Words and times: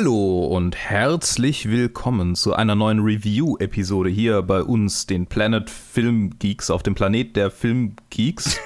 Hallo 0.00 0.46
und 0.46 0.76
herzlich 0.76 1.68
willkommen 1.68 2.34
zu 2.34 2.54
einer 2.54 2.74
neuen 2.74 3.00
Review-Episode 3.00 4.08
hier 4.08 4.40
bei 4.40 4.62
uns, 4.62 5.04
den 5.04 5.26
Planet 5.26 5.68
Film 5.68 6.38
Geeks, 6.38 6.70
auf 6.70 6.82
dem 6.82 6.94
Planet 6.94 7.36
der 7.36 7.50
Film 7.50 7.96
Geeks. 8.08 8.58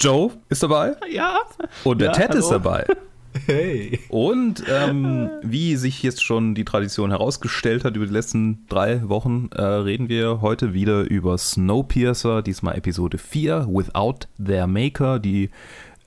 Joe 0.00 0.32
ist 0.48 0.64
dabei. 0.64 0.96
Ja. 1.08 1.38
Und 1.84 2.00
der 2.00 2.08
ja, 2.08 2.14
Ted 2.14 2.30
hallo. 2.30 2.40
ist 2.40 2.48
dabei. 2.48 2.84
Hey. 3.46 4.00
Und 4.08 4.64
ähm, 4.68 5.30
wie 5.42 5.76
sich 5.76 6.02
jetzt 6.02 6.24
schon 6.24 6.56
die 6.56 6.64
Tradition 6.64 7.10
herausgestellt 7.10 7.84
hat 7.84 7.94
über 7.94 8.06
die 8.06 8.12
letzten 8.12 8.66
drei 8.68 9.08
Wochen, 9.08 9.50
äh, 9.54 9.62
reden 9.62 10.08
wir 10.08 10.40
heute 10.40 10.74
wieder 10.74 11.08
über 11.08 11.38
Snowpiercer, 11.38 12.42
diesmal 12.42 12.76
Episode 12.76 13.18
4, 13.18 13.68
Without 13.70 14.26
Their 14.44 14.66
Maker. 14.66 15.20
Die 15.20 15.50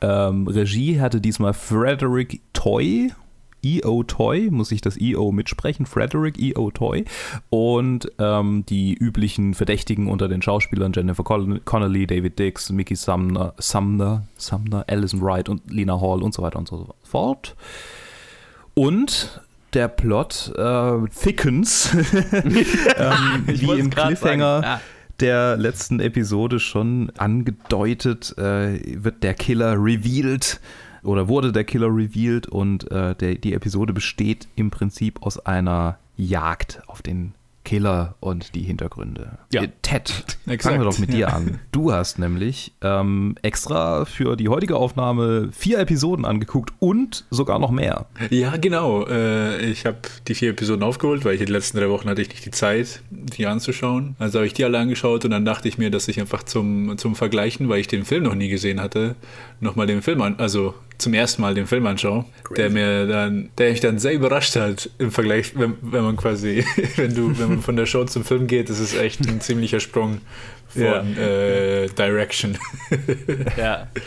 ähm, 0.02 0.50
Regie 0.50 1.00
hatte 1.00 1.22
diesmal 1.22 1.53
Frederick 1.53 2.41
Toy. 2.52 3.14
E.O. 3.63 4.03
Toy, 4.03 4.49
muss 4.52 4.72
ich 4.72 4.81
das 4.81 4.99
E.O. 4.99 5.31
mitsprechen? 5.31 5.85
Frederick 5.85 6.40
E.O. 6.40 6.72
Toy. 6.72 7.05
Und 7.49 8.12
ähm, 8.20 8.66
die 8.67 8.94
üblichen 8.94 9.53
Verdächtigen 9.53 10.08
unter 10.08 10.27
den 10.27 10.41
Schauspielern 10.41 10.94
Jennifer 10.94 11.23
Con 11.23 11.63
Connelly, 11.66 12.05
David 12.08 12.38
Dix, 12.39 12.72
Mickey 12.72 12.95
Sumner, 12.95 13.53
Sumner, 13.58 14.23
Sumner, 14.38 14.86
Alison 14.88 15.22
Wright 15.22 15.49
und 15.49 15.72
Lena 15.72 15.99
Hall 15.99 16.22
und 16.22 16.34
so 16.34 16.41
weiter 16.41 16.59
und 16.59 16.67
so 16.67 16.95
fort. 17.03 17.55
Und 18.73 19.41
der 19.73 19.88
Plot 19.88 20.53
äh, 20.55 21.08
thickens, 21.09 21.94
ähm, 22.34 23.44
wie 23.47 23.80
im 23.80 23.89
Cliffhanger. 23.89 24.61
Ja. 24.64 24.81
der 25.19 25.58
letzten 25.58 26.00
Episode 26.00 26.59
schon 26.59 27.11
angedeutet, 27.17 28.36
äh, 28.38 29.03
wird 29.03 29.23
der 29.23 29.34
Killer 29.34 29.73
revealed 29.73 30.59
oder 31.04 31.28
wurde 31.28 31.52
der 31.52 31.64
Killer 31.64 31.88
revealed 31.88 32.48
und 32.48 32.90
äh, 32.92 33.16
der, 33.16 33.36
die 33.36 33.54
Episode 33.54 33.94
besteht 33.94 34.48
im 34.56 34.72
Prinzip 34.72 35.22
aus 35.22 35.40
einer 35.46 35.98
Jagd 36.16 36.82
auf 36.88 37.02
den 37.02 37.34
Killer 37.64 38.16
und 38.20 38.56
die 38.56 38.62
Hintergründe. 38.62 39.38
Ja. 39.52 39.64
Äh, 39.64 39.70
Ted, 39.81 40.12
Exakt, 40.46 40.64
fangen 40.64 40.81
wir 40.81 40.86
doch 40.86 41.00
mit 41.00 41.14
dir 41.14 41.20
ja. 41.20 41.28
an. 41.30 41.59
Du 41.72 41.92
hast 41.92 42.20
nämlich 42.20 42.74
ähm, 42.81 43.36
extra 43.42 44.06
für 44.06 44.36
die 44.36 44.50
heutige 44.50 44.76
Aufnahme 44.76 45.50
vier 45.52 45.80
Episoden 45.80 46.26
angeguckt 46.26 46.74
und 46.80 47.26
sogar 47.30 47.59
noch 47.59 47.72
mehr. 47.72 48.06
Ja, 48.30 48.58
genau. 48.58 49.06
Äh, 49.08 49.66
ich 49.70 49.86
habe 49.86 49.98
die 50.28 50.36
vier 50.36 50.52
Episoden 50.52 50.84
aufgeholt, 50.84 51.24
weil 51.26 51.36
ich 51.36 51.40
die 51.40 51.52
letzten 51.52 51.78
drei 51.78 51.90
Wochen 51.90 52.09
hatte 52.09 52.22
ich 52.22 52.30
nicht 52.30 52.46
die 52.46 52.52
Zeit, 52.52 53.02
die 53.09 53.48
anzuschauen. 53.48 54.16
Also 54.20 54.40
habe 54.40 54.48
ich 54.48 54.54
die 54.54 54.66
alle 54.66 54.80
angeschaut 54.80 55.24
und 55.26 55.31
dann 55.31 55.46
dachte 55.46 55.68
ich 55.68 55.78
mir, 55.78 55.90
dass 55.90 56.08
ich 56.08 56.20
einfach 56.20 56.44
zum, 56.44 56.98
zum 56.98 57.16
Vergleichen, 57.16 57.70
weil 57.70 57.80
ich 57.80 57.88
den 57.88 58.04
Film 58.04 58.24
noch 58.24 58.36
nie 58.36 58.50
gesehen 58.50 58.81
hatte, 58.81 59.16
nochmal 59.62 59.88
den 59.88 60.02
Film 60.02 60.22
an, 60.22 60.36
also 60.38 60.74
zum 60.97 61.13
ersten 61.13 61.41
Mal 61.41 61.53
den 61.53 61.67
Film 61.67 61.86
anschaue, 61.88 62.25
der 62.55 62.69
mir 62.69 63.05
dann, 63.08 63.49
der 63.58 63.72
mich 63.72 63.80
dann 63.80 63.99
sehr 63.99 64.13
überrascht 64.13 64.55
hat 64.55 64.89
im 65.00 65.11
Vergleich, 65.11 65.52
wenn, 65.58 65.75
wenn 65.81 66.03
man 66.03 66.16
quasi, 66.17 66.66
wenn 66.95 67.13
du, 67.16 67.38
wenn 67.39 67.50
man 67.50 67.61
von 67.61 67.75
der 67.75 67.85
Show 67.85 68.03
zum 68.05 68.23
Film 68.23 68.47
geht, 68.47 68.69
das 68.69 68.80
ist 68.80 68.95
echt 68.97 69.22
ein 69.27 69.41
ziemlicher 69.41 69.80
Sprung 69.80 70.22
von 70.69 70.83
Ja. 70.83 71.02
äh, 71.22 71.88
Direction. 71.89 72.58
Ja. 73.58 73.88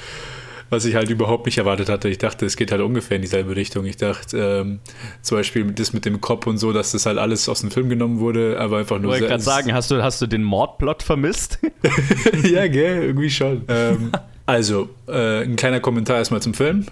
was 0.70 0.84
ich 0.84 0.94
halt 0.96 1.10
überhaupt 1.10 1.46
nicht 1.46 1.58
erwartet 1.58 1.88
hatte. 1.88 2.08
Ich 2.08 2.18
dachte, 2.18 2.44
es 2.46 2.56
geht 2.56 2.72
halt 2.72 2.80
ungefähr 2.82 3.16
in 3.16 3.22
dieselbe 3.22 3.54
Richtung. 3.56 3.84
Ich 3.86 3.96
dachte, 3.96 4.36
ähm, 4.38 4.80
zum 5.22 5.38
Beispiel 5.38 5.64
das 5.72 5.92
mit 5.92 6.04
dem 6.04 6.20
Kopf 6.20 6.46
und 6.46 6.58
so, 6.58 6.72
dass 6.72 6.92
das 6.92 7.06
halt 7.06 7.18
alles 7.18 7.48
aus 7.48 7.60
dem 7.60 7.70
Film 7.70 7.88
genommen 7.88 8.18
wurde, 8.18 8.58
aber 8.58 8.78
einfach 8.78 8.96
Ich 8.96 9.02
nur 9.02 9.10
wollte 9.12 9.20
sehr- 9.24 9.28
gerade 9.28 9.42
sagen, 9.42 9.72
hast 9.74 9.90
du, 9.90 10.02
hast 10.02 10.20
du 10.22 10.26
den 10.26 10.42
Mordplot 10.42 11.02
vermisst? 11.02 11.58
ja, 12.44 12.66
gell, 12.66 13.02
irgendwie 13.04 13.30
schon. 13.30 13.62
Ähm, 13.68 14.10
also, 14.46 14.88
äh, 15.08 15.42
ein 15.42 15.56
kleiner 15.56 15.80
Kommentar 15.80 16.18
erstmal 16.18 16.40
zum 16.42 16.54
Film, 16.54 16.86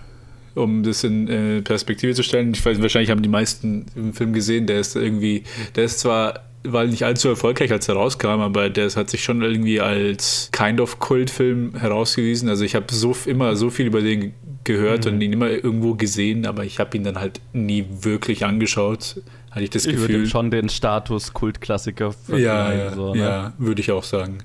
um 0.54 0.82
das 0.82 1.04
in 1.04 1.28
äh, 1.28 1.62
Perspektive 1.62 2.12
zu 2.14 2.22
stellen. 2.22 2.52
Ich 2.52 2.64
weiß, 2.64 2.80
wahrscheinlich 2.82 3.10
haben 3.10 3.22
die 3.22 3.28
meisten 3.28 3.86
den 3.96 4.12
Film 4.12 4.32
gesehen. 4.32 4.66
Der 4.66 4.80
ist 4.80 4.96
irgendwie, 4.96 5.44
der 5.76 5.84
ist 5.84 6.00
zwar 6.00 6.40
war 6.64 6.84
nicht 6.84 7.02
allzu 7.04 7.28
erfolgreich, 7.28 7.70
als 7.72 7.88
er 7.88 7.94
rauskam, 7.97 8.41
aber 8.41 8.70
der 8.70 8.88
hat 8.91 9.10
sich 9.10 9.22
schon 9.22 9.42
irgendwie 9.42 9.80
als 9.80 10.48
kind 10.52 10.80
of 10.80 10.98
Kultfilm 10.98 11.75
herausgewiesen. 11.76 12.48
Also 12.48 12.64
ich 12.64 12.75
habe 12.75 12.86
so 12.91 13.14
immer 13.26 13.54
so 13.56 13.70
viel 13.70 13.86
über 13.86 14.00
den 14.00 14.32
gehört 14.64 15.06
und 15.06 15.20
ihn 15.20 15.32
immer 15.32 15.50
irgendwo 15.50 15.94
gesehen, 15.94 16.47
aber 16.47 16.64
ich 16.64 16.78
habe 16.80 16.97
ihn 16.97 17.04
dann 17.04 17.19
halt 17.20 17.41
nie 17.52 17.84
wirklich 18.00 18.44
angeschaut. 18.47 19.20
Hatte 19.50 19.62
ich 19.64 19.70
das 19.70 19.84
Ich 19.84 19.92
würde 19.98 20.06
Gefühl. 20.08 20.25
ihm 20.25 20.28
schon 20.28 20.50
den 20.50 20.69
Status 20.70 21.32
Kultklassiker 21.34 22.06
Ja, 22.06 22.12
verleihen. 22.12 22.78
ja, 22.78 22.94
so, 22.94 23.14
ne? 23.14 23.20
ja 23.20 23.52
würde 23.58 23.81
ich 23.82 23.92
auch 23.92 24.02
sagen. 24.04 24.38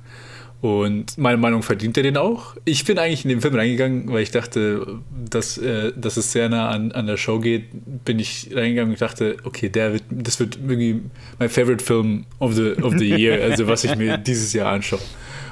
Und 0.62 1.18
meine 1.18 1.38
Meinung 1.38 1.64
verdient 1.64 1.96
er 1.96 2.04
den 2.04 2.18
auch. 2.18 2.56
Ich 2.66 2.84
bin 2.84 3.00
eigentlich 3.00 3.24
in 3.24 3.30
den 3.30 3.40
Film 3.40 3.56
reingegangen, 3.56 4.12
weil 4.12 4.24
ich 4.24 4.32
dachte, 4.32 5.00
dass, 5.30 5.58
äh, 5.58 5.94
dass 5.96 6.18
es 6.18 6.34
sehr 6.34 6.50
nah 6.50 6.70
an, 6.70 6.92
an 6.92 7.08
der 7.08 7.16
Show 7.16 7.40
geht. 7.40 7.66
Bin 8.04 8.20
ich 8.20 8.50
reingegangen 8.54 8.92
und 8.92 9.02
dachte, 9.02 9.38
okay, 9.46 9.70
der 9.70 9.94
wird, 9.94 10.04
das 10.10 10.40
wird 10.42 10.58
irgendwie 10.58 11.02
mein 11.40 11.50
favorite 11.50 11.84
Film 11.84 12.26
of 12.40 12.56
the, 12.56 12.74
of 12.82 12.94
the 12.98 13.10
year, 13.10 13.42
also 13.50 13.68
was 13.68 13.86
ich 13.86 13.96
mir 13.96 14.18
dieses 14.18 14.52
Jahr 14.52 14.74
anschaue. 14.74 15.00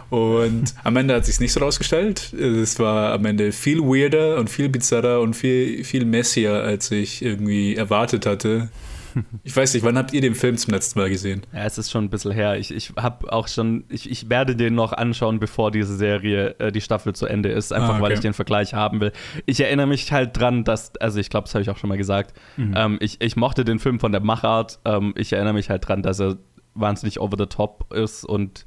Und 0.10 0.74
am 0.84 0.96
Ende 0.98 1.16
hat 1.16 1.26
sich 1.26 1.40
nicht 1.40 1.54
so 1.54 1.60
rausgestellt. 1.62 2.34
Es 2.34 2.80
war 2.80 3.14
am 3.14 3.26
Ende 3.26 3.52
viel 3.52 3.82
weirder 3.82 4.38
und 4.38 4.50
viel 4.50 4.70
bizarrer 4.70 5.22
und 5.22 5.36
viel, 5.36 5.84
viel 5.84 6.06
messier, 6.06 6.54
als 6.54 6.92
ich 6.92 7.22
irgendwie 7.22 7.76
erwartet 7.76 8.26
hatte. 8.26 8.70
Ich 9.44 9.56
weiß 9.56 9.74
nicht, 9.74 9.84
wann 9.84 9.98
habt 9.98 10.14
ihr 10.14 10.22
den 10.22 10.36
Film 10.36 10.58
zum 10.58 10.74
letzten 10.74 11.00
Mal 11.00 11.10
gesehen? 11.10 11.42
Ja, 11.54 11.66
es 11.66 11.78
ist 11.78 11.92
schon 11.92 12.06
ein 12.06 12.10
bisschen 12.10 12.32
her. 12.32 12.58
Ich, 12.58 12.74
ich 12.74 12.92
habe 12.98 13.32
auch 13.32 13.48
schon, 13.48 13.84
ich, 13.90 14.10
ich 14.10 14.30
werde 14.30 14.56
den 14.56 14.76
noch 14.76 14.94
anschauen, 14.94 15.40
bevor 15.40 15.72
diese 15.72 15.96
Serie, 15.96 16.56
äh, 16.60 16.72
die 16.72 16.82
Staffel 16.82 17.14
zu 17.14 17.26
Ende 17.26 17.50
ist, 17.50 17.72
einfach 17.74 17.90
Ah, 17.90 17.94
okay. 17.94 18.02
weil 18.02 18.12
ich 18.14 18.20
den 18.20 18.34
Vergleich 18.34 18.74
haben 18.74 19.00
will. 19.02 19.12
Ich 19.46 19.60
erinnere 19.60 19.88
mich 19.88 20.12
halt 20.12 20.38
dran, 20.40 20.64
dass, 20.64 20.96
also 20.98 21.20
ich 21.20 21.30
glaube, 21.30 21.46
das 21.46 21.54
habe 21.56 21.62
ich 21.64 21.70
auch 21.70 21.78
schon 21.78 21.90
mal 21.90 21.98
gesagt, 21.98 22.34
Mhm. 22.58 22.74
ähm, 22.76 22.98
ich, 23.02 23.22
ich 23.22 23.36
mochte 23.36 23.64
den 23.66 23.80
Film 23.80 24.00
von 24.00 24.12
der 24.12 24.22
Machart. 24.22 24.80
Ähm, 24.86 25.14
ich 25.18 25.34
erinnere 25.34 25.54
mich 25.54 25.70
halt 25.70 25.88
dran, 25.88 26.02
dass 26.04 26.20
er 26.20 26.38
wahnsinnig 26.74 27.20
over 27.20 27.36
the 27.38 27.46
top 27.48 27.92
ist 27.94 28.24
und 28.24 28.66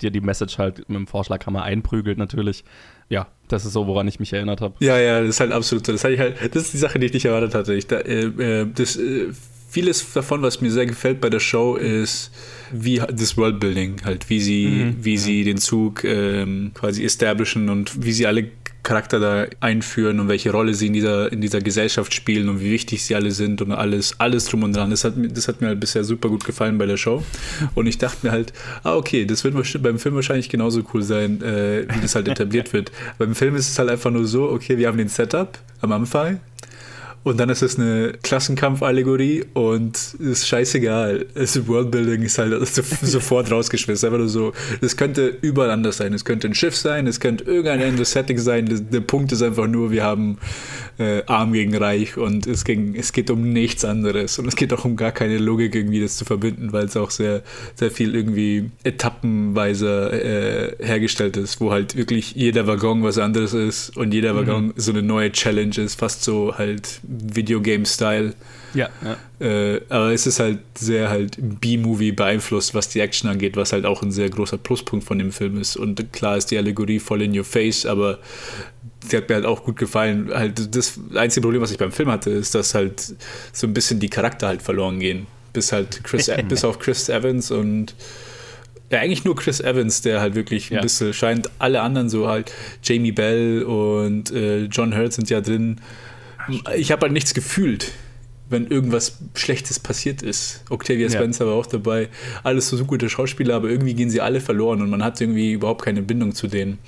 dir 0.00 0.10
die 0.10 0.20
Message 0.20 0.58
halt 0.58 0.78
mit 0.88 0.96
dem 0.98 1.06
Vorschlaghammer 1.06 1.62
einprügelt 1.62 2.18
natürlich. 2.18 2.64
Ja, 3.08 3.28
das 3.46 3.64
ist 3.64 3.74
so, 3.74 3.86
woran 3.86 4.08
ich 4.08 4.18
mich 4.18 4.32
erinnert 4.32 4.60
habe. 4.60 4.74
Ja, 4.80 4.98
ja, 4.98 5.20
das 5.20 5.28
ist 5.28 5.40
halt 5.40 5.52
absolut 5.52 5.86
so. 5.86 5.92
Das, 5.92 6.02
halt, 6.02 6.18
das 6.54 6.62
ist 6.64 6.72
die 6.72 6.78
Sache, 6.78 6.98
die 6.98 7.06
ich 7.06 7.12
nicht 7.12 7.26
erwartet 7.26 7.54
hatte. 7.54 7.74
Ich, 7.74 7.86
da, 7.86 7.98
äh, 7.98 8.24
äh, 8.24 8.66
das, 8.74 8.96
äh, 8.96 9.28
vieles 9.72 10.12
davon, 10.12 10.42
was 10.42 10.60
mir 10.60 10.70
sehr 10.70 10.86
gefällt 10.86 11.20
bei 11.20 11.30
der 11.30 11.40
Show, 11.40 11.76
ist 11.76 12.30
wie 12.72 13.00
das 13.12 13.36
Worldbuilding, 13.36 14.02
halt, 14.04 14.28
wie 14.30 14.40
sie, 14.40 14.94
wie 15.02 15.16
sie 15.18 15.44
den 15.44 15.58
Zug 15.58 16.04
ähm, 16.04 16.70
quasi 16.74 17.04
establishen 17.04 17.68
und 17.68 18.04
wie 18.04 18.12
sie 18.12 18.26
alle 18.26 18.48
Charakter 18.82 19.20
da 19.20 19.46
einführen 19.60 20.18
und 20.18 20.26
welche 20.28 20.50
Rolle 20.50 20.74
sie 20.74 20.88
in 20.88 20.92
dieser, 20.92 21.30
in 21.30 21.40
dieser 21.40 21.60
Gesellschaft 21.60 22.12
spielen 22.12 22.48
und 22.48 22.60
wie 22.60 22.72
wichtig 22.72 23.02
sie 23.04 23.14
alle 23.14 23.30
sind 23.30 23.62
und 23.62 23.70
alles, 23.70 24.18
alles 24.18 24.46
drum 24.46 24.64
und 24.64 24.74
dran. 24.74 24.90
Das 24.90 25.04
hat, 25.04 25.16
mir- 25.16 25.28
das 25.28 25.46
hat 25.48 25.60
mir 25.60 25.68
halt 25.68 25.78
bisher 25.80 26.02
super 26.02 26.28
gut 26.28 26.44
gefallen 26.44 26.78
bei 26.78 26.86
der 26.86 26.96
Show. 26.96 27.22
Und 27.76 27.86
ich 27.86 27.98
dachte 27.98 28.26
mir 28.26 28.32
halt, 28.32 28.52
ah, 28.82 28.96
okay, 28.96 29.24
das 29.24 29.44
wird 29.44 29.54
beim 29.82 29.98
Film 30.00 30.16
wahrscheinlich 30.16 30.48
genauso 30.48 30.82
cool 30.92 31.02
sein, 31.04 31.40
äh, 31.42 31.86
wie 31.94 32.00
das 32.00 32.14
halt 32.16 32.26
etabliert 32.34 32.72
wird. 32.72 32.90
Beim 33.18 33.34
Film 33.36 33.54
ist 33.54 33.68
es 33.70 33.78
halt 33.78 33.88
einfach 33.88 34.10
nur 34.10 34.26
so, 34.26 34.50
okay, 34.50 34.76
wir 34.78 34.88
haben 34.88 34.98
den 34.98 35.08
Setup 35.08 35.56
am 35.80 35.92
Anfang. 35.92 36.40
Und 37.24 37.38
dann 37.38 37.48
ist 37.50 37.62
es 37.62 37.78
eine 37.78 38.14
Klassenkampf-Allegorie 38.22 39.44
und 39.54 39.96
es 39.96 40.14
ist 40.14 40.48
scheißegal. 40.48 41.26
Das 41.34 41.68
Worldbuilding 41.68 42.22
ist 42.22 42.38
halt 42.38 42.66
so- 42.66 42.82
sofort 43.02 43.50
rausgeschmissen. 43.50 44.08
Einfach 44.08 44.18
nur 44.18 44.28
so, 44.28 44.52
es 44.80 44.96
könnte 44.96 45.36
überall 45.40 45.70
anders 45.70 45.98
sein. 45.98 46.12
Es 46.14 46.24
könnte 46.24 46.48
ein 46.48 46.54
Schiff 46.54 46.76
sein, 46.76 47.06
es 47.06 47.20
könnte 47.20 47.44
irgendein 47.44 47.82
anderes 47.82 48.10
Setting 48.12 48.38
sein. 48.38 48.66
Das- 48.66 48.82
Der 48.90 49.00
Punkt 49.00 49.30
ist 49.32 49.42
einfach 49.42 49.68
nur, 49.68 49.92
wir 49.92 50.02
haben 50.02 50.38
äh, 50.98 51.22
Arm 51.26 51.52
gegen 51.52 51.76
Reich 51.76 52.16
und 52.16 52.46
es, 52.46 52.64
ging, 52.64 52.94
es 52.96 53.12
geht 53.12 53.30
um 53.30 53.52
nichts 53.52 53.84
anderes. 53.84 54.38
Und 54.38 54.46
es 54.48 54.56
geht 54.56 54.72
auch 54.72 54.84
um 54.84 54.96
gar 54.96 55.12
keine 55.12 55.38
Logik, 55.38 55.74
irgendwie 55.74 56.00
das 56.00 56.16
zu 56.16 56.24
verbinden, 56.24 56.72
weil 56.72 56.86
es 56.86 56.96
auch 56.96 57.10
sehr, 57.10 57.42
sehr 57.76 57.90
viel 57.92 58.14
irgendwie 58.14 58.70
etappenweise 58.82 60.76
äh, 60.80 60.84
hergestellt 60.84 61.36
ist, 61.36 61.60
wo 61.60 61.70
halt 61.70 61.96
wirklich 61.96 62.34
jeder 62.34 62.66
Waggon 62.66 63.02
was 63.02 63.18
anderes 63.18 63.54
ist 63.54 63.96
und 63.96 64.12
jeder 64.12 64.34
Waggon 64.34 64.72
so 64.76 64.90
eine 64.92 65.02
neue 65.02 65.30
Challenge 65.32 65.76
ist, 65.78 65.98
fast 65.98 66.24
so 66.24 66.56
halt 66.58 67.00
Videogame-Style. 67.12 68.34
Ja, 68.74 68.88
ja. 69.04 69.46
Äh, 69.46 69.82
aber 69.90 70.12
es 70.12 70.26
ist 70.26 70.40
halt 70.40 70.60
sehr 70.78 71.10
halt 71.10 71.36
B-Movie 71.38 72.12
beeinflusst, 72.12 72.74
was 72.74 72.88
die 72.88 73.00
Action 73.00 73.28
angeht, 73.28 73.56
was 73.56 73.72
halt 73.72 73.84
auch 73.84 74.02
ein 74.02 74.10
sehr 74.10 74.30
großer 74.30 74.56
Pluspunkt 74.56 75.04
von 75.04 75.18
dem 75.18 75.30
Film 75.30 75.60
ist. 75.60 75.76
Und 75.76 76.12
klar 76.12 76.38
ist 76.38 76.46
die 76.50 76.56
Allegorie 76.56 76.98
voll 76.98 77.22
in 77.22 77.36
your 77.36 77.44
face, 77.44 77.84
aber 77.84 78.18
die 79.10 79.16
hat 79.16 79.28
mir 79.28 79.34
halt 79.36 79.44
auch 79.46 79.64
gut 79.64 79.76
gefallen. 79.76 80.30
Halt 80.32 80.74
das 80.74 80.98
einzige 81.14 81.42
Problem, 81.42 81.60
was 81.60 81.70
ich 81.70 81.78
beim 81.78 81.92
Film 81.92 82.10
hatte, 82.10 82.30
ist, 82.30 82.54
dass 82.54 82.74
halt 82.74 83.14
so 83.52 83.66
ein 83.66 83.74
bisschen 83.74 84.00
die 84.00 84.08
Charakter 84.08 84.46
halt 84.48 84.62
verloren 84.62 85.00
gehen. 85.00 85.26
Bis 85.52 85.72
halt 85.72 86.02
Chris, 86.04 86.30
bis 86.48 86.64
auf 86.64 86.78
Chris 86.78 87.10
Evans 87.10 87.50
und 87.50 87.94
ja, 88.90 89.00
eigentlich 89.00 89.24
nur 89.24 89.36
Chris 89.36 89.60
Evans, 89.60 90.02
der 90.02 90.20
halt 90.20 90.34
wirklich 90.34 90.70
ein 90.70 90.76
Ja. 90.76 90.80
bisschen 90.82 91.12
scheint. 91.12 91.50
Alle 91.58 91.80
anderen 91.82 92.08
so 92.10 92.28
halt, 92.28 92.52
Jamie 92.82 93.12
Bell 93.12 93.62
und 93.64 94.30
äh, 94.30 94.64
John 94.64 94.96
Hurt 94.96 95.12
sind 95.14 95.28
ja 95.30 95.40
drin. 95.40 95.80
Ich 96.76 96.92
habe 96.92 97.02
halt 97.02 97.12
nichts 97.12 97.34
gefühlt, 97.34 97.92
wenn 98.48 98.66
irgendwas 98.66 99.18
Schlechtes 99.34 99.78
passiert 99.80 100.22
ist. 100.22 100.62
Octavia 100.70 101.08
Ja. 101.08 101.12
Spencer 101.12 101.46
war 101.46 101.54
auch 101.54 101.66
dabei. 101.66 102.08
Alles 102.42 102.68
so, 102.68 102.76
so 102.76 102.84
gute 102.84 103.08
Schauspieler, 103.08 103.54
aber 103.54 103.68
irgendwie 103.68 103.94
gehen 103.94 104.10
sie 104.10 104.20
alle 104.20 104.40
verloren 104.40 104.82
und 104.82 104.90
man 104.90 105.02
hat 105.02 105.20
irgendwie 105.20 105.52
überhaupt 105.52 105.82
keine 105.84 106.02
Bindung 106.02 106.34
zu 106.34 106.48
denen. 106.48 106.78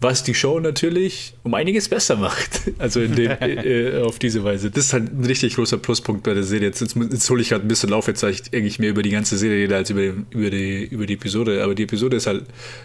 Was 0.00 0.22
die 0.22 0.34
Show 0.34 0.60
natürlich 0.60 1.34
um 1.42 1.54
einiges 1.54 1.88
besser 1.88 2.16
macht. 2.16 2.60
Also 2.78 3.00
in 3.00 3.16
dem, 3.16 3.30
äh, 3.40 4.02
auf 4.02 4.18
diese 4.18 4.44
Weise. 4.44 4.70
Das 4.70 4.86
ist 4.86 4.92
halt 4.92 5.12
ein 5.12 5.24
richtig 5.24 5.56
großer 5.56 5.78
Pluspunkt 5.78 6.22
bei 6.22 6.32
der 6.32 6.44
Serie. 6.44 6.68
Jetzt, 6.68 6.80
jetzt, 6.80 6.94
jetzt 6.96 7.28
hole 7.28 7.42
ich 7.42 7.48
gerade 7.48 7.64
ein 7.64 7.68
bisschen 7.68 7.92
auf, 7.92 8.06
jetzt 8.06 8.20
zeige 8.20 8.36
ich 8.40 8.54
eigentlich 8.54 8.78
mehr 8.78 8.90
über 8.90 9.02
die 9.02 9.10
ganze 9.10 9.36
Serie 9.36 9.64
rede 9.64 9.74
als 9.74 9.90
über, 9.90 10.02
über, 10.02 10.50
die, 10.50 10.84
über 10.84 11.06
die 11.06 11.14
Episode. 11.14 11.64
Aber 11.64 11.74
die 11.74 11.82
Episode 11.84 12.16
ist 12.16 12.26
halt, 12.26 12.44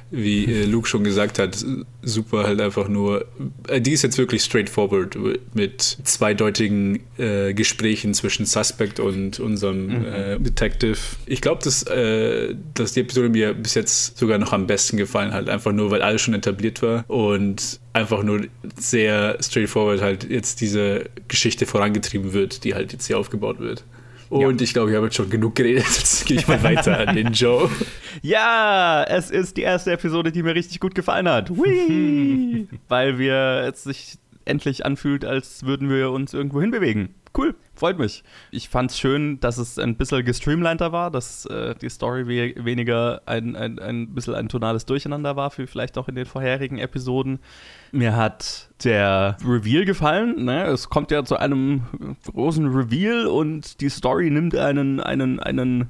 wie 0.09 0.45
äh, 0.45 0.65
Luke 0.65 0.87
schon 0.87 1.03
gesagt 1.03 1.37
hat, 1.37 1.63
super 2.01 2.43
halt 2.43 2.59
einfach 2.59 2.87
nur. 2.87 3.25
Äh, 3.67 3.81
die 3.81 3.91
ist 3.91 4.01
jetzt 4.01 4.17
wirklich 4.17 4.43
straightforward 4.43 5.15
mit 5.53 5.81
zweideutigen 5.81 7.01
äh, 7.17 7.53
Gesprächen 7.53 8.13
zwischen 8.13 8.45
Suspect 8.45 8.99
und 8.99 9.39
unserem 9.39 9.87
mhm. 9.87 10.05
Äh, 10.05 10.39
Detective. 10.39 10.97
Ich 11.27 11.41
glaube, 11.41 11.61
dass, 11.63 11.83
äh, 11.83 12.55
dass 12.73 12.93
die 12.93 13.01
Episode 13.01 13.29
mir 13.29 13.53
bis 13.53 13.75
jetzt 13.75 14.17
sogar 14.17 14.39
noch 14.39 14.53
am 14.53 14.65
besten 14.65 14.97
gefallen 14.97 15.33
hat. 15.33 15.49
Einfach 15.49 15.71
nur, 15.71 15.91
weil 15.91 16.01
alles 16.01 16.21
schon 16.21 16.33
etabliert 16.33 16.81
war 16.81 17.02
und 17.07 17.79
einfach 17.93 18.23
nur 18.23 18.45
sehr 18.77 19.37
straightforward 19.41 20.01
halt 20.01 20.29
jetzt 20.29 20.61
diese 20.61 21.05
Geschichte 21.27 21.65
vorangetrieben 21.65 22.33
wird, 22.33 22.63
die 22.63 22.73
halt 22.73 22.93
jetzt 22.93 23.07
hier 23.07 23.17
aufgebaut 23.17 23.59
wird. 23.59 23.83
Und 24.33 24.61
ja. 24.61 24.63
ich 24.63 24.73
glaube, 24.73 24.89
ich 24.89 24.95
habe 24.95 25.05
jetzt 25.05 25.15
schon 25.15 25.29
genug 25.29 25.53
geredet. 25.53 25.83
Jetzt 25.87 26.25
gehe 26.25 26.37
ich 26.37 26.47
mal 26.47 26.63
weiter 26.63 27.07
an 27.07 27.15
den 27.15 27.33
Joe. 27.33 27.69
Ja, 28.21 29.03
es 29.03 29.31
ist 29.31 29.57
die 29.57 29.63
erste 29.63 29.91
Episode, 29.91 30.31
die 30.31 30.43
mir 30.43 30.55
richtig 30.55 30.79
gut 30.79 30.93
gefallen 30.95 31.27
hat. 31.27 31.49
Whee! 31.49 32.67
Weil 32.87 33.17
wir 33.17 33.71
es 33.73 33.83
sich 33.83 34.15
endlich 34.45 34.85
anfühlt, 34.85 35.25
als 35.25 35.65
würden 35.65 35.89
wir 35.89 36.11
uns 36.11 36.33
irgendwo 36.33 36.61
hinbewegen. 36.61 37.15
Cool, 37.35 37.55
freut 37.73 37.97
mich. 37.97 38.23
Ich 38.51 38.69
fand 38.69 38.91
es 38.91 38.99
schön, 38.99 39.39
dass 39.39 39.57
es 39.57 39.79
ein 39.79 39.95
bisschen 39.95 40.23
gestreamliner 40.23 40.91
war, 40.91 41.09
dass 41.09 41.47
äh, 41.47 41.73
die 41.73 41.89
Story 41.89 42.27
we 42.27 42.63
weniger 42.63 43.23
ein, 43.25 43.55
ein, 43.55 43.79
ein 43.79 44.13
bisschen 44.13 44.35
ein 44.35 44.49
tonales 44.49 44.85
Durcheinander 44.85 45.35
war, 45.35 45.51
wie 45.57 45.65
vielleicht 45.65 45.97
auch 45.97 46.07
in 46.07 46.13
den 46.13 46.27
vorherigen 46.27 46.77
Episoden. 46.77 47.39
Mir 47.91 48.15
hat 48.15 48.69
der 48.83 49.37
Reveal 49.43 49.85
gefallen. 49.85 50.45
Ne? 50.45 50.65
Es 50.65 50.89
kommt 50.89 51.09
ja 51.09 51.25
zu 51.25 51.37
einem 51.37 51.81
großen 52.31 52.67
Reveal 52.67 53.25
und 53.25 53.81
die 53.81 53.89
Story 53.89 54.29
nimmt 54.29 54.55
einen, 54.55 54.99
einen, 54.99 55.39
einen 55.39 55.89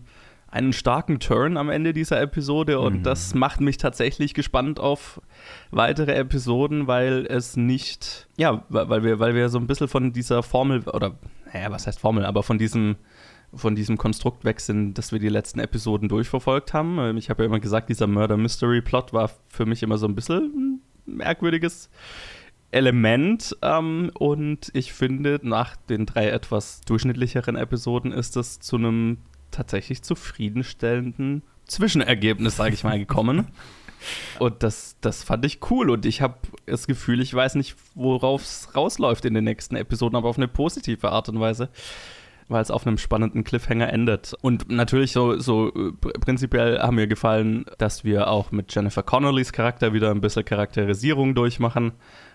einen 0.53 0.71
starken 0.71 1.19
Turn 1.19 1.57
am 1.57 1.71
Ende 1.71 1.93
dieser 1.93 2.21
Episode 2.21 2.79
und 2.79 2.99
mhm. 2.99 3.03
das 3.03 3.33
macht 3.33 3.59
mich 3.59 3.77
tatsächlich 3.77 4.35
gespannt 4.35 4.79
auf 4.79 5.19
weitere 5.71 6.13
Episoden, 6.13 6.85
weil 6.85 7.25
es 7.25 7.57
nicht, 7.57 8.27
ja, 8.37 8.63
weil 8.69 9.03
wir, 9.03 9.19
weil 9.19 9.33
wir 9.33 9.49
so 9.49 9.57
ein 9.57 9.65
bisschen 9.65 9.87
von 9.87 10.13
dieser 10.13 10.43
Formel 10.43 10.83
oder, 10.83 11.15
naja, 11.51 11.71
was 11.71 11.87
heißt 11.87 11.99
Formel, 11.99 12.23
aber 12.25 12.43
von 12.43 12.59
diesem 12.59 12.97
von 13.55 13.75
diesem 13.75 13.97
Konstrukt 13.97 14.45
weg 14.45 14.59
sind, 14.59 14.95
das 14.95 15.11
wir 15.11 15.19
die 15.19 15.29
letzten 15.29 15.59
Episoden 15.59 16.09
durchverfolgt 16.09 16.73
haben. 16.73 16.97
Ähm, 16.97 17.17
ich 17.17 17.29
habe 17.29 17.43
ja 17.43 17.47
immer 17.47 17.59
gesagt, 17.59 17.87
dieser 17.89 18.07
Murder 18.07 18.35
Mystery 18.35 18.81
Plot 18.81 19.13
war 19.13 19.29
für 19.47 19.67
mich 19.67 19.83
immer 19.83 19.99
so 19.99 20.07
ein 20.07 20.15
bisschen 20.15 20.81
ein 21.07 21.17
merkwürdiges 21.17 21.91
Element. 22.71 23.55
Ähm, 23.61 24.09
und 24.15 24.71
ich 24.73 24.93
finde, 24.93 25.39
nach 25.43 25.75
den 25.75 26.07
drei 26.07 26.29
etwas 26.29 26.81
durchschnittlicheren 26.81 27.55
Episoden 27.55 28.11
ist 28.11 28.37
es 28.37 28.59
zu 28.59 28.77
einem 28.77 29.19
tatsächlich 29.53 30.03
zufriedenstellenden 30.03 31.43
Zwischenergebnis, 31.65 32.57
sage 32.57 32.73
ich 32.73 32.83
mal, 32.83 32.99
gekommen. 32.99 33.47
Und 34.39 34.63
das, 34.63 34.97
das 35.01 35.23
fand 35.23 35.45
ich 35.45 35.59
cool. 35.69 35.89
Und 35.89 36.05
ich 36.05 36.21
habe 36.21 36.35
das 36.65 36.87
Gefühl, 36.87 37.21
ich 37.21 37.33
weiß 37.33 37.55
nicht, 37.55 37.75
worauf 37.95 38.43
es 38.43 38.75
rausläuft 38.75 39.25
in 39.25 39.33
den 39.33 39.45
nächsten 39.45 39.75
Episoden, 39.75 40.15
aber 40.15 40.29
auf 40.29 40.37
eine 40.37 40.47
positive 40.47 41.11
Art 41.11 41.29
und 41.29 41.39
Weise, 41.39 41.69
weil 42.49 42.61
es 42.61 42.71
auf 42.71 42.85
einem 42.85 42.97
spannenden 42.97 43.43
Cliffhanger 43.43 43.91
endet. 43.91 44.33
Und 44.41 44.69
natürlich 44.69 45.13
so, 45.13 45.39
so 45.39 45.71
prinzipiell 46.01 46.79
haben 46.79 46.95
mir 46.95 47.07
gefallen, 47.07 47.65
dass 47.77 48.03
wir 48.03 48.27
auch 48.29 48.51
mit 48.51 48.73
Jennifer 48.73 49.03
Connellys 49.03 49.53
Charakter 49.53 49.93
wieder 49.93 50.11
ein 50.11 50.21
bisschen 50.21 50.45
Charakterisierung 50.45 51.35
durchmachen. 51.35 51.93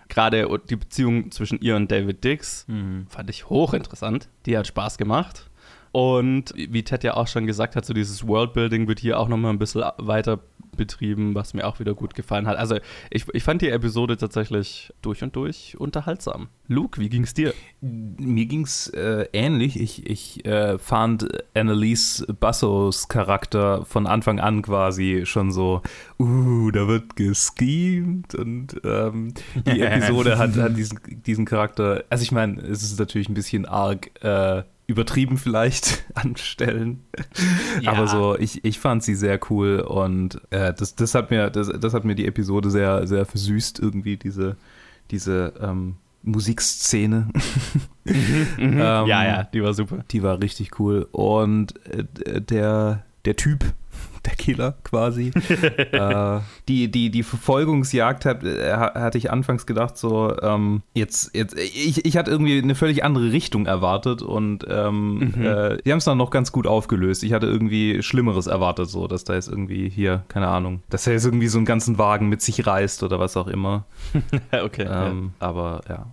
Gerade 0.09 0.49
die 0.71 0.77
Beziehung 0.77 1.31
zwischen 1.31 1.61
ihr 1.61 1.77
und 1.77 1.93
David 1.93 2.25
Dix 2.25 2.67
mhm. 2.67 3.07
fand 3.11 3.29
ich 3.29 3.51
hochinteressant. 3.51 4.29
Die 4.47 4.57
hat 4.57 4.67
Spaß 4.67 4.97
gemacht. 4.97 5.51
Und 5.93 6.53
wie 6.57 6.83
Ted 6.83 7.05
ja 7.05 7.15
auch 7.15 7.27
schon 7.27 7.47
gesagt 7.47 7.77
hat, 7.77 7.85
so 7.85 7.95
dieses 7.95 8.27
Worldbuilding 8.27 8.89
wird 8.89 9.01
hier 9.01 9.19
auch 9.19 9.29
nochmal 9.29 9.53
ein 9.53 9.59
bisschen 9.59 9.85
weiter 9.99 10.41
betrieben, 10.79 11.35
was 11.35 11.53
mir 11.53 11.67
auch 11.67 11.79
wieder 11.79 11.93
gut 11.93 12.15
gefallen 12.15 12.47
hat. 12.47 12.57
Also 12.57 12.79
ich, 13.11 13.27
ich 13.35 13.43
fand 13.43 13.61
die 13.61 13.69
Episode 13.69 14.17
tatsächlich 14.17 14.95
durch 15.03 15.23
und 15.23 15.37
durch 15.37 15.77
unterhaltsam. 15.79 16.49
Luke, 16.69 16.99
wie 16.99 17.11
ging's 17.11 17.35
dir? 17.35 17.53
Mir 17.83 18.47
ging's 18.47 18.89
äh, 18.89 19.27
ähnlich. 19.35 19.79
Ich, 19.79 20.07
ich 20.07 20.47
äh, 20.47 20.79
fand 20.79 21.29
Annalise 21.55 22.27
Bassos 22.33 23.09
Charakter 23.09 23.85
von 23.85 24.07
Anfang 24.07 24.41
an 24.41 24.63
quasi 24.63 25.23
schon 25.25 25.51
so, 25.51 25.83
uh, 26.19 26.71
da 26.71 26.89
wird 26.89 27.17
geschemt 27.17 28.35
und 28.35 28.81
ähm, 28.85 29.35
die 29.67 29.81
Episode 29.83 30.39
hat, 30.39 30.57
hat 30.57 30.77
diesen, 30.77 31.01
diesen 31.27 31.45
Charakter, 31.45 32.05
also 32.09 32.23
ich 32.23 32.33
meine, 32.33 32.61
es 32.63 32.83
ist 32.83 32.99
natürlich 32.99 33.29
ein 33.29 33.35
bisschen 33.35 33.67
arg 33.67 34.11
äh, 34.23 34.63
übertrieben 34.89 35.37
vielleicht 35.37 36.05
anstellen. 36.15 37.05
Ja. 37.81 37.93
Aber 37.93 38.09
so, 38.09 38.37
ich, 38.37 38.65
ich 38.65 38.81
fand 38.81 39.05
sie 39.05 39.15
sehr 39.15 39.39
cool 39.51 39.81
und 39.81 40.41
äh, 40.51 40.75
das, 40.75 40.97
das, 40.97 41.15
hat 41.15 41.31
mir, 41.31 41.51
das, 41.51 41.69
das 41.69 41.95
hat 41.95 42.05
mir 42.05 42.17
die 42.17 42.27
Episode 42.27 42.71
sehr, 42.71 43.07
sehr 43.07 43.25
versüßt, 43.25 43.79
irgendwie, 43.79 44.17
diese, 44.17 44.57
diese 45.13 45.53
ähm, 45.61 45.97
Musikszene. 46.25 47.29
Mhm, 48.09 48.47
mhm. 48.57 48.73
ähm, 48.73 48.79
ja, 48.79 49.23
ja, 49.23 49.43
die 49.45 49.63
war 49.63 49.75
super. 49.75 50.03
Die 50.11 50.23
war 50.23 50.41
richtig 50.41 50.81
cool. 50.81 51.07
Und 51.13 51.75
äh, 51.91 52.41
der, 52.41 53.05
der 53.27 53.37
Typ, 53.37 53.75
der 54.25 54.35
Killer 54.35 54.75
quasi. 54.85 55.31
äh, 55.93 56.41
die, 56.69 56.91
die, 56.91 57.11
die 57.11 57.23
Verfolgungsjagd 57.23 58.25
hat, 58.25 58.45
äh, 58.45 58.73
hatte 58.73 59.19
ich 59.19 59.31
anfangs 59.31 59.67
gedacht, 59.67 59.97
so, 59.97 60.35
ähm, 60.43 60.83
jetzt, 60.95 61.35
jetzt, 61.35 61.57
ich, 61.59 62.05
ich 62.05 62.17
hatte 62.17 62.31
irgendwie 62.31 62.59
eine 62.59 62.75
völlig 62.75 63.05
andere 63.05 63.33
Richtung 63.33 63.67
erwartet 63.67 64.23
und 64.23 64.65
ähm, 64.69 65.33
mhm. 65.37 65.45
äh, 65.45 65.77
die 65.83 65.93
haben 65.93 65.99
es 65.99 66.05
dann 66.05 66.19
noch 66.19 66.31
ganz 66.31 66.53
gut 66.53 66.67
aufgelöst. 66.67 67.23
Ich 67.23 67.33
hatte 67.33 67.47
irgendwie 67.47 68.03
Schlimmeres 68.03 68.47
erwartet, 68.47 68.89
so, 68.89 69.07
dass 69.07 69.25
da 69.25 69.35
jetzt 69.35 69.49
irgendwie 69.49 69.89
hier, 69.89 70.25
keine 70.29 70.49
Ahnung, 70.49 70.83
dass 70.91 71.07
er 71.07 71.15
jetzt 71.15 71.25
irgendwie 71.25 71.49
so 71.49 71.59
einen 71.59 71.67
ganzen 71.67 71.99
Wagen 71.99 72.29
mit 72.29 72.43
sich 72.43 72.67
reißt 72.67 73.03
oder 73.03 73.19
was 73.19 73.37
auch 73.37 73.49
immer. 73.49 73.85
okay. 74.53 74.87
Ähm, 74.91 75.33
ja. 75.41 75.47
Aber 75.47 75.81
ja, 75.89 76.07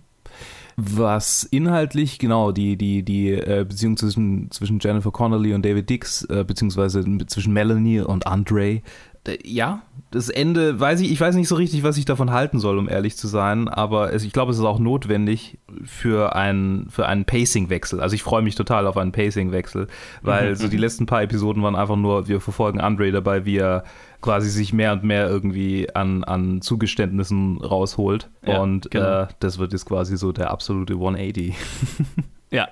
was 0.76 1.44
inhaltlich, 1.44 2.18
genau, 2.18 2.52
die, 2.52 2.76
die, 2.76 3.02
die 3.02 3.30
äh, 3.32 3.64
Beziehung 3.66 3.96
zwischen, 3.96 4.50
zwischen 4.50 4.78
Jennifer 4.78 5.10
Connelly 5.10 5.54
und 5.54 5.64
David 5.64 5.88
Dix, 5.88 6.24
äh, 6.24 6.44
beziehungsweise 6.44 7.04
zwischen 7.26 7.52
Melanie 7.54 8.00
und 8.00 8.26
Andre, 8.26 8.82
ja, 9.44 9.82
das 10.10 10.28
Ende, 10.28 10.78
weiß 10.78 11.00
ich, 11.00 11.10
ich 11.10 11.20
weiß 11.20 11.34
nicht 11.34 11.48
so 11.48 11.56
richtig, 11.56 11.82
was 11.82 11.96
ich 11.96 12.04
davon 12.04 12.30
halten 12.30 12.60
soll, 12.60 12.78
um 12.78 12.88
ehrlich 12.88 13.16
zu 13.16 13.26
sein, 13.26 13.68
aber 13.68 14.12
es, 14.12 14.22
ich 14.24 14.32
glaube, 14.32 14.52
es 14.52 14.58
ist 14.58 14.64
auch 14.64 14.78
notwendig 14.78 15.58
für, 15.84 16.36
ein, 16.36 16.86
für 16.90 17.06
einen 17.06 17.24
Pacing-Wechsel. 17.24 18.00
Also 18.00 18.14
ich 18.14 18.22
freue 18.22 18.42
mich 18.42 18.54
total 18.54 18.86
auf 18.86 18.96
einen 18.96 19.12
Pacing-Wechsel, 19.12 19.88
weil 20.22 20.50
mhm. 20.50 20.56
so 20.56 20.68
die 20.68 20.76
letzten 20.76 21.06
paar 21.06 21.22
Episoden 21.22 21.62
waren 21.62 21.74
einfach 21.74 21.96
nur, 21.96 22.28
wir 22.28 22.40
verfolgen 22.40 22.80
Andre 22.80 23.10
dabei, 23.10 23.44
wie 23.44 23.56
er 23.56 23.84
quasi 24.20 24.48
sich 24.50 24.72
mehr 24.72 24.92
und 24.92 25.04
mehr 25.04 25.28
irgendwie 25.28 25.94
an, 25.94 26.24
an 26.24 26.60
Zugeständnissen 26.60 27.58
rausholt. 27.58 28.30
Ja, 28.44 28.60
und 28.60 28.90
genau. 28.90 29.22
äh, 29.22 29.26
das 29.40 29.58
wird 29.58 29.72
jetzt 29.72 29.86
quasi 29.86 30.16
so 30.16 30.32
der 30.32 30.50
absolute 30.50 30.94
180. 30.94 31.54
ja. 32.50 32.68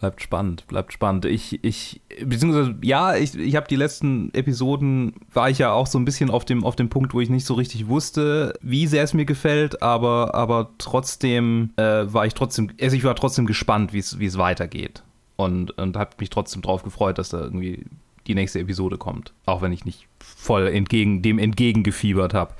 Bleibt 0.00 0.22
spannend, 0.22 0.64
bleibt 0.68 0.92
spannend. 0.92 1.24
Ich, 1.24 1.64
ich, 1.64 2.00
beziehungsweise, 2.24 2.76
ja, 2.82 3.16
ich, 3.16 3.36
ich 3.36 3.56
habe 3.56 3.66
die 3.66 3.74
letzten 3.74 4.32
Episoden, 4.32 5.14
war 5.32 5.50
ich 5.50 5.58
ja 5.58 5.72
auch 5.72 5.88
so 5.88 5.98
ein 5.98 6.04
bisschen 6.04 6.30
auf 6.30 6.44
dem, 6.44 6.64
auf 6.64 6.76
dem 6.76 6.88
Punkt, 6.88 7.14
wo 7.14 7.20
ich 7.20 7.30
nicht 7.30 7.44
so 7.44 7.54
richtig 7.54 7.88
wusste, 7.88 8.54
wie 8.62 8.86
sehr 8.86 9.02
es 9.02 9.12
mir 9.12 9.24
gefällt, 9.24 9.82
aber, 9.82 10.36
aber 10.36 10.70
trotzdem 10.78 11.70
äh, 11.76 12.04
war 12.06 12.26
ich 12.26 12.34
trotzdem, 12.34 12.70
also 12.80 12.94
ich 12.94 13.02
war 13.02 13.16
trotzdem 13.16 13.46
gespannt, 13.46 13.92
wie 13.92 13.98
es 13.98 14.38
weitergeht. 14.38 15.02
Und, 15.34 15.76
und 15.78 15.96
habe 15.96 16.10
mich 16.20 16.30
trotzdem 16.30 16.62
drauf 16.62 16.84
gefreut, 16.84 17.18
dass 17.18 17.30
da 17.30 17.40
irgendwie 17.40 17.84
die 18.28 18.34
nächste 18.34 18.60
Episode 18.60 18.98
kommt. 18.98 19.32
Auch 19.46 19.62
wenn 19.62 19.72
ich 19.72 19.84
nicht 19.84 20.06
voll 20.20 20.68
entgegen, 20.68 21.22
dem 21.22 21.38
entgegengefiebert 21.38 22.34
habe. 22.34 22.54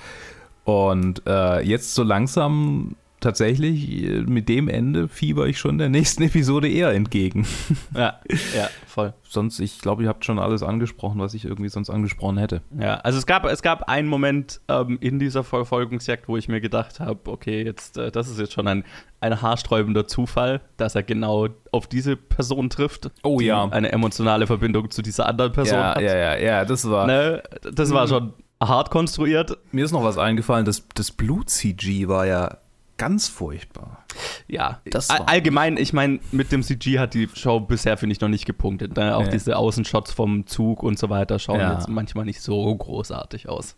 Und 0.65 1.23
äh, 1.27 1.61
jetzt 1.61 1.95
so 1.95 2.03
langsam 2.03 2.97
tatsächlich 3.21 4.03
äh, 4.03 4.21
mit 4.23 4.49
dem 4.49 4.69
Ende 4.69 5.09
fieber 5.09 5.47
ich 5.47 5.59
schon 5.59 5.79
der 5.79 5.89
nächsten 5.89 6.23
Episode 6.25 6.69
eher 6.69 6.93
entgegen. 6.93 7.47
Ja, 7.95 8.21
ja, 8.57 8.69
voll. 8.87 9.15
Sonst, 9.23 9.61
ich 9.61 9.81
glaube, 9.81 10.03
ihr 10.03 10.09
habt 10.09 10.25
schon 10.25 10.39
alles 10.39 10.63
angesprochen, 10.63 11.21
was 11.21 11.35
ich 11.35 11.45
irgendwie 11.45 11.69
sonst 11.69 11.91
angesprochen 11.91 12.39
hätte. 12.39 12.63
Ja, 12.79 12.97
also 12.97 13.19
es 13.19 13.27
gab, 13.27 13.45
es 13.45 13.63
gab 13.63 13.89
einen 13.89 14.09
Moment 14.09 14.61
ähm, 14.69 14.99
in 15.01 15.19
dieser 15.19 15.45
Verfolgungsjagd, 15.45 16.29
wo 16.29 16.37
ich 16.37 16.49
mir 16.49 16.61
gedacht 16.61 17.01
habe, 17.01 17.31
okay, 17.31 17.65
jetzt, 17.65 17.99
äh, 17.99 18.11
das 18.11 18.29
ist 18.29 18.39
jetzt 18.39 18.53
schon 18.53 18.69
ein, 18.69 18.85
ein 19.21 19.43
haarsträubender 19.43 20.07
Zufall, 20.07 20.61
dass 20.77 20.95
er 20.95 21.03
genau 21.03 21.49
auf 21.73 21.87
diese 21.87 22.17
Person 22.17 22.71
trifft. 22.71 23.11
Oh 23.23 23.41
ja. 23.41 23.69
Eine 23.69 23.93
emotionale 23.93 24.47
Verbindung 24.47 24.91
zu 24.91 25.03
dieser 25.03 25.27
anderen 25.27 25.53
Person 25.53 25.79
ja, 25.79 25.95
hat. 25.95 26.01
Ja, 26.01 26.17
ja, 26.17 26.37
ja, 26.37 26.65
das 26.65 26.89
war. 26.89 27.07
Ne, 27.07 27.43
das 27.73 27.91
war 27.93 28.09
schon 28.09 28.33
hart 28.61 28.91
konstruiert. 28.91 29.59
Mir 29.73 29.85
ist 29.85 29.93
noch 29.93 30.03
was 30.03 30.19
eingefallen, 30.19 30.65
das, 30.65 30.87
das 30.95 31.11
Blut-CG 31.11 32.09
war 32.09 32.27
ja 32.27 32.59
ganz 32.99 33.28
furchtbar. 33.28 34.05
Ja, 34.47 34.81
das 34.85 35.09
allgemein, 35.11 35.76
ich 35.76 35.93
meine, 35.93 36.21
mit 36.33 36.52
dem 36.52 36.62
CG 36.62 36.99
hat 36.99 37.14
die 37.14 37.28
Show 37.33 37.61
bisher, 37.61 37.97
finde 37.97 38.12
ich, 38.12 38.21
noch 38.21 38.28
nicht 38.28 38.45
gepunktet. 38.45 38.97
Ne? 38.97 39.17
Auch 39.17 39.25
nee. 39.25 39.31
diese 39.31 39.57
Außenshots 39.57 40.12
vom 40.12 40.47
Zug 40.47 40.83
und 40.83 40.99
so 40.99 41.09
weiter 41.09 41.38
schauen 41.38 41.61
ja. 41.61 41.75
jetzt 41.75 41.88
manchmal 41.88 42.25
nicht 42.25 42.43
so 42.43 42.75
großartig 42.75 43.49
aus. 43.49 43.76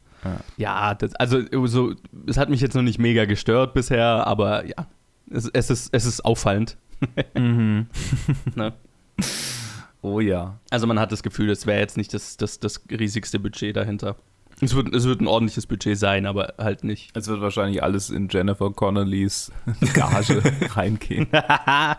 Ja, 0.57 0.95
das, 0.95 1.15
also 1.15 1.41
so, 1.67 1.95
es 2.27 2.37
hat 2.37 2.51
mich 2.51 2.61
jetzt 2.61 2.75
noch 2.75 2.83
nicht 2.83 2.99
mega 2.99 3.25
gestört 3.25 3.73
bisher, 3.73 4.27
aber 4.27 4.67
ja, 4.67 4.87
es, 5.31 5.49
es 5.49 5.71
ist, 5.71 5.95
es 5.95 6.05
ist 6.05 6.25
auffallend. 6.25 6.77
Mhm. 7.35 7.87
ne? 8.55 8.75
Oh 10.03 10.21
ja. 10.21 10.59
Also 10.71 10.87
man 10.87 10.99
hat 10.99 11.13
das 11.13 11.23
Gefühl, 11.23 11.51
es 11.51 11.67
wäre 11.67 11.81
jetzt 11.81 11.97
nicht 11.97 12.13
das, 12.13 12.37
das, 12.37 12.61
das 12.61 12.83
riesigste 12.91 13.39
Budget 13.39 13.77
dahinter. 13.77 14.17
Es 14.61 14.75
wird, 14.75 14.95
es 14.95 15.05
wird 15.05 15.21
ein 15.21 15.27
ordentliches 15.27 15.67
Budget 15.67 15.99
sein, 15.99 16.27
aber 16.27 16.55
halt 16.59 16.85
nicht. 16.85 17.17
Es 17.17 17.29
wird 17.29 17.41
wahrscheinlich 17.41 17.83
alles 17.83 18.11
in 18.11 18.29
Jennifer 18.29 18.71
Connellys 18.71 19.51
Gage 19.95 20.43
reingehen. 20.77 21.29
ja, 21.33 21.97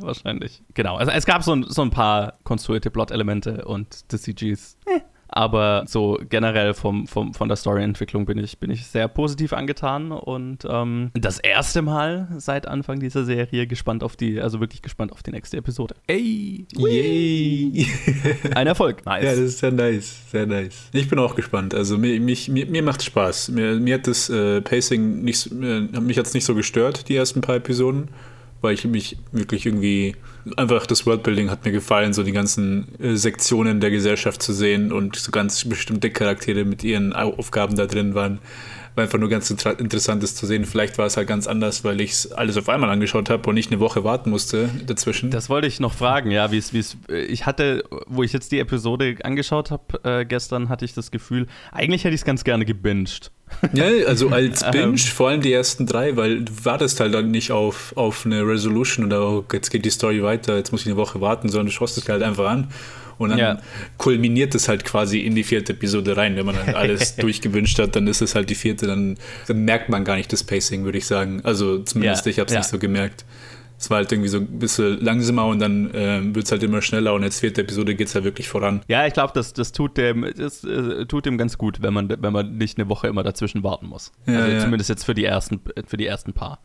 wahrscheinlich. 0.00 0.62
Genau. 0.74 0.96
Also 0.96 1.12
es 1.12 1.24
gab 1.24 1.42
so 1.42 1.52
ein, 1.54 1.64
so 1.64 1.82
ein 1.82 1.90
paar 1.90 2.34
konstruierte 2.44 2.90
Plot-Elemente 2.90 3.64
und 3.64 4.12
die 4.12 4.18
CGs. 4.18 4.76
Eh. 4.86 5.00
Aber 5.28 5.84
so 5.86 6.18
generell 6.28 6.74
vom, 6.74 7.06
vom, 7.06 7.34
von 7.34 7.48
der 7.48 7.56
Storyentwicklung 7.56 8.26
bin 8.26 8.38
ich, 8.38 8.58
bin 8.58 8.70
ich 8.70 8.86
sehr 8.86 9.08
positiv 9.08 9.52
angetan 9.52 10.12
und 10.12 10.66
ähm, 10.68 11.10
das 11.14 11.38
erste 11.38 11.82
Mal 11.82 12.28
seit 12.38 12.68
Anfang 12.68 13.00
dieser 13.00 13.24
Serie 13.24 13.66
gespannt 13.66 14.02
auf 14.02 14.16
die, 14.16 14.40
also 14.40 14.60
wirklich 14.60 14.82
gespannt 14.82 15.12
auf 15.12 15.22
die 15.22 15.32
nächste 15.32 15.56
Episode. 15.56 15.96
Ey! 16.06 16.66
Yay! 16.76 17.86
Ein 18.54 18.66
Erfolg. 18.66 19.04
Nice. 19.04 19.24
Ja, 19.24 19.30
das 19.30 19.38
ist 19.40 19.58
sehr 19.58 19.72
nice, 19.72 20.30
sehr 20.30 20.46
nice. 20.46 20.88
Ich 20.92 21.08
bin 21.08 21.18
auch 21.18 21.34
gespannt. 21.34 21.74
Also 21.74 21.98
mir, 21.98 22.20
mich, 22.20 22.48
mir, 22.48 22.66
mir 22.66 22.82
macht 22.82 23.02
Spaß. 23.02 23.48
Mir, 23.50 23.74
mir 23.76 23.94
hat 23.94 24.06
das 24.06 24.30
äh, 24.30 24.60
Pacing 24.60 25.22
nicht, 25.22 25.50
äh, 25.50 25.80
mich 26.00 26.18
hat 26.18 26.26
es 26.26 26.34
nicht 26.34 26.44
so 26.44 26.54
gestört, 26.54 27.08
die 27.08 27.16
ersten 27.16 27.40
paar 27.40 27.56
Episoden, 27.56 28.08
weil 28.60 28.74
ich 28.74 28.84
mich 28.84 29.18
wirklich 29.32 29.66
irgendwie 29.66 30.14
einfach 30.56 30.86
das 30.86 31.06
Worldbuilding 31.06 31.50
hat 31.50 31.64
mir 31.64 31.72
gefallen, 31.72 32.12
so 32.12 32.22
die 32.22 32.32
ganzen 32.32 32.86
äh, 33.00 33.16
Sektionen 33.16 33.80
der 33.80 33.90
Gesellschaft 33.90 34.42
zu 34.42 34.52
sehen 34.52 34.92
und 34.92 35.16
so 35.16 35.32
ganz 35.32 35.64
bestimmte 35.64 36.10
Charaktere 36.10 36.64
mit 36.64 36.84
ihren 36.84 37.12
Aufgaben 37.12 37.76
da 37.76 37.86
drin 37.86 38.14
waren. 38.14 38.38
War 38.96 39.04
einfach 39.04 39.18
nur 39.18 39.28
ganz 39.28 39.50
inter 39.50 39.78
interessant, 39.78 40.22
das 40.22 40.34
zu 40.34 40.46
sehen. 40.46 40.64
Vielleicht 40.64 40.96
war 40.96 41.06
es 41.06 41.16
halt 41.16 41.28
ganz 41.28 41.46
anders, 41.46 41.84
weil 41.84 42.00
ich 42.00 42.12
es 42.12 42.32
alles 42.32 42.56
auf 42.56 42.68
einmal 42.68 42.88
angeschaut 42.90 43.28
habe 43.28 43.48
und 43.48 43.54
nicht 43.54 43.70
eine 43.70 43.78
Woche 43.78 44.04
warten 44.04 44.30
musste 44.30 44.70
dazwischen. 44.86 45.30
Das 45.30 45.50
wollte 45.50 45.66
ich 45.66 45.80
noch 45.80 45.92
fragen, 45.92 46.30
ja, 46.30 46.50
wie 46.50 46.56
es, 46.56 46.72
wie 46.72 46.78
es, 46.78 46.96
ich 47.08 47.44
hatte, 47.44 47.84
wo 48.06 48.22
ich 48.22 48.32
jetzt 48.32 48.52
die 48.52 48.58
Episode 48.58 49.16
angeschaut 49.22 49.70
habe 49.70 50.00
äh, 50.02 50.24
gestern, 50.24 50.70
hatte 50.70 50.86
ich 50.86 50.94
das 50.94 51.10
Gefühl, 51.10 51.46
eigentlich 51.72 52.04
hätte 52.04 52.14
ich 52.14 52.22
es 52.22 52.24
ganz 52.24 52.42
gerne 52.42 52.64
gebinged. 52.64 53.30
Ja, 53.74 53.84
also 54.06 54.28
als 54.30 54.62
Ähm. 54.62 54.70
Binge, 54.72 54.98
vor 54.98 55.28
allem 55.28 55.42
die 55.42 55.52
ersten 55.52 55.86
drei, 55.86 56.16
weil 56.16 56.42
du 56.44 56.52
wartest 56.64 56.98
halt 57.00 57.14
dann 57.14 57.30
nicht 57.30 57.52
auf, 57.52 57.92
auf 57.96 58.24
eine 58.24 58.46
Resolution 58.46 59.06
oder 59.06 59.28
oh, 59.28 59.44
jetzt 59.52 59.70
geht 59.70 59.84
die 59.84 59.90
Story 59.90 60.22
weiter, 60.22 60.56
jetzt 60.56 60.72
muss 60.72 60.80
ich 60.82 60.86
eine 60.88 60.96
Woche 60.96 61.20
warten, 61.20 61.48
sondern 61.48 61.66
du 61.66 61.72
schaust 61.72 61.98
es 61.98 62.08
halt 62.08 62.22
einfach 62.22 62.48
an. 62.48 62.68
Und 63.18 63.30
dann 63.30 63.38
Ja. 63.38 63.58
kulminiert 63.98 64.54
es 64.54 64.68
halt 64.68 64.84
quasi 64.84 65.20
in 65.20 65.34
die 65.34 65.44
vierte 65.44 65.72
Episode 65.72 66.16
rein. 66.16 66.36
Wenn 66.36 66.46
man 66.46 66.56
halt 66.56 66.74
alles 66.76 67.16
durchgewünscht 67.16 67.78
hat, 67.78 67.96
dann 67.96 68.06
ist 68.06 68.20
es 68.20 68.34
halt 68.34 68.50
die 68.50 68.54
vierte, 68.54 68.86
dann, 68.86 69.16
dann 69.46 69.64
merkt 69.64 69.88
man 69.88 70.04
gar 70.04 70.16
nicht 70.16 70.32
das 70.32 70.44
Pacing, 70.44 70.84
würde 70.84 70.98
ich 70.98 71.06
sagen. 71.06 71.40
Also 71.44 71.78
zumindest 71.82 72.26
Ja, 72.26 72.30
ich 72.30 72.38
habe 72.38 72.46
es 72.46 72.52
ja. 72.52 72.60
nicht 72.60 72.68
so 72.68 72.78
gemerkt. 72.78 73.24
Es 73.78 73.90
war 73.90 73.98
halt 73.98 74.10
irgendwie 74.10 74.30
so 74.30 74.38
ein 74.38 74.58
bisschen 74.58 74.98
langsamer 75.04 75.44
und 75.46 75.58
dann 75.58 75.92
äh, 75.94 76.20
wird 76.34 76.46
es 76.46 76.50
halt 76.50 76.62
immer 76.62 76.80
schneller 76.80 77.12
und 77.12 77.22
als 77.24 77.40
vierte 77.40 77.60
Episode 77.60 77.94
geht 77.94 78.08
es 78.08 78.14
halt 78.14 78.24
wirklich 78.24 78.48
voran. 78.48 78.80
Ja, 78.88 79.06
ich 79.06 79.12
glaube, 79.12 79.32
das, 79.34 79.52
das, 79.52 79.72
tut 79.72 79.98
dem, 79.98 80.26
das 80.34 80.64
äh, 80.64 81.04
tut 81.04 81.26
dem 81.26 81.36
ganz 81.36 81.58
gut, 81.58 81.82
wenn 81.82 81.92
man, 81.92 82.08
wenn 82.08 82.32
man 82.32 82.56
nicht 82.56 82.78
eine 82.78 82.88
Woche 82.88 83.06
immer 83.08 83.22
dazwischen 83.22 83.62
warten 83.62 83.86
muss. 83.86 84.12
Ja, 84.26 84.40
also 84.40 84.52
ja. 84.52 84.60
zumindest 84.60 84.88
jetzt 84.88 85.04
für 85.04 85.12
die 85.12 85.26
ersten, 85.26 85.60
für 85.86 85.98
die 85.98 86.06
ersten 86.06 86.32
paar. 86.32 86.60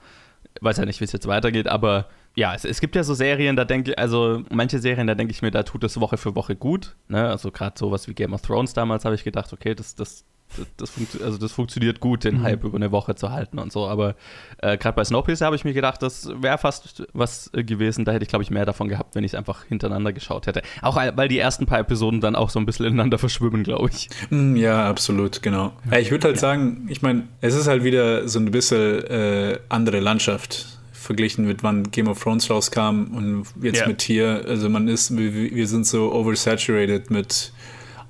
Weiß 0.62 0.78
ja 0.78 0.86
nicht, 0.86 1.00
wie 1.00 1.06
es 1.06 1.12
jetzt 1.12 1.28
weitergeht, 1.28 1.68
aber 1.68 2.08
ja, 2.36 2.54
es, 2.54 2.66
es 2.66 2.80
gibt 2.80 2.96
ja 2.96 3.04
so 3.04 3.14
Serien, 3.14 3.56
da 3.56 3.66
denke 3.66 3.92
ich, 3.92 4.00
also 4.00 4.44
manche 4.50 4.80
Serien, 4.80 5.08
da 5.08 5.16
denke 5.16 5.32
ich 5.32 5.42
mir, 5.42 5.52
da 5.52 5.64
tut 5.64 5.84
es 5.84 6.00
Woche 6.00 6.18
für 6.18 6.36
Woche 6.36 6.56
gut. 6.56 6.96
Ne? 7.08 7.28
Also 7.28 7.52
gerade 7.52 7.78
sowas 7.78 8.08
wie 8.08 8.14
Game 8.14 8.34
of 8.34 8.42
Thrones 8.42 8.74
damals 8.74 9.04
habe 9.04 9.16
ich 9.16 9.24
gedacht, 9.24 9.52
okay, 9.52 9.76
das, 9.76 9.96
das, 9.96 10.24
das, 10.58 10.68
das, 10.78 10.90
funkt, 10.92 11.22
also 11.22 11.38
das 11.38 11.52
funktioniert 11.52 12.00
gut, 12.00 12.24
den 12.24 12.42
Hype 12.44 12.64
über 12.64 12.76
eine 12.78 12.92
Woche 12.92 13.16
zu 13.16 13.32
halten 13.32 13.60
und 13.60 13.72
so. 13.72 13.88
Aber 13.88 14.16
äh, 14.60 14.78
gerade 14.78 14.96
bei 14.96 15.04
Snowpiercer 15.04 15.46
habe 15.46 15.56
ich 15.56 15.64
mir 15.64 15.74
gedacht, 15.74 16.02
das 16.02 16.30
wäre 16.42 16.58
fast 16.58 17.04
was 17.14 17.50
äh, 17.54 17.64
gewesen. 17.64 18.06
Da 18.06 18.12
hätte 18.12 18.24
ich, 18.24 18.30
glaube 18.30 18.44
ich, 18.44 18.52
mehr 18.52 18.66
davon 18.66 18.88
gehabt, 18.88 19.16
wenn 19.16 19.24
ich 19.24 19.32
es 19.34 19.36
einfach 19.38 19.66
hintereinander 19.66 20.14
geschaut 20.14 20.48
hätte. 20.48 20.62
Auch 20.82 20.98
äh, 21.02 21.12
weil 21.16 21.28
die 21.28 21.40
ersten 21.40 21.66
paar 21.66 21.80
Episoden 21.80 22.22
dann 22.22 22.36
auch 22.36 22.50
so 22.50 22.60
ein 22.60 22.66
bisschen 22.66 22.86
ineinander 22.86 23.18
verschwimmen, 23.18 23.64
glaube 23.64 23.90
ich. 23.94 24.10
Mm, 24.30 24.56
Ja, 24.56 24.90
absolut, 24.90 25.42
genau. 25.42 25.74
Ja, 25.92 25.98
ich 26.00 26.12
würde 26.12 26.28
halt 26.28 26.40
sagen, 26.40 26.88
ich 26.90 27.02
meine, 27.02 27.24
es 27.42 27.56
ist 27.56 27.68
halt 27.68 27.84
wieder 27.84 28.28
so 28.28 28.40
ein 28.40 28.52
bisschen 28.52 29.04
äh, 29.06 29.60
andere 29.70 30.00
Landschaft 30.00 30.80
verglichen 30.92 31.46
mit 31.48 31.64
wann 31.64 31.90
Game 31.90 32.08
of 32.08 32.22
Thrones 32.22 32.50
rauskam 32.50 33.06
und 33.16 33.46
jetzt 33.62 33.82
Ja. 33.82 33.88
mit 33.88 34.02
hier. 34.04 34.44
Also 34.48 34.70
man 34.70 34.88
ist, 34.88 35.18
wir, 35.18 35.34
wir 35.34 35.68
sind 35.68 35.88
so 35.88 36.14
oversaturated 36.14 37.10
mit 37.10 37.52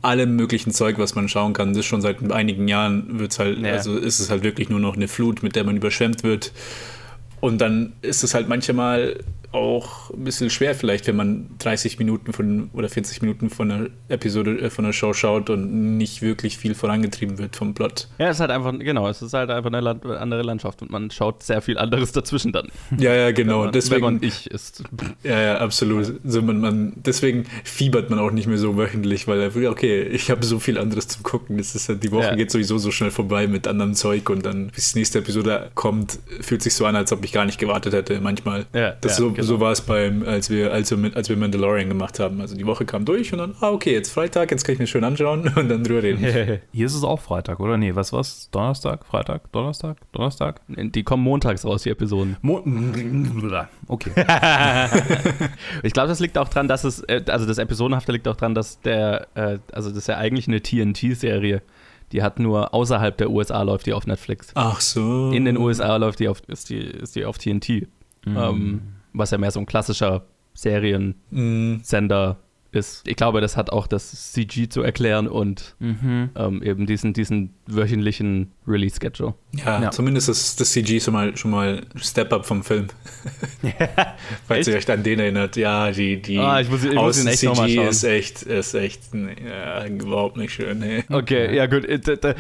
allem 0.01 0.35
möglichen 0.35 0.71
Zeug, 0.71 0.97
was 0.97 1.15
man 1.15 1.27
schauen 1.29 1.53
kann. 1.53 1.69
Das 1.69 1.79
ist 1.79 1.85
schon 1.85 2.01
seit 2.01 2.31
einigen 2.31 2.67
Jahren 2.67 3.19
wird's 3.19 3.39
halt, 3.39 3.59
Ja. 3.59 3.73
also 3.73 3.97
ist 3.97 4.19
es 4.19 4.29
halt 4.29 4.43
wirklich 4.43 4.69
nur 4.69 4.79
noch 4.79 4.95
eine 4.95 5.07
Flut, 5.07 5.43
mit 5.43 5.55
der 5.55 5.63
man 5.63 5.77
überschwemmt 5.77 6.23
wird. 6.23 6.51
Und 7.39 7.59
dann 7.59 7.93
ist 8.01 8.23
es 8.23 8.33
halt 8.33 8.47
manchmal 8.49 9.17
auch 9.51 10.09
ein 10.11 10.23
bisschen 10.23 10.49
schwer, 10.49 10.75
vielleicht, 10.75 11.07
wenn 11.07 11.15
man 11.15 11.49
30 11.59 11.99
Minuten 11.99 12.33
von 12.33 12.69
oder 12.73 12.89
40 12.89 13.21
Minuten 13.21 13.49
von 13.49 13.71
einer 13.71 13.87
Episode, 14.07 14.59
äh, 14.59 14.69
von 14.69 14.85
einer 14.85 14.93
Show 14.93 15.13
schaut 15.13 15.49
und 15.49 15.97
nicht 15.97 16.21
wirklich 16.21 16.57
viel 16.57 16.75
vorangetrieben 16.75 17.37
wird 17.37 17.55
vom 17.55 17.73
Plot. 17.73 18.07
Ja, 18.17 18.27
es 18.29 18.37
ist 18.37 18.41
halt 18.41 18.51
einfach, 18.51 18.77
genau, 18.79 19.07
es 19.07 19.21
ist 19.21 19.33
halt 19.33 19.49
einfach 19.49 19.69
eine 19.69 19.81
Land 19.81 20.05
andere 20.05 20.41
Landschaft 20.41 20.81
und 20.81 20.91
man 20.91 21.11
schaut 21.11 21.43
sehr 21.43 21.61
viel 21.61 21.77
anderes 21.77 22.11
dazwischen 22.11 22.51
dann. 22.51 22.67
Ja, 22.97 23.13
ja, 23.15 23.31
genau. 23.31 23.59
wenn 23.59 23.63
man, 23.65 23.73
deswegen, 23.73 24.05
wenn 24.05 24.13
man 24.15 24.23
ich 24.23 24.49
ist. 24.51 24.83
ja, 25.23 25.39
ja, 25.39 25.57
absolut. 25.57 26.13
Also 26.23 26.41
man, 26.41 26.59
man, 26.59 26.93
deswegen 26.97 27.45
fiebert 27.63 28.09
man 28.09 28.19
auch 28.19 28.31
nicht 28.31 28.47
mehr 28.47 28.57
so 28.57 28.77
wöchentlich, 28.77 29.27
weil 29.27 29.39
er 29.39 29.55
okay, 29.69 30.03
ich 30.03 30.29
habe 30.29 30.45
so 30.45 30.59
viel 30.59 30.77
anderes 30.77 31.07
zum 31.07 31.23
Gucken. 31.23 31.57
Das 31.57 31.75
ist 31.75 31.89
halt, 31.89 32.03
die 32.03 32.11
Woche 32.11 32.25
Ja. 32.25 32.35
geht 32.35 32.51
sowieso 32.51 32.77
so 32.77 32.91
schnell 32.91 33.11
vorbei 33.11 33.47
mit 33.47 33.67
anderem 33.67 33.93
Zeug 33.93 34.29
und 34.29 34.45
dann, 34.45 34.67
bis 34.67 34.93
die 34.93 34.99
nächste 34.99 35.19
Episode 35.19 35.71
kommt, 35.75 36.19
fühlt 36.41 36.61
sich 36.61 36.73
so 36.73 36.85
an, 36.85 36.95
als 36.95 37.11
ob 37.11 37.23
ich 37.23 37.31
gar 37.31 37.45
nicht 37.45 37.59
gewartet 37.59 37.93
hätte, 37.93 38.19
manchmal. 38.21 38.65
Ja, 38.73 38.91
Das 39.01 39.13
ja, 39.13 39.17
so, 39.17 39.31
genau. 39.31 39.40
So 39.41 39.59
war 39.59 39.71
es 39.71 39.81
beim, 39.81 40.23
als 40.23 40.49
wir, 40.49 40.71
als 40.71 40.91
wir, 40.91 40.97
mit, 40.97 41.15
als 41.15 41.29
wir 41.29 41.37
Mandalorian 41.37 41.89
gemacht 41.89 42.19
haben. 42.19 42.41
Also 42.41 42.55
die 42.55 42.65
Woche 42.65 42.85
kam 42.85 43.05
durch 43.05 43.31
und 43.33 43.39
dann, 43.39 43.55
ah, 43.59 43.69
okay, 43.69 43.93
jetzt 43.93 44.11
Freitag, 44.11 44.51
jetzt 44.51 44.63
kann 44.63 44.73
ich 44.73 44.79
mir 44.79 44.87
schön 44.87 45.03
anschauen 45.03 45.51
und 45.55 45.69
dann 45.69 45.83
drüber 45.83 46.03
reden. 46.03 46.19
Hier 46.71 46.85
ist 46.85 46.95
es 46.95 47.03
auch 47.03 47.19
Freitag, 47.19 47.59
oder? 47.59 47.77
Nee, 47.77 47.95
was 47.95 48.13
war's? 48.13 48.49
Donnerstag? 48.51 49.05
Freitag? 49.05 49.51
Donnerstag? 49.51 49.97
Donnerstag? 50.11 50.61
Die 50.67 51.03
kommen 51.03 51.23
montags 51.23 51.65
raus, 51.65 51.83
die 51.83 51.89
Episoden. 51.89 52.37
Mo 52.41 52.61
okay. 53.87 54.11
Ich 55.83 55.93
glaube, 55.93 56.09
das 56.09 56.19
liegt 56.19 56.37
auch 56.37 56.49
dran, 56.49 56.67
dass 56.67 56.83
es, 56.83 57.01
äh, 57.03 57.23
also 57.27 57.45
das 57.45 57.57
Episodenhafte 57.57 58.11
liegt 58.11 58.27
auch 58.27 58.35
dran, 58.35 58.55
dass 58.55 58.81
der, 58.81 59.27
äh, 59.35 59.59
also 59.71 59.89
das 59.89 59.99
ist 59.99 60.07
ja 60.07 60.17
eigentlich 60.17 60.47
eine 60.47 60.61
TNT-Serie. 60.61 61.61
Die 62.11 62.23
hat 62.23 62.39
nur 62.39 62.73
außerhalb 62.73 63.17
der 63.17 63.29
USA 63.29 63.61
läuft 63.61 63.85
die 63.85 63.93
auf 63.93 64.05
Netflix. 64.05 64.51
Ach 64.55 64.81
so. 64.81 65.31
In 65.31 65.45
den 65.45 65.57
USA 65.57 65.95
läuft 65.95 66.19
die 66.19 66.27
auf, 66.27 66.41
ist 66.47 66.69
die, 66.69 66.79
ist 66.79 67.15
die 67.15 67.25
auf 67.25 67.37
TNT. 67.37 67.87
Ähm, 68.27 68.81
was 69.13 69.31
ja 69.31 69.37
mehr 69.37 69.51
so 69.51 69.59
ein 69.59 69.65
klassischer 69.65 70.23
Seriensender 70.53 72.37
ist. 72.71 73.07
Ich 73.07 73.15
glaube, 73.15 73.41
das 73.41 73.57
hat 73.57 73.69
auch 73.71 73.85
das 73.87 74.31
CG 74.33 74.69
zu 74.69 74.81
erklären 74.81 75.27
und 75.27 75.75
Mhm. 75.79 76.29
ähm, 76.35 76.63
eben 76.63 76.85
diesen, 76.85 77.13
diesen 77.13 77.53
wöchentlichen 77.67 78.51
Release-Schedule. 78.67 79.33
ja, 79.53 79.81
Ja. 79.83 79.91
zumindest 79.91 80.29
ist 80.29 80.59
das 80.59 80.71
CG 80.71 80.99
schon 80.99 81.13
mal, 81.13 81.35
schon 81.35 81.51
mal 81.51 81.81
Step-Up 81.95 82.45
vom 82.45 82.63
Film. 82.63 82.87
Falls 84.47 84.67
ihr 84.67 84.75
euch 84.75 84.89
an 84.89 85.03
den 85.03 85.19
erinnert. 85.19 85.55
Ja, 85.55 85.91
die, 85.91 86.21
die 86.21 86.37
Ah, 86.39 86.59
ich 86.61 86.69
muss- 86.69 86.83
ich 86.83 86.93
muss 86.93 87.21
ihn 87.21 87.27
echt 87.27 87.39
CG 87.39 87.87
ist 87.87 88.03
echt, 88.03 88.43
ist 88.43 88.73
echt 88.73 89.13
nee, 89.13 89.35
ja, 89.47 89.85
überhaupt 89.85 90.37
nicht 90.37 90.53
schön. 90.53 90.79
Nee. 90.79 91.03
Okay, 91.09 91.55
ja 91.55 91.65
gut. 91.67 91.85
Äh, 91.85 91.99
Da, 91.99 92.15
da, 92.15 92.33